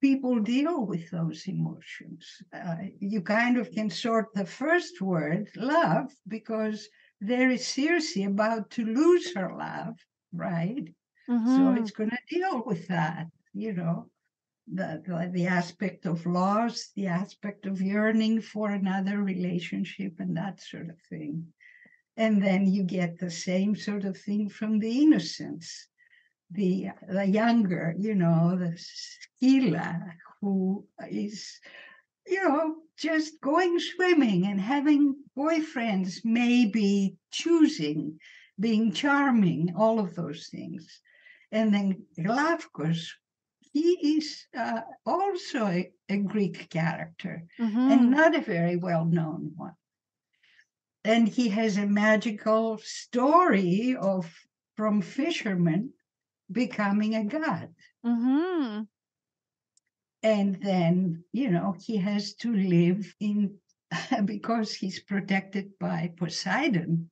people 0.00 0.36
deal 0.40 0.78
with 0.86 1.10
those 1.10 1.40
emotions. 1.48 2.24
Uh, 2.52 2.76
you 3.00 3.20
kind 3.22 3.56
of 3.58 3.70
can 3.76 3.90
sort 3.90 4.26
the 4.34 4.46
first 4.46 5.00
word, 5.00 5.44
love, 5.56 6.08
because 6.28 6.88
there 7.20 7.50
is 7.50 7.66
Circe 7.66 8.16
about 8.18 8.70
to 8.76 8.84
lose 8.84 9.26
her 9.34 9.50
love, 9.56 9.96
right? 10.32 10.86
So 11.44 11.60
Mhm. 11.70 11.78
it's 11.78 11.92
going 11.98 12.10
to 12.10 12.34
deal 12.36 12.62
with 12.70 12.82
that, 12.88 13.26
you 13.64 13.72
know. 13.80 13.98
the, 14.80 15.02
the, 15.06 15.30
the 15.32 15.46
aspect 15.46 16.06
of 16.06 16.26
loss, 16.26 16.90
the 16.96 17.06
aspect 17.06 17.66
of 17.66 17.80
yearning 17.80 18.40
for 18.42 18.70
another 18.70 19.18
relationship, 19.22 20.14
and 20.18 20.36
that 20.36 20.60
sort 20.60 20.88
of 20.90 20.98
thing. 21.10 21.52
And 22.16 22.42
then 22.42 22.66
you 22.66 22.82
get 22.84 23.18
the 23.18 23.30
same 23.30 23.76
sort 23.76 24.04
of 24.04 24.16
thing 24.18 24.48
from 24.48 24.78
the 24.80 24.94
innocence, 25.04 25.88
the 26.50 26.88
the 27.08 27.26
younger, 27.26 27.94
you 27.98 28.14
know, 28.14 28.56
the 28.56 28.76
Skylla 29.42 30.12
who 30.40 30.86
is, 31.10 31.60
you 32.26 32.42
know, 32.48 32.76
just 32.96 33.40
going 33.40 33.78
swimming 33.78 34.46
and 34.46 34.60
having 34.60 35.16
boyfriends, 35.36 36.20
maybe 36.24 37.16
choosing, 37.30 38.18
being 38.58 38.92
charming, 38.92 39.74
all 39.76 39.98
of 39.98 40.14
those 40.14 40.48
things. 40.48 41.00
And 41.52 41.72
then 41.72 42.04
Glafkos, 42.18 43.08
he 43.72 44.16
is 44.16 44.46
uh, 44.56 44.80
also 45.04 45.66
a, 45.66 45.90
a, 46.08 46.16
Greek 46.18 46.68
character 46.70 47.44
Mm-hmm. 47.58 47.90
and 47.90 48.10
not 48.10 48.34
a 48.34 48.40
very 48.40 48.76
well 48.76 49.04
known 49.04 49.52
one. 49.56 49.74
And 51.04 51.28
he 51.28 51.48
has 51.50 51.76
a 51.76 51.86
magical 51.86 52.78
story 52.82 53.96
of 53.98 54.32
from 54.76 55.02
fishermen 55.02 55.92
becoming 56.50 57.14
a 57.14 57.24
god. 57.24 57.74
Mm-hmm. 58.04 58.82
And 60.22 60.56
then, 60.62 61.24
you 61.32 61.50
know, 61.50 61.74
he 61.78 61.96
has 61.98 62.34
to 62.36 62.52
live 62.54 63.14
in, 63.20 63.56
because 64.24 64.74
he's 64.74 65.00
protected 65.00 65.78
by 65.78 66.12
Poseidon, 66.16 67.10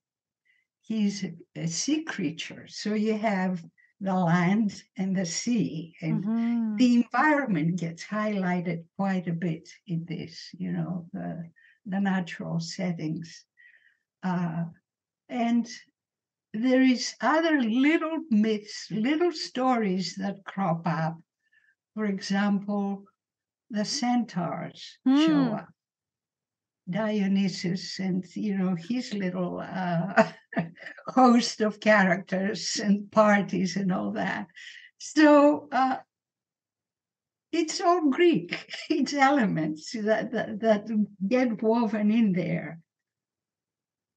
he's 0.80 1.24
a, 1.24 1.34
a 1.56 1.66
sea 1.66 2.02
creature. 2.04 2.66
So 2.68 2.94
you 2.94 3.16
have 3.18 3.64
the 4.00 4.14
land 4.14 4.82
and 4.96 5.16
the 5.16 5.24
sea, 5.26 5.94
and 6.02 6.24
Mm-hmm. 6.24 6.76
the 6.76 6.94
environment 6.96 7.76
gets 7.80 8.04
highlighted 8.04 8.84
quite 8.96 9.28
a 9.28 9.32
bit 9.32 9.68
in 9.86 10.04
this, 10.06 10.50
you 10.58 10.72
know, 10.72 11.06
the, 11.12 11.50
the 11.86 12.00
natural 12.00 12.60
settings. 12.60 13.44
Uh, 14.22 14.64
and 15.28 15.68
there 16.54 16.82
is 16.82 17.14
other 17.20 17.60
little 17.60 18.18
myths, 18.30 18.88
little 18.90 19.32
stories 19.32 20.14
that 20.16 20.44
crop 20.44 20.86
up. 20.86 21.18
For 21.94 22.06
example, 22.06 23.04
the 23.70 23.84
centaurs 23.84 24.98
show 25.12 25.48
Hmm. 25.50 25.54
up. 25.54 25.68
Dionysus 26.88 27.98
and 27.98 28.24
you 28.36 28.58
know 28.58 28.74
his 28.76 29.14
little 29.14 29.58
uh, 29.60 30.32
host 31.08 31.62
of 31.62 31.80
characters 31.80 32.78
and 32.82 33.10
parties 33.10 33.76
and 33.76 33.90
all 33.90 34.12
that. 34.12 34.46
So 34.98 35.68
uh, 35.72 35.96
it's 37.52 37.80
all 37.80 38.10
Greek. 38.10 38.70
It's 38.90 39.14
elements 39.14 39.92
that, 39.92 40.32
that 40.32 40.60
that 40.60 40.86
get 41.26 41.62
woven 41.62 42.10
in 42.10 42.32
there. 42.32 42.80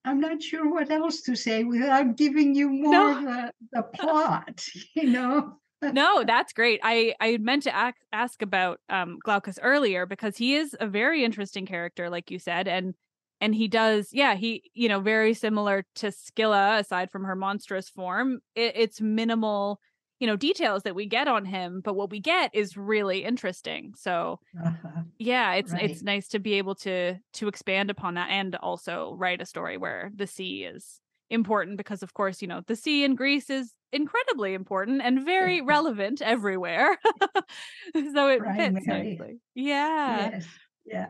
I'm 0.08 0.20
not 0.20 0.41
sure 0.41 0.70
what 0.72 0.89
else 0.89 1.22
to 1.24 1.36
say 1.36 1.64
without 1.64 2.16
giving 2.16 2.55
you 2.55 2.70
more 2.70 2.91
No. 2.93 3.18
of 3.18 3.24
the, 3.24 3.51
the 3.74 3.84
plot. 3.84 4.66
You 4.95 5.10
know. 5.10 5.58
no, 5.82 6.24
that's 6.24 6.53
great. 6.53 6.80
I 6.84 7.14
I 7.20 7.38
meant 7.38 7.64
to 7.64 7.76
ask, 7.76 7.97
ask 8.12 8.41
about 8.41 8.80
um 8.89 9.20
Glaucus 9.24 9.60
earlier 9.62 10.05
because 10.05 10.38
he 10.38 10.55
is 10.55 10.76
a 10.80 10.88
very 10.88 11.24
interesting 11.24 11.66
character, 11.66 12.10
like 12.10 12.32
you 12.32 12.39
said, 12.39 12.68
and 12.68 12.95
and 13.39 13.53
he 13.53 13.68
does, 13.68 14.10
yeah, 14.12 14.36
he 14.36 14.72
you 14.74 14.89
know 14.89 14.99
very 14.99 15.34
similar 15.34 15.86
to 15.95 16.08
Skylla, 16.08 16.80
aside 16.80 17.12
from 17.12 17.26
her 17.26 17.36
monstrous 17.36 17.89
form. 17.89 18.39
It, 18.55 18.74
it's 18.76 19.01
minimal, 19.01 19.80
you 20.20 20.28
know, 20.28 20.36
details 20.36 20.84
that 20.84 20.95
we 20.95 21.05
get 21.05 21.28
on 21.28 21.45
him, 21.45 21.82
but 21.84 21.95
what 21.95 22.09
we 22.09 22.20
get 22.20 22.49
is 22.53 22.76
really 22.78 23.24
interesting. 23.24 23.93
So 23.95 24.39
Uh-huh. 24.63 25.03
yeah, 25.20 25.53
it's 25.53 25.74
it's 25.74 26.01
nice 26.01 26.28
to 26.30 26.39
be 26.39 26.53
able 26.55 26.76
to 26.76 27.18
to 27.34 27.47
expand 27.47 27.89
upon 27.89 28.15
that 28.15 28.30
and 28.30 28.55
also 28.55 29.13
write 29.18 29.41
a 29.41 29.45
story 29.45 29.78
where 29.78 30.11
the 30.15 30.28
sea 30.28 30.63
is 30.63 31.01
important 31.30 31.78
because 31.78 32.03
of 32.03 32.13
course 32.13 32.41
you 32.41 32.47
know 32.47 32.61
the 32.68 32.76
sea 32.76 33.03
in 33.03 33.13
greece 33.13 33.49
is 33.49 33.74
incredibly 33.91 34.53
important 34.53 35.01
and 35.01 35.26
very 35.26 35.61
relevant 35.61 36.22
everywhere 36.22 36.97
so 38.13 38.30
it 38.30 38.39
fits 38.55 38.86
Primary. 38.86 39.18
nicely 39.18 39.39
yeah 39.55 40.30
Yes. 40.32 40.47
Yeah. 40.86 41.09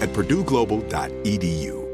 at 0.00 0.10
purdueglobal.edu. 0.10 1.88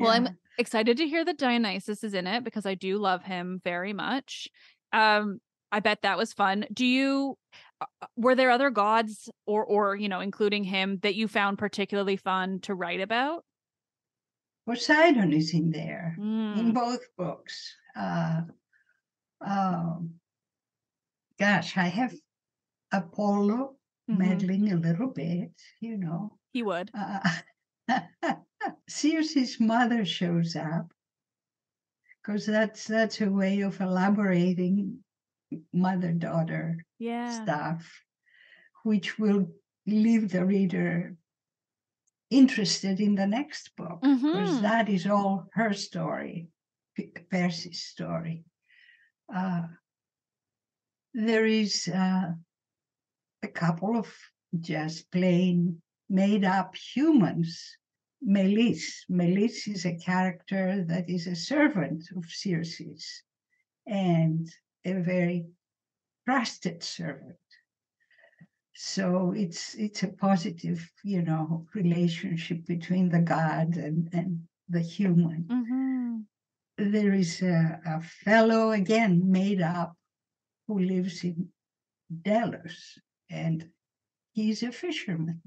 Well, 0.00 0.10
I'm 0.12 0.28
excited 0.56 0.96
to 0.96 1.06
hear 1.06 1.24
that 1.24 1.36
Dionysus 1.36 2.02
is 2.02 2.14
in 2.14 2.26
it 2.26 2.42
because 2.42 2.64
I 2.64 2.74
do 2.74 2.96
love 2.96 3.22
him 3.22 3.60
very 3.62 3.92
much. 3.92 4.48
Um, 4.92 5.40
I 5.70 5.80
bet 5.80 6.02
that 6.02 6.16
was 6.16 6.32
fun. 6.32 6.64
Do 6.72 6.86
you 6.86 7.36
were 8.16 8.34
there 8.34 8.50
other 8.50 8.70
gods 8.70 9.30
or 9.46 9.64
or 9.64 9.96
you 9.96 10.08
know, 10.08 10.20
including 10.20 10.64
him 10.64 10.98
that 11.02 11.14
you 11.14 11.28
found 11.28 11.58
particularly 11.58 12.16
fun 12.16 12.60
to 12.60 12.74
write 12.74 13.00
about? 13.00 13.44
Poseidon 14.66 15.32
is 15.32 15.52
in 15.54 15.70
there 15.70 16.14
in 16.18 16.72
Mm, 16.72 16.74
both 16.74 17.00
books. 17.16 17.74
Uh, 17.96 18.42
um, 19.40 20.14
gosh, 21.38 21.76
I 21.76 21.86
have 21.88 22.14
Apollo 22.92 23.76
mhm. 24.08 24.18
meddling 24.18 24.72
a 24.72 24.76
little 24.76 25.08
bit, 25.08 25.52
you 25.80 25.96
know. 25.96 26.38
He 26.52 26.62
would. 26.62 26.90
Uh, 26.94 27.20
Circe's 28.88 29.58
mother 29.58 30.04
shows 30.04 30.54
up 30.56 30.92
because 32.22 32.46
that's 32.46 32.86
that's 32.86 33.20
a 33.20 33.30
way 33.30 33.60
of 33.62 33.80
elaborating 33.80 35.02
mother-daughter 35.72 36.84
Yeah. 36.98 37.28
stuff, 37.42 38.04
which 38.84 39.18
will 39.18 39.52
leave 39.86 40.30
the 40.30 40.44
reader 40.44 41.16
interested 42.30 43.00
in 43.00 43.14
the 43.16 43.26
next 43.26 43.74
book 43.76 44.00
because 44.02 44.58
Mhm. 44.58 44.62
that 44.62 44.88
is 44.88 45.06
all 45.06 45.48
her 45.52 45.72
story, 45.72 46.48
Perse's 47.30 47.82
story. 47.82 48.44
Uh, 49.34 49.66
there 51.12 51.44
is 51.46 51.88
uh, 51.88 52.32
a 53.42 53.48
couple 53.48 53.96
of 53.96 54.08
just 54.60 55.10
plain 55.10 55.82
made 56.08 56.44
up 56.44 56.76
humans. 56.76 57.76
Melis. 58.22 59.04
Melis 59.08 59.66
is 59.66 59.86
a 59.86 59.96
character 59.96 60.84
that 60.84 61.08
is 61.08 61.26
a 61.26 61.34
servant 61.34 62.10
of 62.14 62.24
Circe's 62.26 63.22
and 63.86 64.46
a 64.84 64.94
very 64.94 65.46
trusted 66.26 66.82
servant. 66.82 67.36
So 68.74 69.32
it's 69.36 69.74
it's 69.74 70.02
a 70.02 70.08
positive, 70.08 70.90
you 71.04 71.22
know, 71.22 71.66
relationship 71.74 72.64
between 72.66 73.10
the 73.10 73.20
god 73.20 73.76
and, 73.76 74.08
and 74.12 74.48
the 74.68 74.80
human. 74.80 75.44
Mhm. 75.44 76.24
There 76.92 77.12
is 77.12 77.42
a, 77.42 77.80
a 77.84 78.00
fellow 78.00 78.70
again 78.70 79.30
made 79.30 79.60
up 79.60 79.96
who 80.66 80.78
lives 80.78 81.24
in 81.24 81.50
Delos 82.22 82.98
and 83.28 83.68
he's 84.32 84.62
a 84.62 84.72
fisherman. 84.72 85.42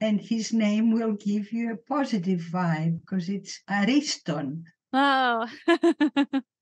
And 0.00 0.20
his 0.20 0.52
name 0.52 0.92
will 0.92 1.14
give 1.14 1.52
you 1.52 1.72
a 1.72 1.76
positive 1.76 2.40
vibe 2.40 3.00
because 3.00 3.28
it's 3.28 3.62
Ariston. 3.68 4.64
Oh. 4.92 5.48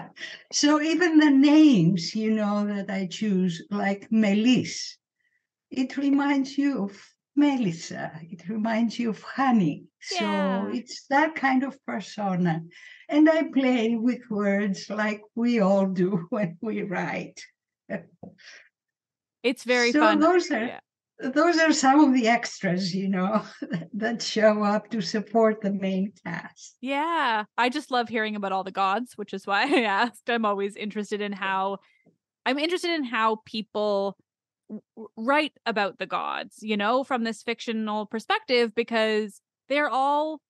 so 0.52 0.80
even 0.80 1.18
the 1.18 1.30
names, 1.30 2.14
you 2.14 2.32
know, 2.32 2.66
that 2.66 2.90
I 2.90 3.06
choose, 3.06 3.62
like 3.70 4.08
Melis, 4.10 4.98
it 5.70 5.96
reminds 5.96 6.58
you 6.58 6.84
of 6.84 6.92
Melissa. 7.36 8.12
It 8.22 8.48
reminds 8.48 8.98
you 8.98 9.10
of 9.10 9.22
honey. 9.22 9.84
Yeah. 10.12 10.62
So 10.62 10.70
it's 10.72 11.06
that 11.08 11.34
kind 11.34 11.64
of 11.64 11.76
persona. 11.86 12.62
And 13.08 13.28
I 13.28 13.44
play 13.52 13.96
with 13.96 14.20
words 14.30 14.90
like 14.90 15.22
we 15.34 15.60
all 15.60 15.86
do 15.86 16.26
when 16.30 16.58
we 16.60 16.82
write. 16.82 17.40
it's 19.42 19.64
very 19.64 19.92
so 19.92 20.00
fun. 20.00 20.20
Those 20.20 20.50
are 20.50 20.66
Yeah. 20.66 20.80
Those 21.30 21.58
are 21.58 21.72
some 21.72 22.00
of 22.00 22.14
the 22.14 22.28
extras, 22.28 22.94
you 22.94 23.08
know, 23.08 23.42
that 23.94 24.22
show 24.22 24.62
up 24.62 24.90
to 24.90 25.00
support 25.00 25.60
the 25.60 25.70
main 25.72 26.12
cast. 26.24 26.76
Yeah, 26.80 27.44
I 27.56 27.68
just 27.68 27.90
love 27.90 28.08
hearing 28.08 28.36
about 28.36 28.52
all 28.52 28.64
the 28.64 28.70
gods, 28.72 29.12
which 29.16 29.32
is 29.32 29.46
why 29.46 29.62
I 29.74 29.82
asked. 29.82 30.28
I'm 30.28 30.44
always 30.44 30.76
interested 30.76 31.20
in 31.20 31.32
how 31.32 31.78
I'm 32.44 32.58
interested 32.58 32.90
in 32.90 33.04
how 33.04 33.40
people 33.46 34.16
write 35.16 35.52
about 35.66 35.98
the 35.98 36.06
gods, 36.06 36.58
you 36.62 36.76
know, 36.76 37.04
from 37.04 37.24
this 37.24 37.42
fictional 37.42 38.06
perspective 38.06 38.74
because 38.74 39.40
they're 39.68 39.88
all 39.88 40.40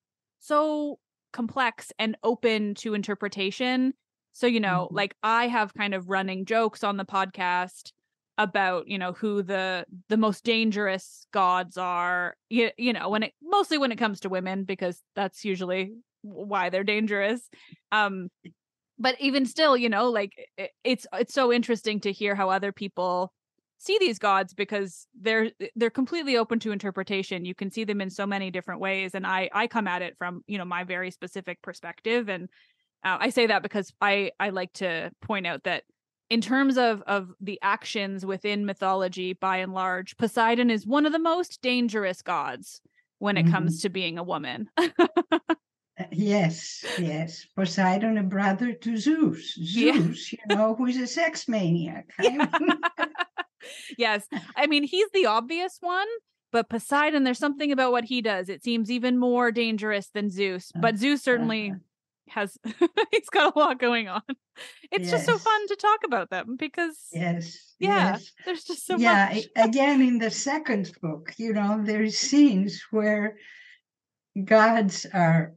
so 0.41 0.99
complex 1.33 1.93
and 1.99 2.17
open 2.23 2.75
to 2.77 2.95
interpretation. 2.95 3.95
So, 4.33 4.47
you 4.47 4.61
know, 4.61 4.89
Mhm. 4.91 4.97
like 4.97 5.15
I 5.23 5.49
have 5.49 5.75
kind 5.75 5.95
of 5.95 6.09
running 6.09 6.45
jokes 6.47 6.83
on 6.85 6.97
the 6.97 7.05
podcast 7.05 7.93
about, 8.39 8.89
you 8.89 8.99
know, 8.99 9.13
who 9.13 9.43
the 9.43 9.85
the 10.09 10.17
most 10.17 10.45
dangerous 10.45 11.27
gods 11.33 11.77
are, 11.77 12.35
you, 12.49 12.71
you 12.79 12.93
know, 12.93 13.09
when 13.09 13.25
it 13.25 13.33
mostly 13.43 13.79
when 13.79 13.93
it 13.93 13.99
comes 13.99 14.21
to 14.21 14.29
women 14.29 14.65
because 14.65 15.01
that's 15.15 15.45
usually 15.45 15.93
why 16.23 16.71
they're 16.71 16.85
dangerous. 16.85 17.49
Um 17.91 18.29
but 18.99 19.21
even 19.21 19.47
still, 19.47 19.77
you 19.77 19.89
know, 19.89 20.11
like 20.11 20.33
it, 20.57 20.71
it's 20.85 21.07
it's 21.13 21.35
so 21.35 21.53
interesting 21.53 22.01
to 22.01 22.13
hear 22.13 22.35
how 22.35 22.51
other 22.51 22.73
people 22.73 23.33
see 23.83 23.99
these 23.99 24.21
gods 24.21 24.55
because 24.55 25.09
they're 25.21 25.51
they're 25.75 25.91
completely 25.91 26.37
open 26.37 26.61
to 26.61 26.71
interpretation 26.71 27.45
you 27.45 27.55
can 27.55 27.69
see 27.69 27.83
them 27.83 28.01
in 28.01 28.11
so 28.11 28.25
many 28.25 28.49
different 28.49 28.81
ways 28.81 29.13
and 29.17 29.27
i 29.27 29.51
i 29.53 29.67
come 29.67 29.89
at 29.89 30.03
it 30.03 30.15
from 30.19 30.41
you 30.47 30.57
know 30.57 30.65
my 30.65 30.85
very 30.85 31.11
specific 31.11 31.61
perspective 31.63 32.29
and 32.29 32.49
uh, 33.05 33.17
i 33.19 33.29
say 33.29 33.49
that 33.49 33.61
because 33.61 33.93
i 34.01 34.31
i 34.39 34.51
like 34.51 34.73
to 34.73 35.11
point 35.21 35.49
out 35.49 35.65
that 35.65 35.83
in 36.33 36.41
terms 36.41 36.79
of 36.79 37.03
of 37.03 37.31
the 37.41 37.59
actions 37.63 38.25
within 38.25 38.65
mythology 38.65 39.35
by 39.35 39.59
and 39.59 39.75
large 39.75 40.17
poseidon 40.17 40.71
is 40.71 40.87
one 40.87 41.05
of 41.05 41.13
the 41.13 41.19
most 41.19 41.61
dangerous 41.61 42.23
gods 42.23 42.81
when 43.19 43.37
it 43.37 43.49
comes 43.51 43.83
to 43.83 43.89
being 43.91 44.19
a 44.19 44.23
woman 44.23 44.69
Uh, 46.01 46.05
Yes, 46.11 46.87
yes. 46.99 47.47
Poseidon, 47.55 48.17
a 48.17 48.23
brother 48.23 48.73
to 48.73 48.97
Zeus. 48.97 49.55
Yeah. 49.59 49.93
Zeus, 49.93 50.33
you 50.33 50.39
know, 50.49 50.75
who 50.75 50.87
is 50.87 50.97
a 50.97 51.07
sex 51.07 51.47
maniac. 51.49 52.09
yes. 53.99 54.27
I 54.57 54.67
mean, 54.69 54.85
he's 54.85 55.11
the 55.13 55.27
obvious 55.27 55.77
one, 55.83 56.07
but 56.51 56.71
Poseidon, 56.71 57.25
there's 57.25 57.39
something 57.39 57.73
about 57.73 57.93
what 57.93 58.05
he 58.05 58.23
does. 58.23 58.49
It 58.49 58.65
seems 58.65 58.91
even 58.91 59.19
more 59.19 59.53
dangerous 59.53 60.09
than 60.15 60.31
Zeus. 60.31 60.73
But 60.75 60.97
Zeus 60.97 61.23
certainly 61.23 61.75
has 62.35 62.59
he's 63.11 63.29
got 63.31 63.55
a 63.55 63.59
lot 63.59 63.79
going 63.79 64.09
on. 64.09 64.23
It's 64.91 65.11
just 65.11 65.25
so 65.25 65.39
fun 65.39 65.69
to 65.69 65.77
talk 65.77 66.01
about 66.05 66.31
them 66.31 66.57
because 66.59 66.97
yes. 67.13 67.75
yeah, 67.79 68.13
yes. 68.13 68.33
there's 68.45 68.65
just 68.65 68.87
so 68.87 68.97
yeah, 68.97 69.33
much. 69.33 69.45
again, 69.57 70.03
in 70.03 70.19
the 70.19 70.31
second 70.31 70.93
book, 71.01 71.33
you 71.39 71.53
know, 71.53 71.81
there 71.83 72.03
is 72.03 72.19
scenes 72.19 72.83
where 72.91 73.37
gods 74.45 75.07
are 75.13 75.55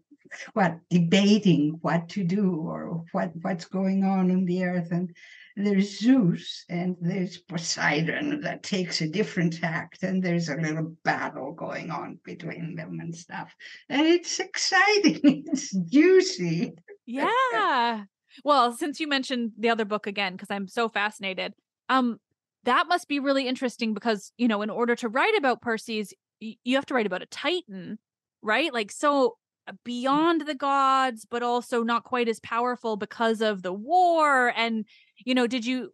what 0.53 0.79
debating 0.89 1.77
what 1.81 2.09
to 2.09 2.23
do 2.23 2.55
or 2.55 3.03
what 3.11 3.31
what's 3.41 3.65
going 3.65 4.03
on 4.03 4.31
on 4.31 4.45
the 4.45 4.63
earth 4.63 4.91
and 4.91 5.15
there's 5.55 5.99
Zeus 5.99 6.65
and 6.69 6.97
there's 6.99 7.37
Poseidon 7.37 8.41
that 8.41 8.63
takes 8.63 9.01
a 9.01 9.07
different 9.07 9.59
tact, 9.59 10.03
and 10.03 10.21
there's 10.21 10.49
a 10.49 10.55
little 10.55 10.95
battle 11.03 11.53
going 11.53 11.91
on 11.91 12.19
between 12.25 12.75
them 12.75 12.99
and 12.99 13.15
stuff. 13.15 13.55
And 13.89 14.05
it's 14.05 14.39
exciting, 14.39 15.21
it's 15.47 15.71
juicy. 15.71 16.73
Yeah. 17.05 18.03
well, 18.43 18.73
since 18.73 18.99
you 18.99 19.07
mentioned 19.07 19.51
the 19.57 19.69
other 19.69 19.85
book 19.85 20.07
again, 20.07 20.33
because 20.33 20.51
I'm 20.51 20.67
so 20.67 20.89
fascinated, 20.89 21.53
um, 21.87 22.19
that 22.65 22.87
must 22.87 23.07
be 23.07 23.19
really 23.19 23.47
interesting 23.47 23.93
because, 23.93 24.33
you 24.37 24.47
know, 24.47 24.61
in 24.61 24.69
order 24.69 24.95
to 24.95 25.09
write 25.09 25.37
about 25.37 25.61
Perseus, 25.61 26.13
you 26.39 26.75
have 26.75 26.85
to 26.87 26.93
write 26.93 27.05
about 27.05 27.21
a 27.21 27.27
Titan, 27.27 27.97
right? 28.41 28.73
Like, 28.73 28.91
so 28.91 29.37
uh, 29.67 29.73
beyond 29.85 30.45
the 30.45 30.55
gods, 30.55 31.25
but 31.29 31.43
also 31.43 31.83
not 31.83 32.03
quite 32.03 32.27
as 32.27 32.39
powerful 32.41 32.97
because 32.97 33.41
of 33.41 33.61
the 33.61 33.73
war. 33.73 34.51
And, 34.55 34.85
you 35.23 35.33
know, 35.33 35.47
did 35.47 35.65
you, 35.65 35.91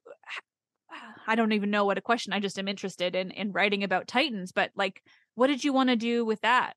I 1.28 1.36
don't 1.36 1.52
even 1.52 1.70
know 1.70 1.86
what 1.86 1.98
a 1.98 2.02
question. 2.02 2.34
I 2.34 2.40
just 2.40 2.58
am 2.60 2.68
interested 2.68 3.16
in 3.16 3.32
in 3.32 3.52
writing 3.52 3.84
about 3.84 4.08
Titans, 4.08 4.52
but 4.52 4.72
like, 4.76 5.02
what 5.36 5.48
did 5.48 5.64
you 5.64 5.74
want 5.74 5.90
to 5.90 5.96
do 5.96 6.26
with 6.26 6.42
that? 6.42 6.74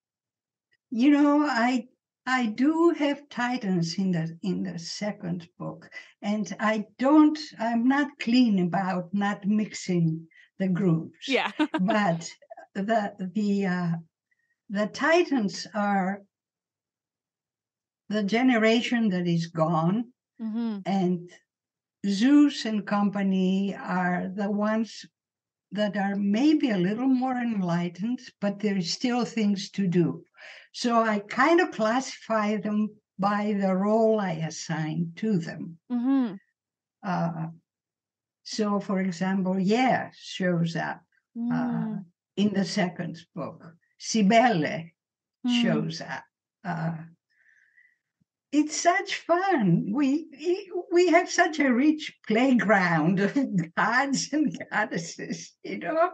You 0.91 1.11
know, 1.11 1.45
I 1.47 1.87
I 2.27 2.47
do 2.47 2.91
have 2.99 3.29
Titans 3.29 3.99
in 3.99 4.13
the 4.13 4.39
in 4.43 4.63
the 4.63 4.79
second 4.79 5.49
book, 5.59 5.89
and 6.23 6.55
I 6.61 6.85
don't. 6.99 7.39
I'm 7.59 7.89
not 7.89 8.19
clean 8.21 8.59
about 8.61 9.13
not 9.13 9.47
mixing 9.47 10.27
the 10.59 10.69
groups. 10.69 11.29
Yeah. 11.29 11.51
but 11.81 12.31
the 12.75 13.31
the 13.35 13.67
uh, 13.67 13.93
the 14.69 14.87
Titans 14.87 15.67
are 15.75 16.23
the 18.09 18.23
generation 18.23 19.09
that 19.11 19.27
is 19.27 19.47
gone, 19.49 20.13
Mm-hmm. 20.41 20.79
and 20.85 21.31
Zeus 22.07 22.65
and 22.65 22.87
company 22.87 23.75
are 23.75 24.31
the 24.35 24.51
ones 24.51 25.05
that 25.73 25.97
are 25.97 26.17
maybe 26.17 26.71
a 26.71 26.79
little 26.79 27.09
more 27.09 27.37
enlightened, 27.37 28.21
but 28.41 28.61
there's 28.61 28.91
still 28.91 29.25
things 29.25 29.71
to 29.71 29.87
do. 29.87 30.25
So 30.73 31.03
I 31.03 31.21
kind 31.21 31.61
of 31.61 31.71
classify 31.73 32.57
them 32.57 32.91
by 33.19 33.57
the 33.59 33.75
role 33.75 34.21
I 34.21 34.33
assign 34.33 35.13
to 35.17 35.39
them. 35.39 35.79
Mm-hmm. 35.91 36.35
Uh, 37.03 37.47
so, 38.43 38.81
for 38.81 39.01
example, 39.01 39.59
yeah 39.59 40.11
shows 40.15 40.77
up 40.77 41.01
uh, 41.53 41.97
in 42.37 42.53
the 42.53 42.65
second 42.65 43.19
book. 43.35 43.65
Cybele 43.99 44.91
Mm. 45.47 45.63
shows 45.63 46.01
up. 46.01 46.25
Uh, 46.65 46.95
it's 48.55 48.77
such 48.81 49.17
fun. 49.17 49.91
We 49.93 50.29
we 50.93 51.09
have 51.09 51.29
such 51.29 51.59
a 51.59 51.73
rich 51.73 52.17
playground 52.29 53.19
of 53.19 53.35
gods 53.77 54.29
and 54.33 54.57
goddesses, 54.71 55.53
you 55.65 55.79
know. 55.79 56.11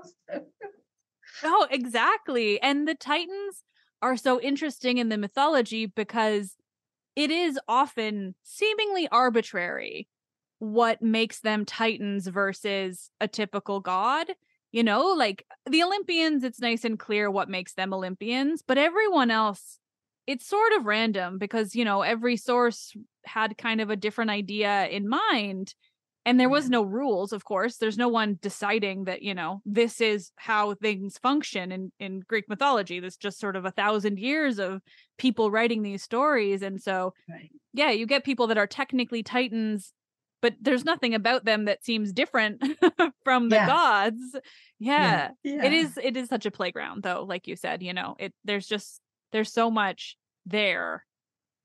Oh, 1.44 1.66
exactly. 1.70 2.60
And 2.62 2.88
the 2.88 2.94
Titans 2.94 3.62
are 4.00 4.16
so 4.16 4.40
interesting 4.40 4.96
in 4.96 5.10
the 5.10 5.18
mythology 5.18 5.84
because 5.84 6.54
it 7.14 7.30
is 7.30 7.60
often 7.68 8.34
seemingly 8.42 9.06
arbitrary 9.08 10.08
what 10.60 11.02
makes 11.02 11.40
them 11.40 11.66
Titans 11.66 12.26
versus 12.26 13.10
a 13.20 13.28
typical 13.28 13.80
god. 13.80 14.28
You 14.72 14.82
know, 14.82 15.08
like 15.08 15.44
the 15.68 15.82
Olympians, 15.82 16.42
it's 16.42 16.60
nice 16.60 16.84
and 16.86 16.98
clear 16.98 17.30
what 17.30 17.50
makes 17.50 17.74
them 17.74 17.92
Olympians, 17.92 18.62
but 18.66 18.78
everyone 18.78 19.30
else, 19.30 19.78
it's 20.26 20.46
sort 20.46 20.72
of 20.72 20.84
random 20.86 21.38
because, 21.38 21.74
you 21.74 21.84
know, 21.84 22.02
every 22.02 22.36
source 22.36 22.92
had 23.24 23.58
kind 23.58 23.80
of 23.80 23.90
a 23.90 23.96
different 23.96 24.30
idea 24.30 24.86
in 24.86 25.08
mind 25.08 25.74
and 26.26 26.38
there 26.38 26.48
was 26.48 26.64
mm-hmm. 26.64 26.72
no 26.72 26.82
rules 26.82 27.32
of 27.32 27.44
course 27.44 27.76
there's 27.76 27.98
no 27.98 28.08
one 28.08 28.38
deciding 28.42 29.04
that 29.04 29.22
you 29.22 29.34
know 29.34 29.60
this 29.64 30.00
is 30.00 30.30
how 30.36 30.74
things 30.74 31.18
function 31.18 31.72
in 31.72 31.92
in 31.98 32.20
greek 32.20 32.48
mythology 32.48 33.00
there's 33.00 33.16
just 33.16 33.38
sort 33.38 33.56
of 33.56 33.64
a 33.64 33.70
thousand 33.70 34.18
years 34.18 34.58
of 34.58 34.80
people 35.18 35.50
writing 35.50 35.82
these 35.82 36.02
stories 36.02 36.62
and 36.62 36.80
so 36.80 37.12
Right. 37.28 37.50
yeah 37.72 37.90
you 37.90 38.06
get 38.06 38.24
people 38.24 38.46
that 38.48 38.58
are 38.58 38.66
technically 38.66 39.22
titans 39.22 39.92
but 40.42 40.54
there's 40.60 40.84
nothing 40.84 41.14
about 41.14 41.44
them 41.44 41.66
that 41.66 41.84
seems 41.84 42.12
different 42.12 42.62
from 43.24 43.48
the 43.48 43.56
Yeah. 43.56 43.66
gods 43.66 44.22
yeah. 44.78 45.30
Yeah. 45.42 45.64
it 45.64 45.72
is 45.72 45.98
it 46.02 46.16
is 46.16 46.28
such 46.28 46.46
a 46.46 46.50
playground 46.50 47.02
though 47.02 47.24
like 47.24 47.46
you 47.46 47.56
said 47.56 47.82
you 47.82 47.92
know 47.92 48.16
it 48.18 48.32
there's 48.44 48.66
just 48.66 49.00
there's 49.32 49.52
so 49.52 49.70
much 49.70 50.16
there 50.46 51.04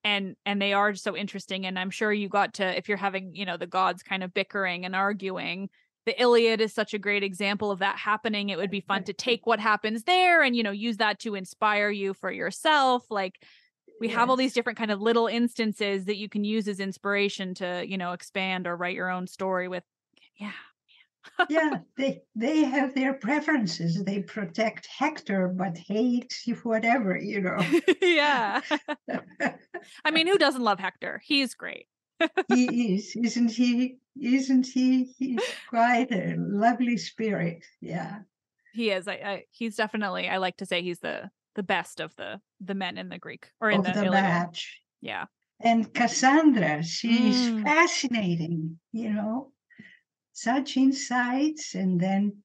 and 0.04 0.36
and 0.46 0.62
they 0.62 0.74
are 0.74 0.94
so 0.96 1.18
interesting 1.18 1.66
and 1.66 1.78
i'm 1.78 1.90
sure 1.90 2.14
you 2.14 2.30
got 2.30 2.54
to 2.54 2.78
if 2.78 2.88
you're 2.88 2.98
having 2.98 3.36
you 3.36 3.46
know 3.46 3.58
the 3.58 3.68
gods 3.68 4.04
kind 4.04 4.24
of 4.24 4.34
bickering 4.34 4.86
and 4.86 4.96
arguing 4.96 5.70
the 6.06 6.22
iliad 6.22 6.62
is 6.62 6.74
such 6.74 6.94
a 6.94 7.00
great 7.00 7.24
example 7.24 7.72
of 7.72 7.80
that 7.80 7.98
happening 7.98 8.50
it 8.50 8.58
would 8.58 8.72
be 8.72 8.82
fun 8.82 9.04
to 9.04 9.14
take 9.14 9.46
what 9.46 9.60
happens 9.60 10.04
there 10.04 10.44
and 10.44 10.56
you 10.56 10.64
know 10.64 10.72
use 10.72 10.98
that 10.98 11.20
to 11.20 11.36
inspire 11.36 11.90
you 11.90 12.14
for 12.14 12.32
yourself 12.32 13.04
like 13.10 13.42
we 14.00 14.10
have 14.10 14.30
all 14.30 14.36
these 14.36 14.54
different 14.54 14.78
kind 14.78 14.92
of 14.92 15.02
little 15.02 15.28
instances 15.28 16.06
that 16.06 16.18
you 16.18 16.28
can 16.28 16.44
use 16.44 16.68
as 16.68 16.80
inspiration 16.80 17.54
to 17.56 17.84
you 17.88 17.98
know 17.98 18.12
expand 18.12 18.68
or 18.68 18.76
write 18.76 18.96
your 18.96 19.10
own 19.10 19.26
story 19.26 19.68
with 19.68 19.84
yeah 20.38 20.52
yeah, 21.50 21.80
they 21.98 22.22
they 22.36 22.64
have 22.64 22.94
their 22.96 23.14
preferences. 23.14 24.04
They 24.04 24.22
protect 24.22 24.88
Hector, 24.88 25.48
but 25.48 25.78
hate 25.78 26.34
whatever, 26.64 27.18
you 27.18 27.42
know. 27.42 27.58
yeah 28.02 28.62
i 30.04 30.12
mean 30.12 30.28
who 30.28 30.38
doesn't 30.38 30.62
love 30.64 30.80
hector 30.80 31.22
he's 31.24 31.54
great 31.54 31.88
he 32.48 32.96
is, 32.96 33.14
isn't 33.22 33.52
he? 33.52 33.98
Isn't 34.20 34.66
he? 34.66 35.14
He's 35.20 35.44
quite 35.68 36.12
a 36.14 36.36
lovely 36.38 36.96
spirit. 36.96 37.66
Yeah. 37.82 38.20
he 38.74 38.90
is 38.92 39.08
I, 39.08 39.14
I 39.14 39.44
he's 39.52 39.76
definitely 39.76 40.30
i 40.30 40.38
like 40.38 40.58
to 40.58 40.66
say 40.66 40.82
he's 40.82 41.00
the 41.00 41.30
the 41.56 41.64
best 41.64 42.00
of 42.00 42.16
the 42.16 42.40
the 42.62 42.74
men 42.76 42.98
in 42.98 43.10
the 43.10 43.18
greek 43.20 43.50
or 43.60 43.70
in 43.70 43.80
Of 43.80 43.86
the, 43.88 43.92
the 43.94 44.06
Iliad. 44.06 44.14
batch. 44.24 44.80
yeah 45.02 45.26
And 45.60 45.94
Cassandra, 45.94 46.84
she's 46.84 47.50
Mm. 47.52 47.64
fascinating, 47.64 48.80
you 48.92 49.12
know, 49.12 49.52
such 50.36 50.78
insights, 50.78 51.76
and 51.76 52.00
then 52.00 52.44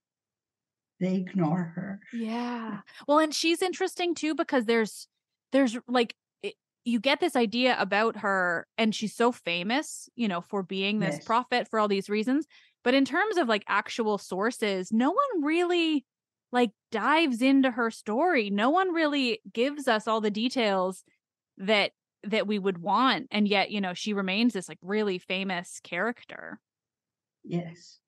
they 0.98 1.16
ignore 1.16 1.64
her. 1.76 2.00
Yeah. 2.10 2.80
Well, 3.06 3.18
and 3.18 3.34
she's 3.34 3.62
interesting 3.62 4.14
too 4.14 4.34
because 4.34 4.64
there's 4.66 5.08
there's 5.52 5.76
like 5.86 6.16
it, 6.42 6.54
you 6.84 7.00
get 7.00 7.20
this 7.20 7.36
idea 7.36 7.76
about 7.78 8.16
her 8.18 8.66
and 8.76 8.94
she's 8.94 9.14
so 9.14 9.32
famous, 9.32 10.08
you 10.16 10.28
know, 10.28 10.40
for 10.40 10.62
being 10.62 10.98
this 10.98 11.18
Yes. 11.18 11.24
prophet 11.24 11.68
for 11.68 11.78
all 11.78 11.88
these 11.88 12.10
reasons, 12.10 12.46
but 12.82 12.94
in 12.94 13.04
terms 13.04 13.36
of 13.36 13.48
like 13.48 13.64
actual 13.68 14.18
sources, 14.18 14.92
no 14.92 15.10
one 15.10 15.42
really 15.44 16.04
like 16.52 16.72
dives 16.90 17.42
into 17.42 17.70
her 17.70 17.90
story. 17.92 18.50
No 18.50 18.70
one 18.70 18.92
really 18.92 19.40
gives 19.52 19.86
us 19.86 20.08
all 20.08 20.20
the 20.20 20.30
details 20.32 21.04
that 21.58 21.92
that 22.24 22.46
we 22.46 22.58
would 22.58 22.78
want 22.78 23.28
and 23.30 23.48
yet, 23.48 23.70
you 23.70 23.80
know, 23.80 23.94
she 23.94 24.12
remains 24.12 24.52
this 24.52 24.68
like 24.68 24.78
really 24.82 25.18
famous 25.18 25.80
character. 25.82 26.60
Yes. 27.44 27.98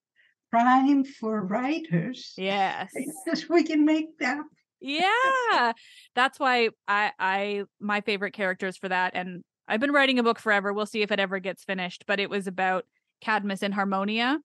Prime 0.51 1.03
for 1.03 1.45
writers. 1.45 2.33
Yes. 2.37 2.91
Because 3.25 3.49
we 3.49 3.63
can 3.63 3.85
make 3.85 4.17
that. 4.19 4.39
yeah 4.81 5.71
that's 6.13 6.37
why 6.39 6.67
i 6.89 7.09
i 7.17 7.63
my 7.79 8.01
favorite 8.01 8.33
characters 8.33 8.75
for 8.75 8.89
that 8.89 9.13
and 9.15 9.41
i've 9.65 9.79
been 9.79 9.93
writing 9.93 10.19
a 10.19 10.23
book 10.23 10.37
forever 10.39 10.73
we'll 10.73 10.85
see 10.85 11.01
if 11.01 11.09
it 11.09 11.21
ever 11.21 11.39
gets 11.39 11.63
finished 11.63 12.03
but 12.05 12.19
it 12.19 12.29
was 12.29 12.47
about 12.47 12.83
cadmus 13.21 13.63
and 13.63 13.73
harmonia 13.73 14.39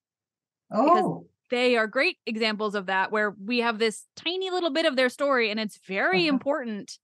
Oh, 0.71 1.27
they 1.51 1.77
are 1.77 1.89
great 1.89 2.19
examples 2.25 2.77
of 2.77 2.87
that 2.87 3.11
where 3.11 3.35
we 3.45 3.59
have 3.59 3.79
this 3.81 4.05
tiny 4.15 4.49
little 4.51 4.71
bit 4.71 4.87
of 4.87 4.95
their 4.95 5.09
story 5.09 5.51
and 5.51 5.59
it's 5.59 5.79
very 5.89 6.21
Uh-huh. 6.29 6.35
important 6.35 6.99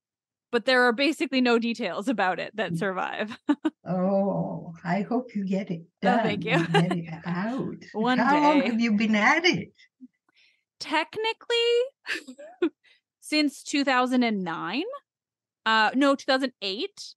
but 0.55 0.67
there 0.67 0.85
are 0.85 0.93
basically 0.93 1.41
no 1.41 1.59
details 1.59 2.07
about 2.07 2.39
it 2.39 2.55
that 2.55 2.73
Mm. 2.73 2.79
survive 2.79 3.37
oh, 3.85 4.73
I 4.85 5.01
hope 5.03 5.35
you 5.35 5.45
get 5.45 5.69
it 5.71 5.83
Oh, 6.05 6.23
thank 6.23 6.45
you. 6.45 6.65
Get 6.67 6.93
it 6.93 7.09
out. 7.27 7.83
One 7.93 8.19
How 8.19 8.41
long 8.41 8.61
have 8.63 8.81
you 8.81 8.93
been 8.93 9.17
at 9.17 9.45
it? 9.45 9.73
technically 10.79 11.73
since 13.21 13.63
2009 13.65 14.83
uh 15.67 15.91
no 15.95 16.15
2008 16.15 17.15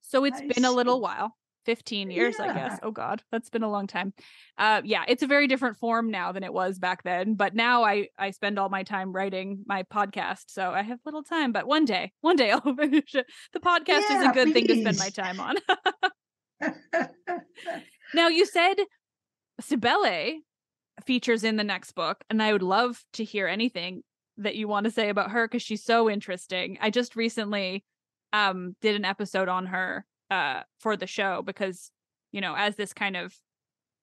so 0.00 0.24
it's 0.24 0.40
I 0.40 0.48
been 0.48 0.64
a 0.64 0.72
little 0.72 1.00
while 1.00 1.36
15 1.66 2.10
years 2.10 2.40
i 2.40 2.52
guess. 2.52 2.78
Oh 2.82 2.90
god 2.90 3.22
that's 3.30 3.50
been 3.50 3.62
a 3.62 3.70
long 3.70 3.86
time. 3.86 4.12
Uh 4.58 4.80
yeah 4.84 5.04
it's 5.08 5.22
a 5.22 5.26
very 5.26 5.46
different 5.46 5.76
form 5.76 6.10
now 6.10 6.32
than 6.32 6.42
it 6.42 6.52
was 6.52 6.78
back 6.78 7.02
then 7.02 7.34
but 7.34 7.54
now 7.54 7.84
i 7.84 8.08
i 8.18 8.30
spend 8.30 8.58
all 8.58 8.68
my 8.68 8.82
time 8.82 9.12
writing 9.12 9.62
my 9.66 9.82
podcast 9.84 10.44
so 10.48 10.70
i 10.70 10.82
have 10.82 10.98
little 11.04 11.22
time 11.22 11.52
but 11.52 11.66
one 11.66 11.84
day 11.84 12.12
one 12.20 12.36
day 12.36 12.50
i'll 12.52 12.74
finish 12.74 13.14
it. 13.14 13.26
The 13.52 13.60
podcast 13.60 14.10
is 14.10 14.28
a 14.28 14.32
good 14.32 14.52
thing 14.52 14.66
to 14.66 14.80
spend 14.80 14.98
my 14.98 15.10
time 15.10 15.40
on. 15.40 15.56
Now 18.12 18.28
you 18.28 18.44
said 18.44 18.74
Cybele 19.60 20.40
features 21.06 21.44
in 21.44 21.56
the 21.56 21.64
next 21.64 21.92
book, 21.92 22.24
and 22.28 22.42
I 22.42 22.52
would 22.52 22.62
love 22.62 23.02
to 23.14 23.24
hear 23.24 23.46
anything 23.46 24.02
that 24.38 24.56
you 24.56 24.66
want 24.68 24.84
to 24.84 24.90
say 24.90 25.08
about 25.10 25.30
her 25.30 25.46
because 25.46 25.62
she's 25.62 25.84
so 25.84 26.10
interesting. 26.10 26.78
I 26.80 26.90
just 26.90 27.16
recently 27.16 27.84
um 28.32 28.76
did 28.80 28.94
an 28.96 29.04
episode 29.04 29.48
on 29.48 29.66
her 29.66 30.04
uh 30.30 30.62
for 30.78 30.96
the 30.96 31.06
show 31.06 31.42
because 31.42 31.90
you 32.32 32.40
know 32.40 32.54
as 32.56 32.76
this 32.76 32.92
kind 32.92 33.16
of 33.16 33.34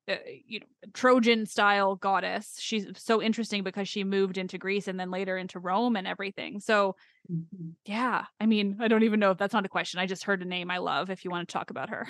uh, 0.10 0.16
you 0.46 0.60
know 0.62 0.66
trojan 0.94 1.46
style 1.46 1.96
goddess 1.96 2.56
she's 2.60 2.88
so 2.96 3.22
interesting 3.22 3.62
because 3.62 3.90
she 3.90 4.06
moved 4.06 4.38
into 4.38 4.58
greece 4.58 4.88
and 4.88 4.98
then 4.98 5.12
later 5.12 5.38
into 5.38 5.60
rome 5.60 5.98
and 5.98 6.08
everything. 6.08 6.62
So 6.62 6.96
mm-hmm. 7.30 7.72
yeah 7.86 8.26
i 8.40 8.46
mean 8.46 8.78
i 8.80 8.88
don't 8.88 9.04
even 9.04 9.20
know 9.20 9.32
if 9.32 9.38
that's 9.38 9.54
not 9.54 9.66
a 9.66 9.70
question 9.70 10.00
i 10.00 10.06
just 10.06 10.24
heard 10.24 10.42
a 10.42 10.46
name 10.46 10.72
i 10.72 10.78
love 10.78 11.10
if 11.10 11.26
you 11.26 11.32
want 11.32 11.48
to 11.48 11.52
talk 11.52 11.72
about 11.72 11.90
her. 11.90 12.08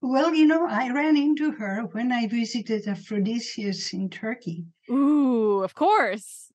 Well 0.00 0.34
you 0.34 0.46
know 0.46 0.66
i 0.66 0.90
ran 0.90 1.16
into 1.16 1.50
her 1.52 1.82
when 1.92 2.10
i 2.10 2.26
visited 2.26 2.84
aphrodisias 2.86 3.92
in 3.92 4.08
turkey. 4.08 4.64
Ooh 4.90 5.62
of 5.62 5.74
course. 5.74 6.52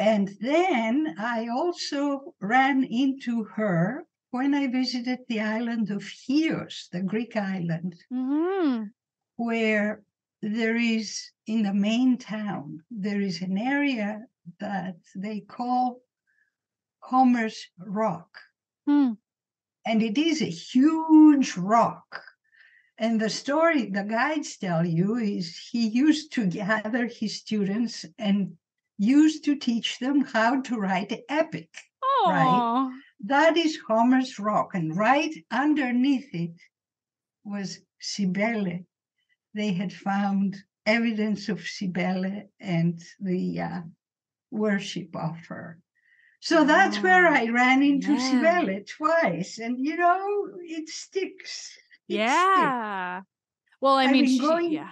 And 0.00 0.30
then 0.40 1.14
i 1.18 1.46
also 1.48 2.34
ran 2.40 2.82
into 2.82 3.44
her 3.54 4.04
when 4.34 4.52
I 4.52 4.66
visited 4.66 5.20
the 5.28 5.38
island 5.38 5.92
of 5.92 6.02
Chios, 6.02 6.88
the 6.90 7.02
Greek 7.02 7.36
island, 7.36 7.94
mm-hmm. 8.12 8.86
where 9.36 10.02
there 10.42 10.76
is 10.76 11.30
in 11.46 11.62
the 11.62 11.72
main 11.72 12.18
town, 12.18 12.80
there 12.90 13.20
is 13.20 13.42
an 13.42 13.56
area 13.56 14.22
that 14.58 14.96
they 15.14 15.38
call 15.38 16.00
Homer's 16.98 17.64
Rock. 17.78 18.36
Hmm. 18.88 19.12
And 19.86 20.02
it 20.02 20.18
is 20.18 20.42
a 20.42 20.56
huge 20.72 21.56
rock. 21.56 22.20
And 22.98 23.20
the 23.20 23.30
story 23.30 23.88
the 23.88 24.02
guides 24.02 24.56
tell 24.56 24.84
you 24.84 25.14
is 25.14 25.56
he 25.70 25.86
used 25.86 26.32
to 26.32 26.46
gather 26.46 27.06
his 27.06 27.36
students 27.36 28.04
and 28.18 28.56
used 28.98 29.44
to 29.44 29.54
teach 29.54 30.00
them 30.00 30.22
how 30.22 30.60
to 30.62 30.76
write 30.76 31.22
epic. 31.28 31.70
Aww. 32.02 32.26
Right? 32.26 32.90
That 33.26 33.56
is 33.56 33.78
Homer's 33.88 34.38
Rock. 34.38 34.74
And 34.74 34.96
right 34.96 35.34
underneath 35.50 36.28
it 36.34 36.56
was 37.44 37.80
Cybele, 38.00 38.80
they 39.54 39.72
had 39.72 39.92
found 39.92 40.56
evidence 40.84 41.48
of 41.48 41.66
Cybele 41.66 42.50
and 42.60 43.02
the 43.20 43.60
uh, 43.60 43.80
worship 44.50 45.16
of 45.16 45.36
her. 45.48 45.78
So 46.40 46.64
that's 46.64 46.98
where 46.98 47.26
I 47.26 47.46
ran 47.46 47.82
into 47.82 48.12
yeah. 48.12 48.30
Cybele 48.30 48.84
twice, 48.84 49.58
and 49.58 49.78
you 49.78 49.96
know 49.96 50.50
it 50.60 50.90
sticks. 50.90 51.74
It 52.06 52.16
yeah. 52.16 53.20
Sticks. 53.20 53.28
Well, 53.80 53.94
I, 53.94 54.04
I 54.04 54.12
mean, 54.12 54.26
she, 54.26 54.38
going, 54.38 54.70
yeah. 54.70 54.90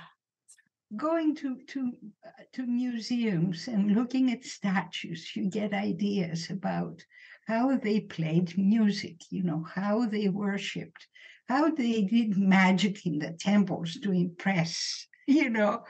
Going 0.96 1.34
to 1.36 1.58
to 1.66 1.92
uh, 2.26 2.42
to 2.54 2.66
museums 2.66 3.68
and 3.68 3.94
looking 3.94 4.32
at 4.32 4.44
statues, 4.44 5.36
you 5.36 5.50
get 5.50 5.74
ideas 5.74 6.48
about 6.48 7.04
how 7.46 7.76
they 7.76 8.00
played 8.00 8.56
music. 8.56 9.16
You 9.30 9.42
know 9.42 9.64
how 9.74 10.06
they 10.06 10.28
worshipped 10.28 11.06
how 11.52 11.70
they 11.70 12.02
did 12.02 12.36
magic 12.36 13.04
in 13.06 13.18
the 13.18 13.32
temples 13.32 13.98
to 14.02 14.12
impress, 14.12 15.06
you 15.26 15.50
know, 15.50 15.82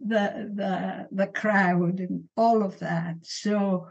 the 0.00 0.50
the 0.54 1.08
the 1.10 1.26
crowd 1.26 1.98
and 1.98 2.24
all 2.36 2.62
of 2.62 2.78
that. 2.78 3.16
So 3.22 3.88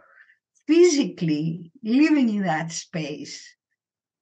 physically 0.68 1.72
living 1.84 2.30
in 2.30 2.44
that 2.44 2.72
space 2.72 3.44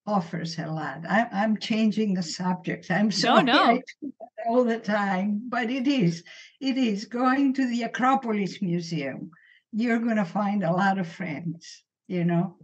offers 0.07 0.57
a 0.59 0.67
lot. 0.67 1.01
I, 1.09 1.27
I'm 1.31 1.57
changing 1.57 2.13
the 2.13 2.23
subject. 2.23 2.91
I'm 2.91 3.11
sorry 3.11 3.43
no, 3.43 3.79
no. 4.01 4.09
all 4.47 4.63
the 4.63 4.79
time, 4.79 5.41
but 5.49 5.69
it 5.69 5.87
is. 5.87 6.23
It 6.61 6.77
is 6.77 7.05
going 7.05 7.53
to 7.55 7.67
the 7.67 7.83
Acropolis 7.83 8.61
Museum. 8.61 9.31
You're 9.71 9.99
going 9.99 10.17
to 10.17 10.25
find 10.25 10.63
a 10.63 10.71
lot 10.71 10.97
of 10.99 11.07
friends. 11.07 11.83
You 12.07 12.23
know. 12.23 12.57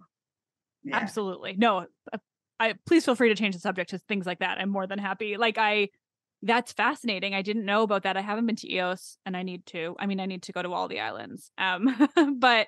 Yeah. 0.83 0.97
Absolutely. 0.97 1.55
No, 1.57 1.85
I 2.59 2.75
please 2.85 3.05
feel 3.05 3.15
free 3.15 3.29
to 3.29 3.35
change 3.35 3.55
the 3.55 3.59
subject 3.61 3.89
to 3.91 3.97
things 3.97 4.25
like 4.25 4.39
that. 4.39 4.57
I'm 4.59 4.69
more 4.69 4.87
than 4.87 4.99
happy. 4.99 5.37
Like 5.37 5.57
I 5.57 5.89
that's 6.43 6.73
fascinating. 6.73 7.33
I 7.35 7.41
didn't 7.43 7.65
know 7.65 7.83
about 7.83 8.03
that. 8.03 8.17
I 8.17 8.21
haven't 8.21 8.47
been 8.47 8.55
to 8.57 8.71
Eos 8.73 9.17
and 9.25 9.37
I 9.37 9.43
need 9.43 9.65
to. 9.67 9.95
I 9.99 10.07
mean, 10.07 10.19
I 10.19 10.25
need 10.25 10.43
to 10.43 10.51
go 10.51 10.61
to 10.61 10.73
all 10.73 10.87
the 10.87 10.99
islands. 10.99 11.51
Um 11.57 12.09
but 12.37 12.67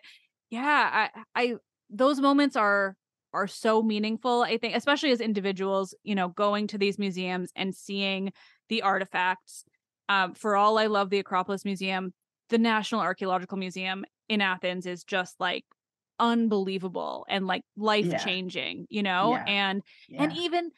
yeah, 0.49 1.09
I 1.15 1.21
I 1.35 1.55
those 1.89 2.19
moments 2.19 2.55
are 2.55 2.95
are 3.33 3.47
so 3.47 3.81
meaningful. 3.81 4.43
I 4.43 4.57
think 4.57 4.75
especially 4.75 5.11
as 5.11 5.21
individuals, 5.21 5.95
you 6.03 6.15
know, 6.15 6.29
going 6.29 6.67
to 6.67 6.77
these 6.77 6.99
museums 6.99 7.51
and 7.55 7.73
seeing 7.75 8.31
the 8.69 8.81
artifacts. 8.83 9.63
Um 10.09 10.33
for 10.33 10.55
all 10.55 10.77
I 10.77 10.87
love 10.87 11.09
the 11.09 11.19
Acropolis 11.19 11.65
Museum, 11.65 12.13
the 12.49 12.57
National 12.57 13.01
Archaeological 13.01 13.57
Museum 13.57 14.05
in 14.29 14.41
Athens 14.41 14.85
is 14.85 15.03
just 15.03 15.39
like 15.39 15.65
unbelievable 16.19 17.25
and 17.29 17.47
like 17.47 17.63
life 17.77 18.23
changing, 18.23 18.79
yeah. 18.79 18.85
you 18.89 19.03
know? 19.03 19.31
Yeah. 19.33 19.43
And 19.47 19.83
yeah. 20.09 20.23
and 20.23 20.37
even 20.37 20.71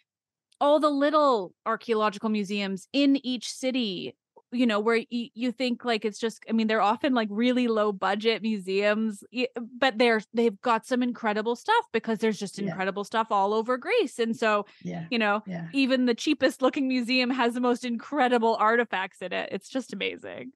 all 0.61 0.79
the 0.79 0.89
little 0.89 1.53
archaeological 1.65 2.29
museums 2.29 2.87
in 2.93 3.19
each 3.25 3.51
city 3.51 4.15
you 4.51 4.65
know 4.65 4.79
where 4.79 4.97
y- 5.11 5.31
you 5.33 5.51
think 5.51 5.83
like 5.83 6.05
it's 6.05 6.19
just 6.19 6.43
i 6.49 6.51
mean 6.51 6.67
they're 6.67 6.81
often 6.81 7.13
like 7.13 7.27
really 7.31 7.67
low 7.67 7.91
budget 7.91 8.41
museums 8.41 9.23
but 9.77 9.97
they're 9.97 10.21
they've 10.33 10.61
got 10.61 10.85
some 10.85 11.03
incredible 11.03 11.55
stuff 11.55 11.85
because 11.91 12.19
there's 12.19 12.39
just 12.39 12.59
incredible 12.59 13.01
yeah. 13.01 13.07
stuff 13.07 13.27
all 13.31 13.53
over 13.53 13.77
greece 13.77 14.19
and 14.19 14.35
so 14.35 14.65
yeah. 14.83 15.05
you 15.09 15.19
know 15.19 15.41
yeah. 15.45 15.67
even 15.73 16.05
the 16.05 16.15
cheapest 16.15 16.61
looking 16.61 16.87
museum 16.87 17.29
has 17.29 17.53
the 17.53 17.61
most 17.61 17.85
incredible 17.85 18.55
artifacts 18.55 19.21
in 19.21 19.33
it 19.33 19.49
it's 19.51 19.69
just 19.69 19.93
amazing 19.93 20.51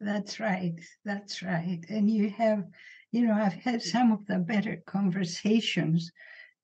that's 0.00 0.38
right 0.38 0.74
that's 1.04 1.42
right 1.42 1.80
and 1.88 2.10
you 2.10 2.28
have 2.30 2.64
you 3.12 3.26
know, 3.26 3.34
I've 3.34 3.52
had 3.52 3.82
some 3.82 4.10
of 4.10 4.26
the 4.26 4.38
better 4.38 4.82
conversations 4.86 6.10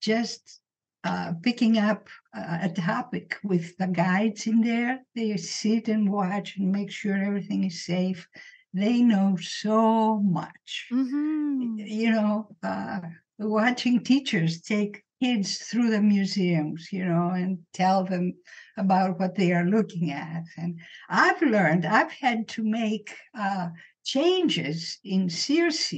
just 0.01 0.61
uh, 1.05 1.33
picking 1.43 1.79
up 1.79 2.09
a 2.35 2.69
topic 2.69 3.37
with 3.45 3.77
the 3.77 3.87
guides 3.87 4.47
in 4.47 4.61
there. 4.61 5.01
They 5.15 5.37
sit 5.37 5.89
and 5.89 6.11
watch 6.11 6.57
and 6.57 6.73
make 6.73 6.91
sure 6.91 7.17
everything 7.17 7.65
is 7.65 7.85
safe. 7.85 8.27
They 8.75 9.03
know 9.03 9.37
so 9.41 10.19
much. 10.19 10.89
Mm-hmm. 10.93 11.79
You 11.79 12.11
know, 12.11 12.49
uh, 12.63 13.01
watching 13.39 14.03
teachers 14.03 14.61
take 14.61 15.03
kids 15.23 15.59
through 15.59 15.91
the 15.91 16.01
museums, 16.03 16.93
you 16.93 17.05
know, 17.05 17.31
and 17.31 17.59
tell 17.73 18.05
them 18.05 18.35
about 18.77 19.19
what 19.19 19.35
they 19.35 19.53
are 19.53 19.65
looking 19.65 20.13
at. 20.13 20.45
And 20.57 20.79
I've 21.09 21.43
learned, 21.43 21.87
I've 21.87 22.13
had 22.13 22.49
to 22.49 22.63
make 22.63 23.15
uh, 23.39 23.69
changes 24.05 24.99
in 25.05 25.29
Circe 25.29 25.93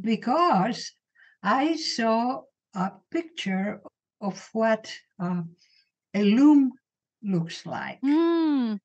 because 0.00 0.92
I 1.42 1.76
saw 1.76 2.42
a 2.74 2.92
picture 3.10 3.80
of 4.20 4.48
what 4.52 4.92
uh, 5.20 5.42
a 6.14 6.22
loom 6.22 6.72
looks 7.22 7.66
like. 7.66 8.00
Mm. 8.02 8.78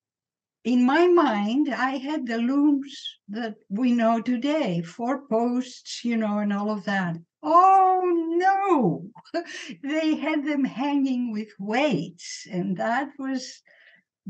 In 0.64 0.84
my 0.84 1.06
mind, 1.06 1.72
I 1.72 1.96
had 1.96 2.26
the 2.26 2.36
looms 2.36 3.18
that 3.28 3.54
we 3.70 3.92
know 3.92 4.20
today, 4.20 4.82
four 4.82 5.26
posts, 5.26 6.04
you 6.04 6.18
know, 6.18 6.38
and 6.38 6.52
all 6.52 6.70
of 6.70 6.84
that. 6.84 7.16
Oh 7.42 8.02
no, 8.36 9.10
they 9.82 10.16
had 10.16 10.44
them 10.44 10.64
hanging 10.64 11.32
with 11.32 11.48
weights, 11.58 12.46
and 12.50 12.76
that 12.76 13.08
was 13.18 13.62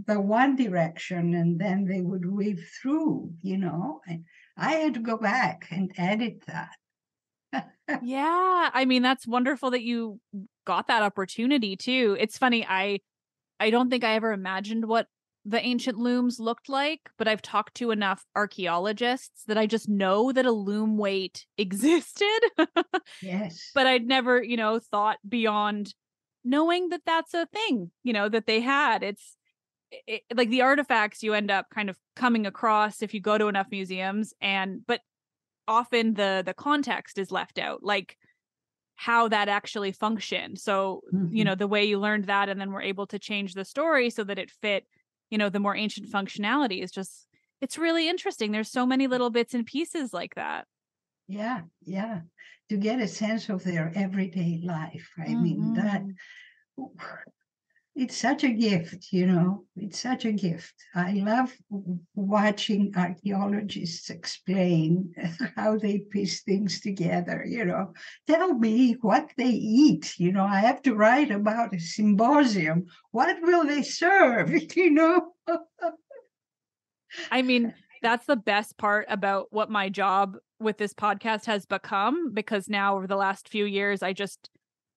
the 0.07 0.21
one 0.21 0.55
direction, 0.55 1.35
and 1.35 1.61
then 1.61 1.85
they 1.85 2.01
would 2.01 2.25
weave 2.25 2.65
through, 2.81 3.33
you 3.43 3.59
know. 3.59 4.01
And 4.07 4.25
I 4.57 4.73
had 4.73 4.95
to 4.95 5.01
go 5.01 5.17
back 5.17 5.69
and 5.71 5.93
edit 5.97 6.45
that. 6.47 6.71
yeah, 8.03 8.71
I 8.73 8.85
mean 8.85 9.03
that's 9.03 9.27
wonderful 9.27 9.71
that 9.73 9.83
you 9.83 10.21
got 10.67 10.89
that 10.89 11.03
opportunity 11.03 11.77
too. 11.77 12.17
It's 12.21 12.39
funny, 12.39 12.65
I 12.67 13.01
I 13.59 13.71
don't 13.71 13.91
think 13.91 14.05
I 14.05 14.15
ever 14.15 14.33
imagined 14.33 14.87
what 14.87 15.07
the 15.45 15.65
ancient 15.65 15.99
looms 15.99 16.39
looked 16.39 16.69
like, 16.69 17.01
but 17.17 17.27
I've 17.27 17.43
talked 17.43 17.75
to 17.77 17.91
enough 17.91 18.25
archaeologists 18.37 19.45
that 19.47 19.57
I 19.59 19.67
just 19.67 19.89
know 19.89 20.33
that 20.33 20.47
a 20.47 20.53
loom 20.53 20.99
weight 20.99 21.47
existed. 21.59 22.41
yes. 23.23 23.71
But 23.75 23.87
I'd 23.87 24.07
never, 24.07 24.43
you 24.43 24.57
know, 24.57 24.79
thought 24.79 25.19
beyond 25.27 25.95
knowing 26.45 26.91
that 26.91 27.03
that's 27.07 27.35
a 27.35 27.47
thing, 27.47 27.91
you 28.03 28.13
know, 28.13 28.29
that 28.29 28.47
they 28.47 28.61
had. 28.61 29.03
It's 29.03 29.37
it, 30.07 30.23
like 30.35 30.51
the 30.51 30.63
artifacts 30.63 31.23
you 31.23 31.35
end 31.35 31.51
up 31.51 31.67
kind 31.71 31.91
of 31.91 31.97
coming 32.17 32.47
across 32.47 33.03
if 33.03 33.15
you 33.15 33.21
go 33.21 33.39
to 33.39 33.49
enough 33.49 33.67
museums 33.71 34.33
and 34.41 34.87
but 34.87 35.01
often 35.67 36.15
the 36.15 36.43
the 36.45 36.55
context 36.55 37.19
is 37.19 37.31
left 37.31 37.59
out 37.59 37.83
like 37.83 38.17
how 38.97 39.29
that 39.29 39.49
actually 39.49 39.93
functioned 39.93 40.59
so 40.59 41.03
mm-hmm. 41.13 41.35
you 41.35 41.45
know 41.45 41.55
the 41.55 41.67
way 41.67 41.85
you 41.85 41.99
learned 41.99 42.25
that 42.25 42.49
and 42.49 42.61
then 42.61 42.73
we're 42.73 42.83
able 42.83 43.07
to 43.07 43.19
change 43.19 43.55
the 43.55 43.65
story 43.65 44.11
so 44.11 44.25
that 44.25 44.39
it 44.39 44.51
fit 44.51 44.85
you 45.31 45.39
know 45.39 45.49
the 45.49 45.61
more 45.61 45.77
ancient 45.77 46.11
functionality 46.11 46.83
is 46.83 46.91
just 46.91 47.27
it's 47.61 47.79
really 47.79 48.09
interesting 48.09 48.53
there's 48.53 48.71
so 48.71 48.87
many 48.87 49.07
little 49.07 49.31
bits 49.31 49.55
and 49.55 49.67
pieces 49.67 50.13
like 50.13 50.35
that 50.35 50.67
yeah 51.29 51.63
yeah 51.85 52.21
to 52.69 52.77
get 52.77 53.01
a 53.01 53.09
sense 53.09 53.49
of 53.49 53.63
their 53.65 53.93
everyday 53.95 54.61
life 54.63 55.11
i 55.19 55.29
mm-hmm. 55.29 55.43
mean 55.43 55.75
that 55.75 56.03
mm-hmm 56.03 56.91
it's 58.01 58.17
such 58.17 58.45
a 58.45 58.49
gift, 58.49 59.13
you 59.13 59.27
know, 59.27 59.67
it's 59.77 60.01
such 60.01 60.25
a 60.25 60.33
gift. 60.33 60.73
I 60.95 61.13
love 61.13 61.55
watching 62.15 62.95
archaeologists 62.97 64.09
explain 64.09 65.13
how 65.57 65.77
they 65.77 65.99
piece 65.99 66.43
things 66.43 66.81
together, 66.81 67.45
you 67.47 67.67
know. 67.67 67.93
Tell 68.27 68.55
me 68.55 68.97
what 69.03 69.31
they 69.37 69.51
eat, 69.51 70.15
you 70.19 70.33
know. 70.33 70.45
I 70.45 70.61
have 70.61 70.81
to 70.83 70.95
write 70.95 71.31
about 71.31 71.75
a 71.75 71.79
symposium. 71.79 72.87
What 73.11 73.37
will 73.43 73.67
they 73.67 73.83
serve, 73.83 74.51
you 74.77 74.91
know? 74.93 75.35
I 77.31 77.43
mean, 77.43 77.75
that's 78.01 78.25
the 78.25 78.37
best 78.37 78.79
part 78.79 79.05
about 79.11 79.49
what 79.51 79.69
my 79.69 79.91
job 79.91 80.39
with 80.59 80.79
this 80.79 80.95
podcast 80.95 81.45
has 81.45 81.67
become 81.67 82.33
because 82.33 82.67
now 82.67 82.97
over 82.97 83.07
the 83.07 83.17
last 83.17 83.51
few 83.51 83.67
years 83.67 84.03
I 84.03 84.15
just 84.15 84.49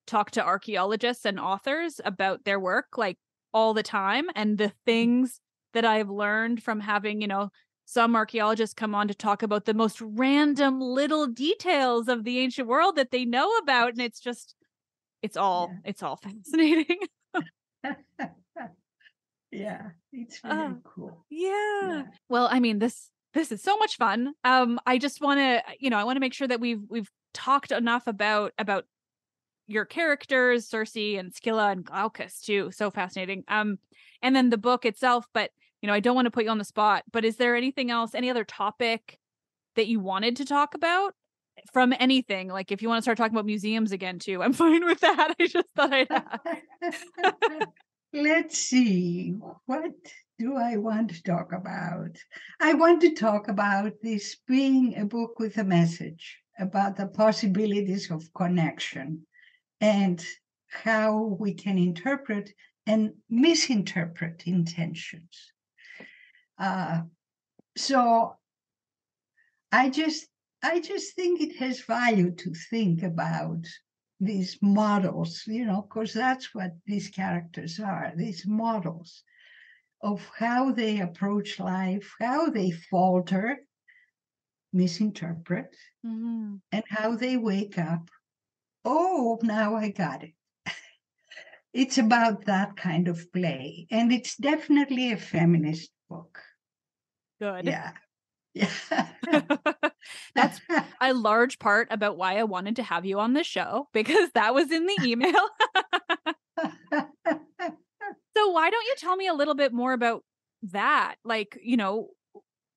talk 0.05 0.31
to 0.31 0.43
archaeologists 0.43 1.25
and 1.25 1.39
authors 1.39 2.01
about 2.03 2.43
their 2.43 2.59
work 2.59 2.97
like 2.97 3.17
all 3.53 3.73
the 3.73 3.83
time 3.83 4.25
and 4.35 4.57
the 4.57 4.71
things 4.85 5.39
that 5.73 5.85
I've 5.85 6.09
learned 6.09 6.61
from 6.61 6.79
having, 6.79 7.21
you 7.21 7.27
know, 7.27 7.49
some 7.85 8.15
archaeologists 8.15 8.73
come 8.73 8.95
on 8.95 9.07
to 9.09 9.13
talk 9.13 9.43
about 9.43 9.65
the 9.65 9.73
most 9.73 9.99
random 10.01 10.79
little 10.79 11.27
details 11.27 12.07
of 12.07 12.23
the 12.23 12.39
ancient 12.39 12.67
world 12.67 12.95
that 12.95 13.11
they 13.11 13.25
know 13.25 13.57
about 13.57 13.89
and 13.89 14.01
it's 14.01 14.19
just 14.19 14.55
it's 15.21 15.35
all 15.35 15.69
yeah. 15.71 15.89
it's 15.89 16.01
all 16.01 16.15
fascinating. 16.23 16.99
Yeah 19.51 19.89
it's 20.13 20.39
really 20.43 20.57
uh, 20.57 20.73
cool. 20.83 21.25
yeah. 21.29 21.49
yeah. 21.83 22.03
Well 22.29 22.47
i 22.49 22.59
mean 22.59 22.79
this 22.79 23.09
this 23.33 23.51
is 23.51 23.61
so 23.61 23.77
much 23.77 23.97
fun. 23.97 24.33
Um 24.43 24.79
i 24.85 24.97
just 24.97 25.21
want 25.21 25.39
to 25.39 25.61
you 25.79 25.89
know 25.89 25.97
i 25.97 26.03
want 26.03 26.15
to 26.15 26.21
make 26.21 26.33
sure 26.33 26.47
that 26.47 26.59
we've 26.59 26.81
we've 26.87 27.09
talked 27.33 27.71
enough 27.71 28.07
about 28.07 28.53
about 28.57 28.85
your 29.67 29.85
characters 29.85 30.67
Circe 30.67 30.95
and 30.95 31.33
Skylla 31.33 31.71
and 31.71 31.85
glaucus 31.85 32.41
too 32.41 32.71
so 32.71 32.91
fascinating 32.91 33.43
um 33.47 33.77
and 34.21 34.35
then 34.35 34.49
the 34.49 34.57
book 34.57 34.85
itself 34.85 35.25
but 35.33 35.51
you 35.81 35.87
know 35.87 35.93
i 35.93 35.99
don't 35.99 36.15
want 36.15 36.25
to 36.25 36.31
put 36.31 36.43
you 36.43 36.49
on 36.49 36.57
the 36.57 36.65
spot 36.65 37.03
but 37.11 37.25
is 37.25 37.37
there 37.37 37.55
anything 37.55 37.91
else 37.91 38.13
any 38.13 38.29
other 38.29 38.43
topic 38.43 39.19
that 39.75 39.87
you 39.87 39.99
wanted 39.99 40.35
to 40.37 40.45
talk 40.45 40.75
about? 40.75 41.13
From 41.71 41.93
anything 41.99 42.47
like 42.47 42.71
if 42.71 42.81
you 42.81 42.89
want 42.89 42.97
to 42.97 43.03
start 43.03 43.17
talking 43.17 43.35
about 43.35 43.45
museums 43.45 43.91
again 43.91 44.17
too 44.17 44.41
i'm 44.41 44.53
fine 44.63 44.83
with 44.85 44.99
that 45.01 45.35
i 45.39 45.45
just 45.45 45.69
thought 45.75 45.93
i'd 45.93 47.67
let's 48.13 48.57
see 48.57 49.35
what 49.67 49.91
do 50.39 50.55
i 50.55 50.75
want 50.77 51.11
to 51.11 51.21
talk 51.23 51.53
about? 51.53 52.17
I 52.59 52.73
want 52.73 53.01
to 53.01 53.13
talk 53.13 53.47
about 53.47 53.93
this 54.01 54.35
being 54.47 54.97
a 54.97 55.05
book 55.05 55.37
with 55.37 55.57
a 55.57 55.63
message 55.63 56.39
about 56.59 56.97
the 56.97 57.07
possibilities 57.07 58.09
of 58.09 58.33
connection 58.33 59.25
and 59.83 60.25
how 60.67 61.37
we 61.39 61.53
can 61.53 61.77
interpret 61.77 62.49
and 62.87 63.13
misinterpret 63.29 64.43
intentions 64.45 65.51
uh, 66.59 67.01
so 67.75 68.35
i 69.71 69.89
just 69.89 70.25
i 70.63 70.79
just 70.79 71.15
think 71.15 71.41
it 71.41 71.55
has 71.57 71.81
value 71.81 72.31
to 72.31 72.53
think 72.69 73.03
about 73.03 73.65
these 74.23 74.57
models, 74.61 75.43
you 75.47 75.65
know, 75.65 75.81
because 75.81 76.13
that's 76.13 76.53
what 76.53 76.71
these 76.85 77.09
characters 77.09 77.79
are 77.79 78.13
these 78.15 78.45
models 78.47 79.23
of 80.01 80.29
how 80.37 80.71
they 80.71 80.99
approach 80.99 81.59
life, 81.59 82.13
how 82.19 82.49
they 82.49 82.71
falter, 82.71 83.59
misinterpret, 84.73 85.75
mm-hmm. 86.05 86.55
and 86.71 86.83
how 86.89 87.15
they 87.15 87.37
wake 87.37 87.77
up. 87.77 88.09
Oh, 88.85 89.39
now 89.41 89.75
I 89.75 89.89
got 89.89 90.23
it. 90.23 90.33
it's 91.73 91.97
about 91.97 92.45
that 92.45 92.75
kind 92.75 93.07
of 93.07 93.31
play. 93.31 93.87
And 93.91 94.11
it's 94.11 94.35
definitely 94.35 95.11
a 95.11 95.17
feminist 95.17 95.91
book. 96.09 96.39
Good. 97.39 97.65
Yeah. 97.65 97.91
Yeah. 98.53 98.69
That's 100.35 100.61
a 101.01 101.13
large 101.13 101.59
part 101.59 101.87
about 101.91 102.17
why 102.17 102.37
I 102.37 102.43
wanted 102.43 102.75
to 102.77 102.83
have 102.83 103.05
you 103.05 103.19
on 103.19 103.33
the 103.33 103.43
show 103.43 103.87
because 103.93 104.29
that 104.33 104.53
was 104.53 104.71
in 104.71 104.85
the 104.85 104.97
email. 105.03 105.31
so, 108.37 108.49
why 108.51 108.69
don't 108.69 108.85
you 108.85 108.95
tell 108.97 109.15
me 109.15 109.27
a 109.27 109.33
little 109.33 109.55
bit 109.55 109.73
more 109.73 109.93
about 109.93 110.23
that? 110.71 111.15
Like, 111.23 111.57
you 111.63 111.77
know, 111.77 112.09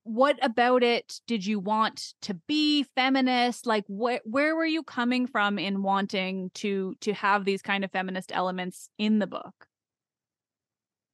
what 0.06 0.38
about 0.42 0.82
it 0.82 1.20
did 1.26 1.44
you 1.44 1.58
want 1.58 2.14
to 2.22 2.34
be 2.46 2.84
feminist 2.94 3.66
like 3.66 3.84
wh- 3.86 4.24
where 4.24 4.54
were 4.54 4.64
you 4.64 4.82
coming 4.82 5.26
from 5.26 5.58
in 5.58 5.82
wanting 5.82 6.50
to 6.54 6.94
to 7.00 7.12
have 7.12 7.44
these 7.44 7.62
kind 7.62 7.84
of 7.84 7.90
feminist 7.90 8.30
elements 8.32 8.88
in 8.98 9.18
the 9.18 9.26
book 9.26 9.66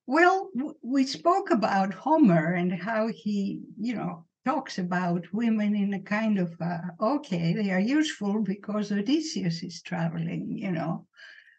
well 0.07 0.51
we 0.83 1.05
spoke 1.05 1.51
about 1.51 1.95
homer 1.95 2.53
and 2.53 2.73
how 2.73 3.09
he 3.09 3.61
you 3.81 3.95
know 3.95 4.25
talks 4.45 4.79
about 4.79 5.25
women 5.33 5.75
in 5.77 5.95
a 5.95 6.01
kind 6.01 6.39
of 6.39 6.55
uh, 6.61 6.79
okay, 7.01 7.53
they 7.55 7.71
are 7.71 7.81
useful 7.81 8.43
because 8.43 8.91
Odysseus 8.91 9.63
is 9.63 9.83
traveling, 9.83 10.59
you 10.59 10.73
know. 10.73 11.07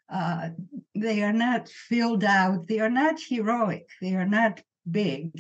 Uh, 0.10 0.50
they 0.94 1.24
are 1.24 1.34
not 1.34 1.70
filled 1.70 2.24
out, 2.24 2.68
they 2.68 2.80
are 2.80 2.90
not 2.90 3.16
heroic, 3.20 3.88
they 4.02 4.14
are 4.16 4.28
not 4.28 4.62
big. 4.90 5.32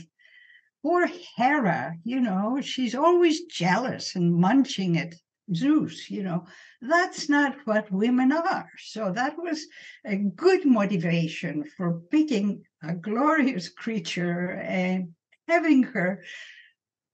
Poor 0.84 1.08
Hera, 1.38 1.96
you 2.04 2.20
know, 2.20 2.60
she's 2.62 2.94
always 2.94 3.46
jealous 3.46 4.16
and 4.16 4.36
munching 4.36 4.98
at 4.98 5.16
Zeus, 5.56 6.10
you 6.10 6.24
know. 6.24 6.46
That's 6.82 7.30
not 7.30 7.56
what 7.66 7.92
women 7.92 8.34
are. 8.34 8.70
So 8.78 9.12
that 9.14 9.38
was 9.38 9.66
a 10.06 10.18
good 10.18 10.66
motivation 10.66 11.64
for 11.78 12.02
picking 12.12 12.64
a 12.84 12.94
glorious 12.94 13.70
creature 13.70 14.52
and 14.62 15.14
having 15.48 15.84
her 15.84 16.24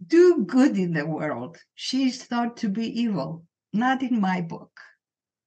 do 0.06 0.46
good 0.46 0.78
in 0.78 0.94
the 0.94 1.06
world. 1.06 1.58
She's 1.76 2.24
thought 2.24 2.58
to 2.58 2.70
be 2.70 3.02
evil. 3.02 3.46
Not 3.74 4.02
in 4.02 4.20
my 4.20 4.42
book. 4.42 4.72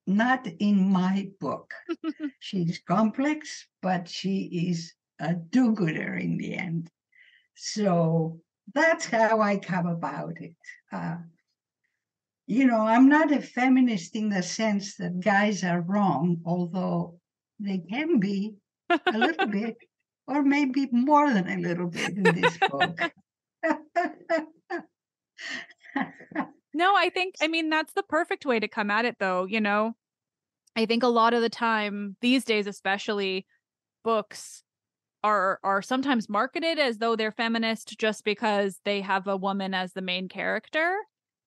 Not 0.07 0.47
in 0.47 0.93
my 0.93 1.29
book. 1.41 1.73
She's 2.39 2.81
complex, 2.87 3.67
but 3.81 4.09
she 4.09 4.69
is 4.69 4.95
a 5.19 5.35
do 5.35 5.73
gooder 5.73 6.15
in 6.17 6.37
the 6.37 6.55
end. 6.55 6.91
So 7.55 8.41
that's 8.75 9.07
how 9.07 9.41
I 9.41 9.57
come 9.57 9.87
about 9.87 10.35
it. 10.41 10.55
Uh, 10.93 11.17
you 12.47 12.67
know, 12.67 12.81
I'm 12.81 13.09
not 13.09 13.33
a 13.33 13.41
feminist 13.41 14.17
in 14.17 14.29
the 14.29 14.43
sense 14.43 14.97
that 14.97 15.21
guys 15.21 15.65
are 15.65 15.81
wrong, 15.81 16.39
although 16.45 17.19
they 17.61 17.79
can 17.79 18.19
be 18.19 18.55
a 18.91 19.19
little 19.19 19.47
bit, 19.51 19.77
or 20.27 20.43
maybe 20.43 20.89
more 20.91 21.33
than 21.33 21.49
a 21.49 21.57
little 21.57 21.89
bit 21.89 22.11
in 22.11 22.23
this 22.23 22.59
book. 22.59 23.01
no, 26.75 26.95
I 26.97 27.11
think, 27.11 27.37
I 27.41 27.49
mean, 27.49 27.71
that's 27.71 27.93
the 27.93 28.03
perfect 28.03 28.45
way 28.45 28.61
to 28.61 28.69
come 28.69 28.91
at 28.91 29.05
it, 29.05 29.17
though. 29.19 29.45
You 29.45 29.61
know, 29.61 29.95
I 30.77 30.87
think 30.87 31.03
a 31.03 31.09
lot 31.09 31.35
of 31.35 31.43
the 31.43 31.51
time, 31.51 32.17
these 32.21 32.45
days, 32.45 32.67
especially, 32.67 33.47
books 34.05 34.63
are 35.25 35.61
are 35.63 35.83
sometimes 35.83 36.29
marketed 36.29 36.79
as 36.79 36.99
though 36.99 37.17
they're 37.17 37.33
feminist 37.33 37.99
just 37.99 38.25
because 38.25 38.81
they 38.85 39.01
have 39.01 39.27
a 39.27 39.37
woman 39.37 39.75
as 39.75 39.93
the 39.93 40.03
main 40.03 40.29
character 40.29 40.97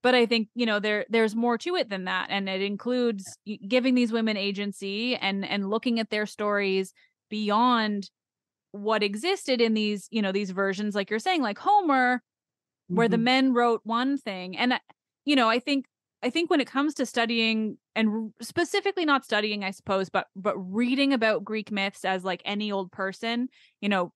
but 0.01 0.15
i 0.15 0.25
think 0.25 0.47
you 0.55 0.65
know 0.65 0.79
there 0.79 1.05
there's 1.09 1.35
more 1.35 1.57
to 1.57 1.75
it 1.75 1.89
than 1.89 2.05
that 2.05 2.27
and 2.29 2.47
it 2.47 2.61
includes 2.61 3.37
giving 3.67 3.95
these 3.95 4.11
women 4.11 4.37
agency 4.37 5.15
and 5.15 5.45
and 5.45 5.69
looking 5.69 5.99
at 5.99 6.09
their 6.09 6.25
stories 6.25 6.93
beyond 7.29 8.09
what 8.71 9.03
existed 9.03 9.61
in 9.61 9.73
these 9.73 10.07
you 10.11 10.21
know 10.21 10.31
these 10.31 10.51
versions 10.51 10.95
like 10.95 11.09
you're 11.09 11.19
saying 11.19 11.41
like 11.41 11.57
homer 11.57 12.21
where 12.87 13.07
mm-hmm. 13.07 13.11
the 13.11 13.17
men 13.17 13.53
wrote 13.53 13.81
one 13.83 14.17
thing 14.17 14.57
and 14.57 14.73
you 15.25 15.35
know 15.35 15.49
i 15.49 15.59
think 15.59 15.85
i 16.25 16.29
think 16.29 16.49
when 16.49 16.59
it 16.59 16.67
comes 16.67 16.95
to 16.95 17.05
studying 17.05 17.77
and 17.95 18.33
specifically 18.41 19.05
not 19.05 19.23
studying 19.23 19.63
i 19.63 19.71
suppose 19.71 20.09
but 20.09 20.27
but 20.35 20.55
reading 20.57 21.13
about 21.13 21.45
greek 21.45 21.71
myths 21.71 22.03
as 22.03 22.23
like 22.23 22.41
any 22.43 22.71
old 22.71 22.91
person 22.91 23.47
you 23.79 23.87
know 23.87 24.11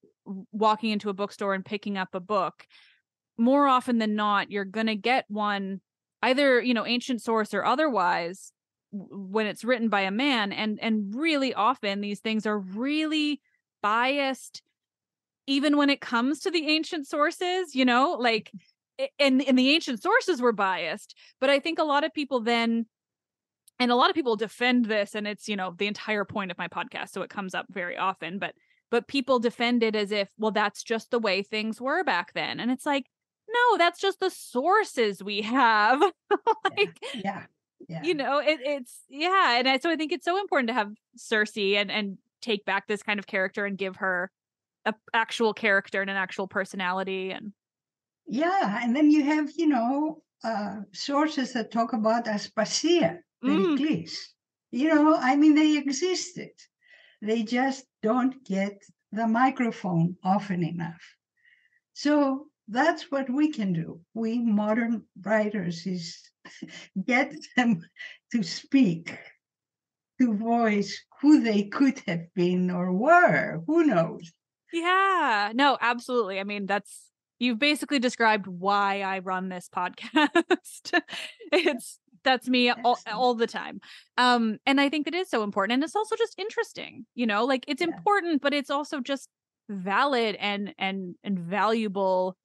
walking 0.52 0.90
into 0.90 1.10
a 1.10 1.14
bookstore 1.14 1.53
and 1.53 1.64
picking 1.64 1.98
up 1.98 2.10
a 2.14 2.19
book 2.19 2.65
more 3.38 3.68
often 3.68 3.99
than 3.99 4.15
not 4.15 4.52
you're 4.52 4.65
to 4.65 4.95
get 4.95 5.26
one 5.30 5.80
either 6.23 6.60
you 6.61 6.73
know 6.73 6.86
ancient 6.86 7.22
source 7.22 7.53
or 7.53 7.64
otherwise 7.64 8.52
when 8.91 9.45
it's 9.45 9.64
written 9.64 9.88
by 9.88 10.02
a 10.02 10.11
man 10.11 10.52
and 10.52 10.80
and 10.81 11.14
really 11.15 11.53
often 11.53 12.02
these 12.02 12.19
things 12.19 12.45
are 12.45 12.57
really 12.57 13.40
biased 13.81 14.61
even 15.48 15.77
when 15.77 15.90
it 15.90 16.02
comes 16.02 16.41
to 16.41 16.52
the 16.52 16.68
ancient 16.68 17.07
sources 17.07 17.76
you 17.76 17.86
know 17.86 18.18
like 18.19 18.52
and 19.17 19.41
and 19.41 19.57
the 19.57 19.69
ancient 19.69 20.01
sources 20.01 20.41
were 20.41 20.51
biased 20.51 21.15
but 21.39 21.49
i 21.49 21.59
think 21.59 21.80
a 21.80 21.84
lot 21.84 22.03
of 22.03 22.13
people 22.13 22.39
then 22.41 22.85
and 23.80 23.91
a 23.91 23.95
lot 23.95 24.09
of 24.09 24.15
people 24.15 24.35
defend 24.35 24.85
this 24.85 25.15
and 25.15 25.27
it's 25.27 25.47
you 25.47 25.55
know 25.55 25.73
the 25.77 25.88
entire 25.88 26.26
point 26.26 26.51
of 26.51 26.57
my 26.57 26.67
podcast 26.67 27.09
so 27.09 27.21
it 27.21 27.30
comes 27.30 27.55
up 27.55 27.65
very 27.69 27.97
often 27.97 28.39
but 28.39 28.53
but 28.91 29.07
people 29.07 29.39
defend 29.39 29.84
it 29.84 29.95
as 29.95 30.11
if 30.11 30.30
well 30.38 30.51
that's 30.51 30.84
just 30.84 31.11
the 31.11 31.19
way 31.19 31.41
things 31.41 31.80
were 31.80 32.03
back 32.03 32.34
then 32.34 32.59
and 32.59 32.71
it's 32.71 32.85
like 32.85 33.05
no 33.47 33.77
that's 33.77 33.99
just 33.99 34.19
the 34.19 34.30
sources 34.30 35.23
we 35.23 35.41
have 35.41 36.01
like 36.77 36.97
yeah. 37.13 37.21
yeah. 37.23 37.43
yeah. 37.88 38.03
you 38.03 38.13
know 38.13 38.39
it, 38.39 38.59
it's 38.61 39.03
yeah 39.09 39.57
and 39.57 39.67
I, 39.67 39.77
so 39.77 39.89
i 39.89 39.95
think 39.95 40.11
it's 40.11 40.26
so 40.26 40.39
important 40.39 40.67
to 40.67 40.73
have 40.73 40.91
Circe 41.15 41.57
and 41.57 41.91
and 41.91 42.17
take 42.41 42.65
back 42.65 42.88
this 42.88 43.03
kind 43.03 43.19
of 43.19 43.27
character 43.27 43.65
and 43.65 43.77
give 43.77 43.97
her 43.97 44.31
a 44.85 44.93
actual 45.13 45.53
character 45.53 46.01
and 46.01 46.09
an 46.09 46.15
actual 46.15 46.47
personality 46.47 47.31
and 47.31 47.51
yeah 48.30 48.80
and 48.84 48.95
then 48.95 49.11
you 49.11 49.23
have 49.23 49.49
you 49.57 49.68
know 49.68 50.22
uh 50.43 50.77
sources 50.93 51.53
that 51.53 51.72
talk 51.72 51.93
about 51.93 52.26
aspasia 52.26 53.19
mm. 53.43 54.10
you 54.72 54.88
know 54.88 55.15
i 55.15 55.35
mean 55.35 55.56
they 55.56 55.77
existed 55.77 56.51
they 57.22 57.43
just 57.43 57.85
don't 58.01 58.43
get 58.45 58.81
the 59.11 59.27
microphone 59.27 60.15
often 60.23 60.64
enough 60.64 61.01
so 61.93 62.49
that's 62.69 63.11
what 63.11 63.30
we 63.30 63.51
can 63.51 63.73
do. 63.73 63.99
We 64.14 64.39
modern 64.39 65.03
writers 65.22 65.85
is 65.85 66.18
get 67.06 67.34
them 67.57 67.81
to 68.31 68.43
speak, 68.43 69.18
to 70.22 70.34
voice 70.35 71.03
who 71.22 71.41
they 71.41 71.64
could 71.64 71.99
have 72.07 72.34
been 72.35 72.69
or 72.69 72.93
were. 72.93 73.64
Who 73.65 73.85
knows? 73.85 74.31
Yeah, 74.72 75.51
no, 75.56 75.77
absolutely. 75.81 76.39
I 76.39 76.43
mean, 76.43 76.68
that's 76.68 77.09
you've 77.39 77.59
basically 77.59 77.99
described 77.99 78.47
why 78.47 79.01
I 79.01 79.19
run 79.19 79.49
this 79.49 79.69
podcast. 79.73 81.01
it's 81.51 81.99
that's 82.23 82.49
me 82.49 82.69
all, 82.69 82.99
all 83.07 83.33
the 83.33 83.47
time. 83.47 83.79
Um, 84.17 84.57
and 84.65 84.79
I 84.79 84.89
think 84.89 85.05
that 85.05 85.15
is 85.15 85.29
so 85.29 85.43
important. 85.43 85.75
And 85.75 85.83
it's 85.83 85.95
also 85.95 86.17
just 86.17 86.37
interesting, 86.37 87.05
you 87.15 87.25
know, 87.25 87.45
like 87.45 87.63
it's 87.67 87.81
yeah. 87.81 87.87
important, 87.87 88.41
but 88.41 88.53
it's 88.53 88.69
also 88.69 88.99
just 88.99 89.29
valid 89.69 90.35
and 90.39 90.73
and 90.77 91.15
and 91.23 91.39
valuable 91.39 92.35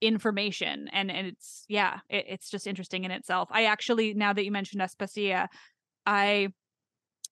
information 0.00 0.88
and 0.92 1.10
and 1.10 1.26
it's 1.26 1.64
yeah 1.68 2.00
it, 2.08 2.24
it's 2.28 2.50
just 2.50 2.66
interesting 2.66 3.04
in 3.04 3.10
itself 3.10 3.48
i 3.50 3.64
actually 3.64 4.12
now 4.12 4.32
that 4.32 4.44
you 4.44 4.50
mentioned 4.50 4.82
aspasia 4.82 5.48
i 6.04 6.48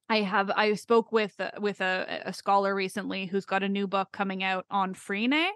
i 0.08 0.20
have 0.22 0.50
i 0.50 0.72
spoke 0.74 1.12
with 1.12 1.34
uh, 1.40 1.50
with 1.58 1.80
a, 1.82 2.22
a 2.24 2.32
scholar 2.32 2.74
recently 2.74 3.26
who's 3.26 3.44
got 3.44 3.62
a 3.62 3.68
new 3.68 3.86
book 3.86 4.08
coming 4.12 4.42
out 4.42 4.64
on 4.70 4.94
Phryne 4.94 5.50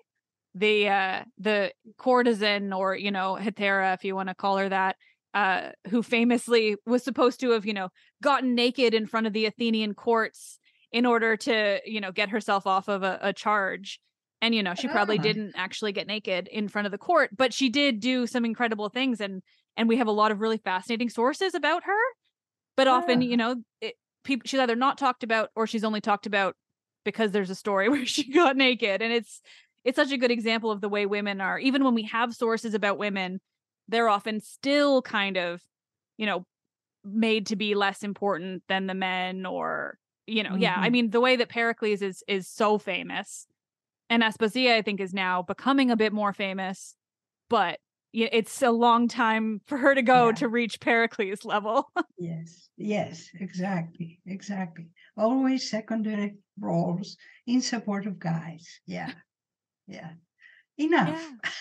the 0.54 0.88
uh 0.88 1.22
the 1.38 1.72
courtesan 1.98 2.72
or 2.72 2.96
you 2.96 3.10
know 3.10 3.36
hetaira 3.40 3.94
if 3.94 4.04
you 4.04 4.14
want 4.14 4.28
to 4.28 4.34
call 4.34 4.56
her 4.56 4.68
that 4.68 4.96
uh 5.34 5.70
who 5.88 6.02
famously 6.02 6.76
was 6.86 7.02
supposed 7.02 7.38
to 7.40 7.50
have 7.50 7.66
you 7.66 7.74
know 7.74 7.88
gotten 8.22 8.54
naked 8.54 8.94
in 8.94 9.06
front 9.06 9.26
of 9.26 9.32
the 9.32 9.46
athenian 9.46 9.94
courts 9.94 10.58
in 10.92 11.06
order 11.06 11.36
to 11.36 11.80
you 11.84 12.00
know 12.00 12.12
get 12.12 12.30
herself 12.30 12.66
off 12.66 12.88
of 12.88 13.02
a, 13.02 13.18
a 13.22 13.32
charge. 13.32 14.00
And 14.40 14.54
you 14.54 14.62
know 14.62 14.74
she 14.74 14.86
probably 14.86 15.18
didn't 15.18 15.54
actually 15.56 15.90
get 15.90 16.06
naked 16.06 16.46
in 16.46 16.68
front 16.68 16.86
of 16.86 16.92
the 16.92 16.98
court 16.98 17.30
but 17.36 17.52
she 17.52 17.70
did 17.70 17.98
do 17.98 18.24
some 18.24 18.44
incredible 18.44 18.88
things 18.88 19.20
and 19.20 19.42
and 19.76 19.88
we 19.88 19.96
have 19.96 20.06
a 20.06 20.12
lot 20.12 20.30
of 20.30 20.40
really 20.40 20.58
fascinating 20.58 21.08
sources 21.08 21.54
about 21.54 21.82
her. 21.84 22.00
But 22.76 22.86
yeah. 22.86 22.92
often 22.92 23.20
you 23.20 23.36
know 23.36 23.56
it, 23.80 23.94
people 24.22 24.46
she's 24.46 24.60
either 24.60 24.76
not 24.76 24.96
talked 24.96 25.24
about 25.24 25.50
or 25.56 25.66
she's 25.66 25.82
only 25.82 26.00
talked 26.00 26.26
about 26.26 26.54
because 27.04 27.32
there's 27.32 27.50
a 27.50 27.56
story 27.56 27.88
where 27.90 28.06
she 28.06 28.30
got 28.30 28.56
naked 28.56 29.02
and 29.02 29.12
it's 29.12 29.42
it's 29.88 29.96
such 29.96 30.12
a 30.12 30.18
good 30.18 30.30
example 30.30 30.70
of 30.70 30.80
the 30.80 30.88
way 30.88 31.06
women 31.06 31.40
are 31.40 31.58
even 31.58 31.84
when 31.84 31.94
we 31.94 32.04
have 32.04 32.34
sources 32.34 32.74
about 32.74 32.98
women 32.98 33.40
they're 33.88 34.08
often 34.08 34.40
still 34.40 35.02
kind 35.02 35.36
of 35.36 35.62
you 36.16 36.26
know 36.26 36.44
made 37.04 37.46
to 37.46 37.56
be 37.56 37.74
less 37.74 38.02
important 38.02 38.62
than 38.68 38.86
the 38.86 38.94
men 38.94 39.46
or 39.46 39.98
you 40.26 40.42
know 40.42 40.50
mm-hmm. 40.50 40.62
yeah 40.62 40.74
i 40.76 40.84
mm-hmm. 40.84 40.92
mean 40.92 41.10
the 41.10 41.20
way 41.20 41.36
that 41.36 41.48
pericles 41.48 42.02
is 42.02 42.22
is 42.28 42.46
so 42.48 42.78
famous 42.78 43.46
and 44.10 44.22
Aspasia, 44.22 44.74
I 44.74 44.82
think, 44.82 45.00
is 45.00 45.12
now 45.12 45.42
becoming 45.42 45.90
a 45.90 45.96
bit 45.96 46.12
more 46.12 46.32
famous, 46.32 46.94
but 47.50 47.78
it's 48.12 48.62
a 48.62 48.70
long 48.70 49.06
time 49.06 49.60
for 49.66 49.76
her 49.76 49.94
to 49.94 50.00
go 50.00 50.28
yeah. 50.28 50.34
to 50.36 50.48
reach 50.48 50.80
Pericles 50.80 51.44
level. 51.44 51.90
yes, 52.18 52.68
yes, 52.78 53.28
exactly, 53.38 54.20
exactly. 54.26 54.86
Always 55.16 55.68
secondary 55.68 56.36
roles 56.58 57.16
in 57.46 57.60
support 57.60 58.06
of 58.06 58.18
guys. 58.18 58.66
Yeah, 58.86 59.12
yeah. 59.88 60.10
Enough. 60.76 61.08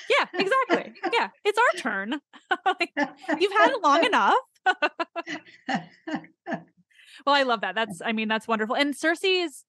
Yeah, 0.09 0.25
yeah 0.35 0.41
exactly. 0.41 0.93
yeah, 1.13 1.29
it's 1.43 1.57
our 1.57 1.81
turn. 1.81 2.19
You've 3.39 3.53
had 3.53 3.71
it 3.71 3.83
long 3.83 4.05
enough. 4.05 4.35
well, 7.25 7.35
I 7.35 7.41
love 7.43 7.61
that. 7.61 7.73
That's, 7.73 7.99
I 8.05 8.11
mean, 8.11 8.27
that's 8.27 8.47
wonderful. 8.47 8.75
And 8.75 8.95
Circe 8.95 9.23
is 9.23 9.63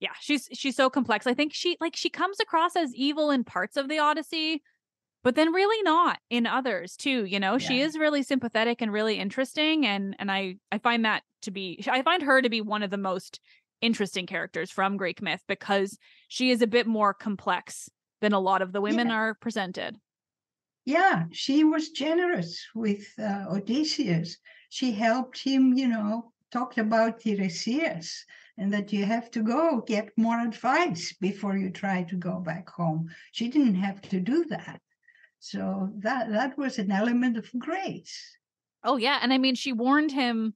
yeah, 0.00 0.12
she's 0.18 0.48
she's 0.52 0.76
so 0.76 0.88
complex. 0.90 1.26
I 1.26 1.34
think 1.34 1.52
she 1.54 1.76
like 1.80 1.94
she 1.94 2.08
comes 2.08 2.40
across 2.40 2.74
as 2.74 2.94
evil 2.94 3.30
in 3.30 3.44
parts 3.44 3.76
of 3.76 3.88
the 3.88 3.98
Odyssey, 3.98 4.62
but 5.22 5.34
then 5.34 5.52
really 5.52 5.82
not 5.82 6.18
in 6.30 6.46
others 6.46 6.96
too, 6.96 7.24
you 7.26 7.38
know. 7.38 7.52
Yeah. 7.52 7.68
She 7.68 7.80
is 7.82 7.98
really 7.98 8.22
sympathetic 8.22 8.80
and 8.80 8.92
really 8.92 9.18
interesting 9.18 9.86
and 9.86 10.16
and 10.18 10.32
I 10.32 10.56
I 10.72 10.78
find 10.78 11.04
that 11.04 11.22
to 11.42 11.50
be 11.50 11.84
I 11.86 12.02
find 12.02 12.22
her 12.22 12.40
to 12.40 12.48
be 12.48 12.62
one 12.62 12.82
of 12.82 12.90
the 12.90 12.96
most 12.96 13.40
interesting 13.82 14.26
characters 14.26 14.70
from 14.70 14.96
Greek 14.96 15.20
myth 15.20 15.42
because 15.46 15.98
she 16.28 16.50
is 16.50 16.62
a 16.62 16.66
bit 16.66 16.86
more 16.86 17.12
complex 17.12 17.90
than 18.20 18.32
a 18.32 18.40
lot 18.40 18.62
of 18.62 18.72
the 18.72 18.80
women 18.80 19.08
yeah. 19.08 19.14
are 19.14 19.34
presented. 19.34 19.96
Yeah, 20.84 21.24
she 21.30 21.64
was 21.64 21.90
generous 21.90 22.66
with 22.74 23.06
uh, 23.18 23.44
Odysseus. 23.50 24.36
She 24.70 24.92
helped 24.92 25.42
him, 25.42 25.74
you 25.74 25.88
know, 25.88 26.32
talked 26.50 26.78
about 26.78 27.20
Tiresias 27.20 28.24
and 28.58 28.72
that 28.72 28.92
you 28.92 29.04
have 29.04 29.30
to 29.32 29.42
go 29.42 29.82
get 29.86 30.10
more 30.16 30.40
advice 30.40 31.14
before 31.20 31.56
you 31.56 31.70
try 31.70 32.02
to 32.04 32.16
go 32.16 32.40
back 32.40 32.68
home. 32.68 33.08
She 33.32 33.48
didn't 33.48 33.76
have 33.76 34.00
to 34.02 34.20
do 34.20 34.44
that. 34.46 34.80
So 35.38 35.90
that 36.00 36.30
that 36.30 36.58
was 36.58 36.78
an 36.78 36.90
element 36.90 37.38
of 37.38 37.50
grace. 37.58 38.36
Oh 38.84 38.98
yeah, 38.98 39.18
and 39.22 39.32
I 39.32 39.38
mean 39.38 39.54
she 39.54 39.72
warned 39.72 40.12
him 40.12 40.54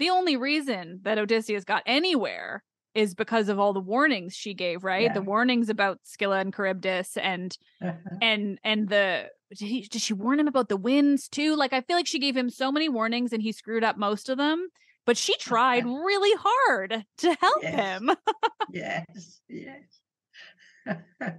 the 0.00 0.10
only 0.10 0.36
reason 0.36 1.00
that 1.02 1.18
Odysseus 1.18 1.64
got 1.64 1.84
anywhere 1.86 2.64
is 2.94 3.14
because 3.14 3.48
of 3.48 3.58
all 3.58 3.72
the 3.72 3.80
warnings 3.80 4.34
she 4.34 4.54
gave, 4.54 4.84
right? 4.84 5.04
Yeah. 5.04 5.12
The 5.12 5.22
warnings 5.22 5.68
about 5.68 5.98
Scylla 6.04 6.38
and 6.38 6.54
Charybdis 6.54 7.16
and 7.16 7.56
uh-huh. 7.82 8.16
and 8.22 8.58
and 8.62 8.88
the 8.88 9.30
did, 9.56 9.68
he, 9.68 9.80
did 9.82 10.00
she 10.00 10.14
warn 10.14 10.40
him 10.40 10.48
about 10.48 10.68
the 10.68 10.76
winds 10.76 11.28
too? 11.28 11.56
Like 11.56 11.72
I 11.72 11.80
feel 11.80 11.96
like 11.96 12.06
she 12.06 12.18
gave 12.18 12.36
him 12.36 12.50
so 12.50 12.70
many 12.72 12.88
warnings 12.88 13.32
and 13.32 13.42
he 13.42 13.52
screwed 13.52 13.84
up 13.84 13.96
most 13.96 14.28
of 14.28 14.38
them 14.38 14.68
but 15.06 15.16
she 15.16 15.36
tried 15.36 15.84
really 15.84 16.38
hard 16.40 17.04
to 17.18 17.34
help 17.34 17.62
yes. 17.62 17.74
him. 17.74 18.10
yes, 18.70 19.40
yes. 19.48 19.82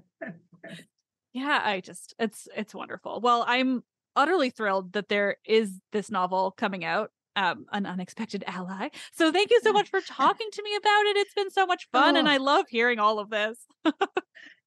yeah, 1.34 1.62
I 1.64 1.82
just 1.82 2.16
it's 2.20 2.48
it's 2.56 2.76
wonderful. 2.76 3.22
Well, 3.22 3.44
I'm 3.48 3.84
utterly 4.16 4.50
thrilled 4.50 4.94
that 4.94 5.10
there 5.10 5.38
is 5.46 5.80
this 5.92 6.10
novel 6.10 6.52
coming 6.52 6.86
out. 6.86 7.12
Um, 7.36 7.66
an 7.74 7.86
unexpected 7.86 8.46
ally. 8.48 8.90
So 9.12 9.32
thank 9.32 9.52
you 9.52 9.60
so 9.62 9.74
much 9.74 9.90
for 9.90 10.00
talking 10.00 10.48
to 10.54 10.64
me 10.64 10.76
about 10.76 11.06
it. 11.08 11.18
It's 11.18 11.34
been 11.34 11.52
so 11.52 11.66
much 11.66 11.90
fun, 11.92 12.16
oh. 12.16 12.20
and 12.20 12.30
I 12.30 12.38
love 12.38 12.66
hearing 12.70 12.98
all 12.98 13.20
of 13.20 13.30
this. 13.30 13.66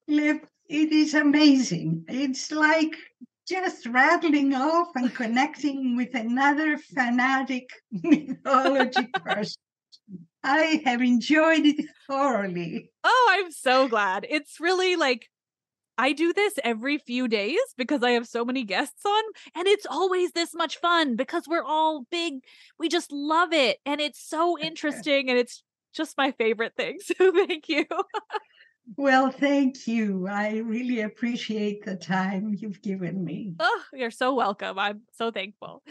Liv, 0.06 0.40
it 0.68 0.92
is 0.92 1.14
amazing. 1.14 2.04
It's 2.08 2.52
like 2.52 2.94
just 3.48 3.86
rattling 3.86 4.54
off 4.54 4.88
and 4.94 5.14
connecting 5.14 5.96
with 5.96 6.14
another 6.14 6.76
fanatic 6.76 7.70
mythology 7.90 9.06
person. 9.14 9.56
I 10.44 10.82
have 10.84 11.02
enjoyed 11.02 11.64
it 11.64 11.84
thoroughly. 12.06 12.90
Oh, 13.02 13.28
I'm 13.30 13.50
so 13.50 13.88
glad. 13.88 14.26
It's 14.28 14.60
really 14.60 14.96
like 14.96 15.28
I 15.98 16.12
do 16.12 16.32
this 16.32 16.54
every 16.62 16.96
few 16.98 17.26
days 17.26 17.58
because 17.76 18.04
I 18.04 18.12
have 18.12 18.26
so 18.26 18.44
many 18.44 18.62
guests 18.62 19.04
on, 19.04 19.22
and 19.56 19.66
it's 19.66 19.84
always 19.84 20.30
this 20.30 20.54
much 20.54 20.78
fun 20.78 21.16
because 21.16 21.48
we're 21.48 21.64
all 21.64 22.06
big. 22.10 22.34
We 22.78 22.88
just 22.88 23.10
love 23.10 23.52
it, 23.52 23.78
and 23.84 24.00
it's 24.00 24.22
so 24.22 24.56
interesting, 24.58 25.28
and 25.28 25.38
it's 25.38 25.64
just 25.92 26.16
my 26.16 26.32
favorite 26.32 26.74
thing. 26.76 26.98
So, 27.18 27.32
thank 27.32 27.68
you. 27.68 27.84
Well, 28.96 29.30
thank 29.30 29.86
you. 29.86 30.28
I 30.28 30.58
really 30.58 31.00
appreciate 31.00 31.84
the 31.84 31.96
time 31.96 32.54
you've 32.56 32.80
given 32.80 33.24
me. 33.24 33.54
Oh, 33.60 33.82
you're 33.92 34.10
so 34.10 34.34
welcome. 34.34 34.78
I'm 34.78 35.02
so 35.12 35.30
thankful. 35.30 35.82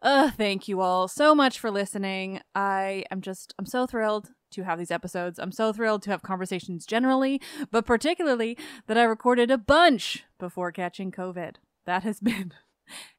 Uh, 0.00 0.30
thank 0.30 0.68
you 0.68 0.80
all 0.80 1.08
so 1.08 1.34
much 1.34 1.58
for 1.58 1.70
listening. 1.70 2.40
I 2.54 3.04
am 3.10 3.20
just, 3.20 3.54
I'm 3.58 3.66
so 3.66 3.86
thrilled 3.86 4.30
to 4.52 4.62
have 4.62 4.78
these 4.78 4.90
episodes. 4.90 5.38
I'm 5.38 5.52
so 5.52 5.72
thrilled 5.72 6.02
to 6.02 6.10
have 6.10 6.22
conversations 6.22 6.86
generally, 6.86 7.40
but 7.70 7.84
particularly 7.84 8.56
that 8.86 8.96
I 8.96 9.02
recorded 9.02 9.50
a 9.50 9.58
bunch 9.58 10.24
before 10.38 10.72
catching 10.72 11.10
COVID. 11.10 11.56
That 11.86 12.04
has 12.04 12.20
been 12.20 12.52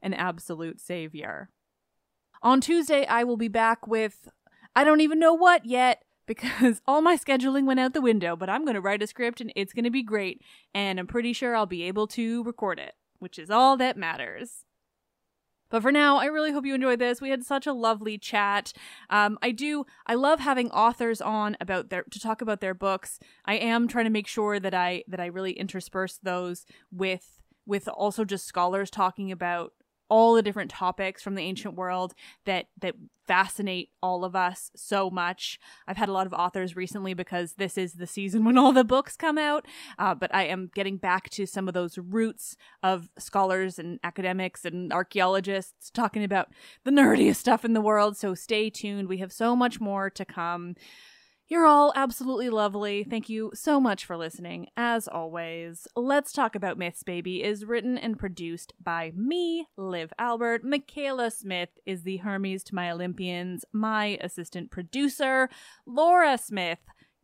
an 0.01 0.13
absolute 0.13 0.79
savior. 0.79 1.49
On 2.41 2.61
Tuesday, 2.61 3.05
I 3.05 3.23
will 3.23 3.37
be 3.37 3.49
back 3.49 3.85
with 3.85 4.29
I 4.75 4.83
don't 4.83 5.01
even 5.01 5.19
know 5.19 5.33
what 5.33 5.65
yet 5.65 6.03
because 6.25 6.81
all 6.87 7.01
my 7.01 7.17
scheduling 7.17 7.65
went 7.65 7.79
out 7.81 7.93
the 7.93 8.01
window, 8.01 8.35
but 8.35 8.49
I'm 8.49 8.63
going 8.63 8.75
to 8.75 8.81
write 8.81 9.03
a 9.03 9.07
script 9.07 9.41
and 9.41 9.51
it's 9.55 9.73
going 9.73 9.83
to 9.83 9.91
be 9.91 10.03
great. 10.03 10.41
And 10.73 10.99
I'm 10.99 11.07
pretty 11.07 11.33
sure 11.33 11.55
I'll 11.55 11.65
be 11.65 11.83
able 11.83 12.07
to 12.07 12.43
record 12.43 12.79
it, 12.79 12.93
which 13.17 13.37
is 13.37 13.49
all 13.49 13.75
that 13.77 13.97
matters. 13.97 14.63
But 15.69 15.81
for 15.81 15.91
now, 15.91 16.17
I 16.17 16.25
really 16.25 16.51
hope 16.51 16.65
you 16.65 16.75
enjoyed 16.75 16.99
this. 16.99 17.21
We 17.21 17.29
had 17.29 17.43
such 17.43 17.67
a 17.67 17.73
lovely 17.73 18.17
chat. 18.17 18.73
Um, 19.09 19.37
I 19.41 19.51
do, 19.51 19.85
I 20.05 20.15
love 20.15 20.39
having 20.39 20.71
authors 20.71 21.21
on 21.21 21.57
about 21.61 21.89
their 21.89 22.03
to 22.03 22.19
talk 22.19 22.41
about 22.41 22.61
their 22.61 22.73
books. 22.73 23.19
I 23.45 23.55
am 23.55 23.87
trying 23.87 24.05
to 24.05 24.11
make 24.11 24.27
sure 24.27 24.59
that 24.59 24.73
I 24.73 25.03
that 25.07 25.19
I 25.19 25.27
really 25.27 25.53
intersperse 25.53 26.19
those 26.21 26.65
with 26.91 27.39
with 27.65 27.87
also 27.87 28.25
just 28.25 28.45
scholars 28.45 28.89
talking 28.89 29.31
about 29.31 29.73
all 30.09 30.33
the 30.33 30.41
different 30.41 30.71
topics 30.71 31.21
from 31.21 31.35
the 31.35 31.43
ancient 31.43 31.75
world 31.75 32.13
that 32.45 32.67
that 32.81 32.95
fascinate 33.27 33.91
all 34.01 34.25
of 34.25 34.35
us 34.35 34.71
so 34.75 35.07
much. 35.11 35.59
I've 35.87 35.97
had 35.97 36.09
a 36.09 36.11
lot 36.11 36.25
of 36.25 36.33
authors 36.33 36.75
recently 36.75 37.13
because 37.13 37.53
this 37.53 37.77
is 37.77 37.93
the 37.93 38.07
season 38.07 38.43
when 38.43 38.57
all 38.57 38.71
the 38.71 38.83
books 38.83 39.15
come 39.15 39.37
out. 39.37 39.67
Uh, 39.99 40.15
but 40.15 40.33
I 40.33 40.45
am 40.45 40.71
getting 40.73 40.97
back 40.97 41.29
to 41.31 41.45
some 41.45 41.67
of 41.67 41.75
those 41.75 41.99
roots 41.99 42.57
of 42.81 43.07
scholars 43.19 43.77
and 43.77 43.99
academics 44.03 44.65
and 44.65 44.91
archaeologists 44.91 45.91
talking 45.91 46.23
about 46.23 46.47
the 46.85 46.91
nerdiest 46.91 47.35
stuff 47.35 47.63
in 47.63 47.73
the 47.73 47.81
world. 47.81 48.17
So 48.17 48.33
stay 48.33 48.71
tuned. 48.71 49.07
We 49.07 49.19
have 49.19 49.31
so 49.31 49.55
much 49.55 49.79
more 49.79 50.09
to 50.09 50.25
come. 50.25 50.73
You're 51.49 51.65
all 51.65 51.91
absolutely 51.95 52.51
lovely. 52.51 53.03
Thank 53.03 53.27
you 53.27 53.49
so 53.55 53.81
much 53.81 54.05
for 54.05 54.15
listening. 54.15 54.67
As 54.77 55.07
always, 55.07 55.87
Let's 55.95 56.31
Talk 56.31 56.53
About 56.53 56.77
Myths 56.77 57.01
Baby 57.01 57.41
is 57.41 57.65
written 57.65 57.97
and 57.97 58.19
produced 58.19 58.73
by 58.79 59.13
me, 59.15 59.65
Liv 59.75 60.13
Albert. 60.19 60.63
Michaela 60.63 61.31
Smith 61.31 61.69
is 61.87 62.03
the 62.03 62.17
Hermes 62.17 62.63
to 62.65 62.75
my 62.75 62.91
Olympians, 62.91 63.65
my 63.73 64.19
assistant 64.21 64.69
producer. 64.69 65.49
Laura 65.87 66.37
Smith, 66.37 66.81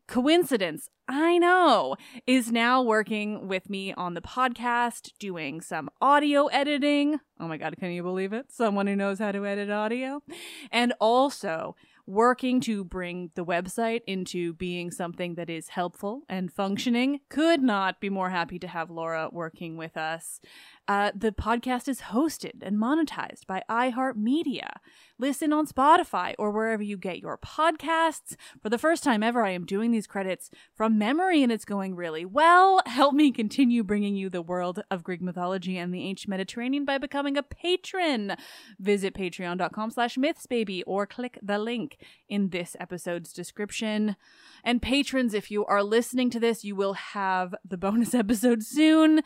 coincidence, 0.07 0.89
I 1.07 1.37
know, 1.37 1.95
is 2.25 2.51
now 2.51 2.81
working 2.81 3.47
with 3.47 3.69
me 3.69 3.93
on 3.93 4.15
the 4.15 4.21
podcast, 4.21 5.11
doing 5.19 5.61
some 5.61 5.87
audio 6.01 6.47
editing. 6.47 7.19
Oh 7.39 7.47
my 7.47 7.57
God, 7.57 7.75
can 7.77 7.91
you 7.91 8.01
believe 8.01 8.33
it? 8.33 8.51
Someone 8.51 8.87
who 8.87 8.95
knows 8.95 9.19
how 9.19 9.31
to 9.31 9.45
edit 9.45 9.69
audio. 9.69 10.23
And 10.71 10.93
also, 10.99 11.75
working 12.07 12.59
to 12.61 12.83
bring 12.83 13.31
the 13.35 13.45
website 13.45 14.01
into 14.05 14.53
being 14.53 14.91
something 14.91 15.35
that 15.35 15.49
is 15.49 15.69
helpful 15.69 16.21
and 16.29 16.51
functioning. 16.51 17.19
Could 17.29 17.61
not 17.61 17.99
be 17.99 18.09
more 18.09 18.29
happy 18.29 18.59
to 18.59 18.67
have 18.67 18.89
Laura 18.89 19.29
working 19.31 19.77
with 19.77 19.97
us. 19.97 20.39
Uh, 20.87 21.11
the 21.15 21.31
podcast 21.31 21.87
is 21.87 22.01
hosted 22.01 22.61
and 22.61 22.77
monetized 22.77 23.47
by 23.47 23.63
iHeartMedia. 23.69 24.69
Listen 25.17 25.51
on 25.51 25.65
Spotify 25.65 26.35
or 26.37 26.51
wherever 26.51 26.83
you 26.83 26.97
get 26.97 27.19
your 27.19 27.37
podcasts. 27.37 28.35
For 28.61 28.69
the 28.69 28.77
first 28.77 29.03
time 29.03 29.23
ever, 29.23 29.43
I 29.43 29.51
am 29.51 29.65
doing 29.65 29.91
these 29.91 30.05
credits 30.05 30.51
from 30.75 30.97
memory 30.97 31.41
and 31.41 31.51
it's 31.51 31.65
going 31.65 31.95
really 31.95 32.25
well. 32.25 32.81
Help 32.85 33.15
me 33.15 33.31
continue 33.31 33.83
bringing 33.83 34.15
you 34.15 34.29
the 34.29 34.41
world 34.41 34.83
of 34.91 35.03
Greek 35.03 35.21
mythology 35.21 35.77
and 35.77 35.93
the 35.93 36.03
ancient 36.03 36.29
Mediterranean 36.29 36.85
by 36.85 36.97
becoming 36.99 37.35
a 37.37 37.43
patron. 37.43 38.35
Visit 38.79 39.15
patreon.com 39.15 39.89
slash 39.89 40.17
mythsbaby 40.17 40.83
or 40.85 41.07
click 41.07 41.39
the 41.41 41.57
link 41.57 41.97
in 42.29 42.49
this 42.49 42.75
episode's 42.79 43.33
description. 43.33 44.15
And 44.63 44.81
patrons, 44.81 45.33
if 45.33 45.49
you 45.49 45.65
are 45.65 45.81
listening 45.81 46.29
to 46.31 46.39
this, 46.39 46.63
you 46.63 46.75
will 46.75 46.93
have 46.93 47.55
the 47.67 47.77
bonus 47.77 48.13
episode 48.13 48.61
soon. 48.61 49.23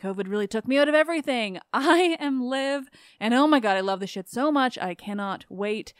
COVID 0.00 0.28
really 0.28 0.46
took 0.46 0.66
me 0.68 0.78
out 0.78 0.88
of 0.88 0.94
everything. 0.94 1.58
I 1.72 2.16
am 2.20 2.42
Liv, 2.42 2.88
and 3.20 3.34
oh 3.34 3.46
my 3.46 3.60
god, 3.60 3.76
I 3.76 3.80
love 3.80 4.00
this 4.00 4.10
shit 4.10 4.28
so 4.28 4.52
much. 4.52 4.78
I 4.78 4.94
cannot 4.94 5.44
wait 5.48 5.92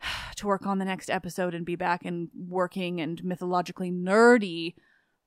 to 0.36 0.46
work 0.46 0.66
on 0.66 0.78
the 0.78 0.84
next 0.84 1.10
episode 1.10 1.54
and 1.54 1.66
be 1.66 1.76
back 1.76 2.04
in 2.04 2.30
working 2.34 3.00
and 3.00 3.22
mythologically 3.24 3.90
nerdy 3.90 4.74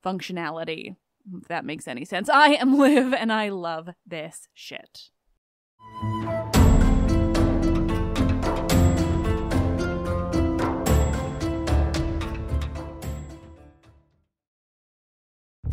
functionality. 0.04 0.96
If 1.42 1.48
that 1.48 1.66
makes 1.66 1.88
any 1.88 2.06
sense. 2.06 2.30
I 2.30 2.50
am 2.50 2.78
Liv, 2.78 3.14
and 3.14 3.32
I 3.32 3.50
love 3.50 3.90
this 4.06 4.48
shit. 4.54 5.10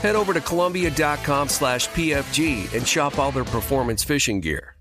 head 0.00 0.16
over 0.16 0.32
to 0.32 0.40
Columbia.com 0.40 1.48
slash 1.48 1.88
PFG 1.90 2.72
and 2.74 2.86
shop 2.86 3.18
all 3.18 3.32
their 3.32 3.44
performance 3.44 4.04
fishing 4.04 4.40
gear. 4.40 4.76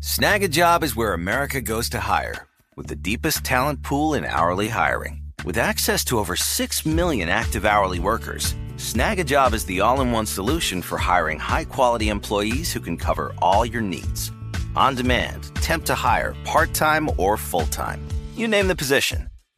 Snagajob 0.00 0.82
is 0.82 0.94
where 0.94 1.14
America 1.14 1.62
goes 1.62 1.88
to 1.88 1.98
hire, 1.98 2.46
with 2.76 2.88
the 2.88 2.96
deepest 2.96 3.42
talent 3.42 3.82
pool 3.82 4.12
in 4.12 4.24
hourly 4.24 4.68
hiring. 4.68 5.22
With 5.46 5.56
access 5.56 6.04
to 6.06 6.18
over 6.18 6.36
6 6.36 6.84
million 6.86 7.30
active 7.30 7.64
hourly 7.64 7.98
workers, 7.98 8.54
Snagajob 8.76 9.54
is 9.54 9.64
the 9.64 9.80
all 9.80 10.02
in 10.02 10.12
one 10.12 10.26
solution 10.26 10.82
for 10.82 10.98
hiring 10.98 11.38
high 11.38 11.64
quality 11.64 12.10
employees 12.10 12.72
who 12.72 12.80
can 12.80 12.98
cover 12.98 13.34
all 13.40 13.64
your 13.64 13.82
needs. 13.82 14.30
On 14.76 14.94
demand, 14.94 15.54
temp 15.56 15.86
to 15.86 15.94
hire, 15.94 16.34
part 16.44 16.74
time 16.74 17.08
or 17.16 17.38
full 17.38 17.66
time. 17.66 18.06
You 18.34 18.46
name 18.46 18.68
the 18.68 18.76
position 18.76 19.28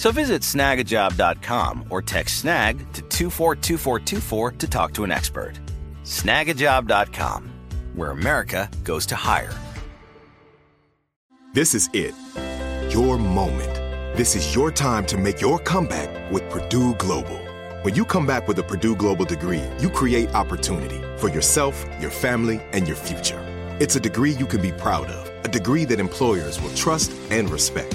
So 0.00 0.10
visit 0.10 0.40
snagajob.com 0.40 1.84
or 1.90 2.00
text 2.00 2.38
snag 2.38 2.78
to 2.94 3.02
242424 3.02 4.52
to 4.52 4.66
talk 4.66 4.94
to 4.94 5.04
an 5.04 5.12
expert. 5.12 5.60
Snagajob.com, 6.04 7.50
where 7.94 8.12
America 8.12 8.70
goes 8.82 9.04
to 9.04 9.14
hire. 9.14 9.52
This 11.52 11.74
is 11.74 11.90
it. 11.92 12.14
Your 12.88 13.18
moment. 13.18 13.74
This 14.16 14.34
is 14.34 14.54
your 14.54 14.70
time 14.70 15.04
to 15.04 15.18
make 15.18 15.42
your 15.42 15.58
comeback 15.58 16.32
with 16.32 16.48
Purdue 16.48 16.94
Global. 16.94 17.38
When 17.82 17.94
you 17.94 18.06
come 18.06 18.26
back 18.26 18.48
with 18.48 18.58
a 18.58 18.62
Purdue 18.62 18.96
Global 18.96 19.26
degree, 19.26 19.62
you 19.80 19.90
create 19.90 20.34
opportunity 20.34 21.02
for 21.18 21.28
yourself, 21.28 21.84
your 22.00 22.10
family, 22.10 22.62
and 22.72 22.88
your 22.88 22.96
future. 22.96 23.44
It's 23.80 23.96
a 23.96 24.00
degree 24.00 24.32
you 24.32 24.46
can 24.46 24.62
be 24.62 24.72
proud 24.72 25.08
of, 25.08 25.44
a 25.44 25.48
degree 25.48 25.84
that 25.84 26.00
employers 26.00 26.58
will 26.58 26.74
trust 26.74 27.12
and 27.30 27.50
respect. 27.50 27.94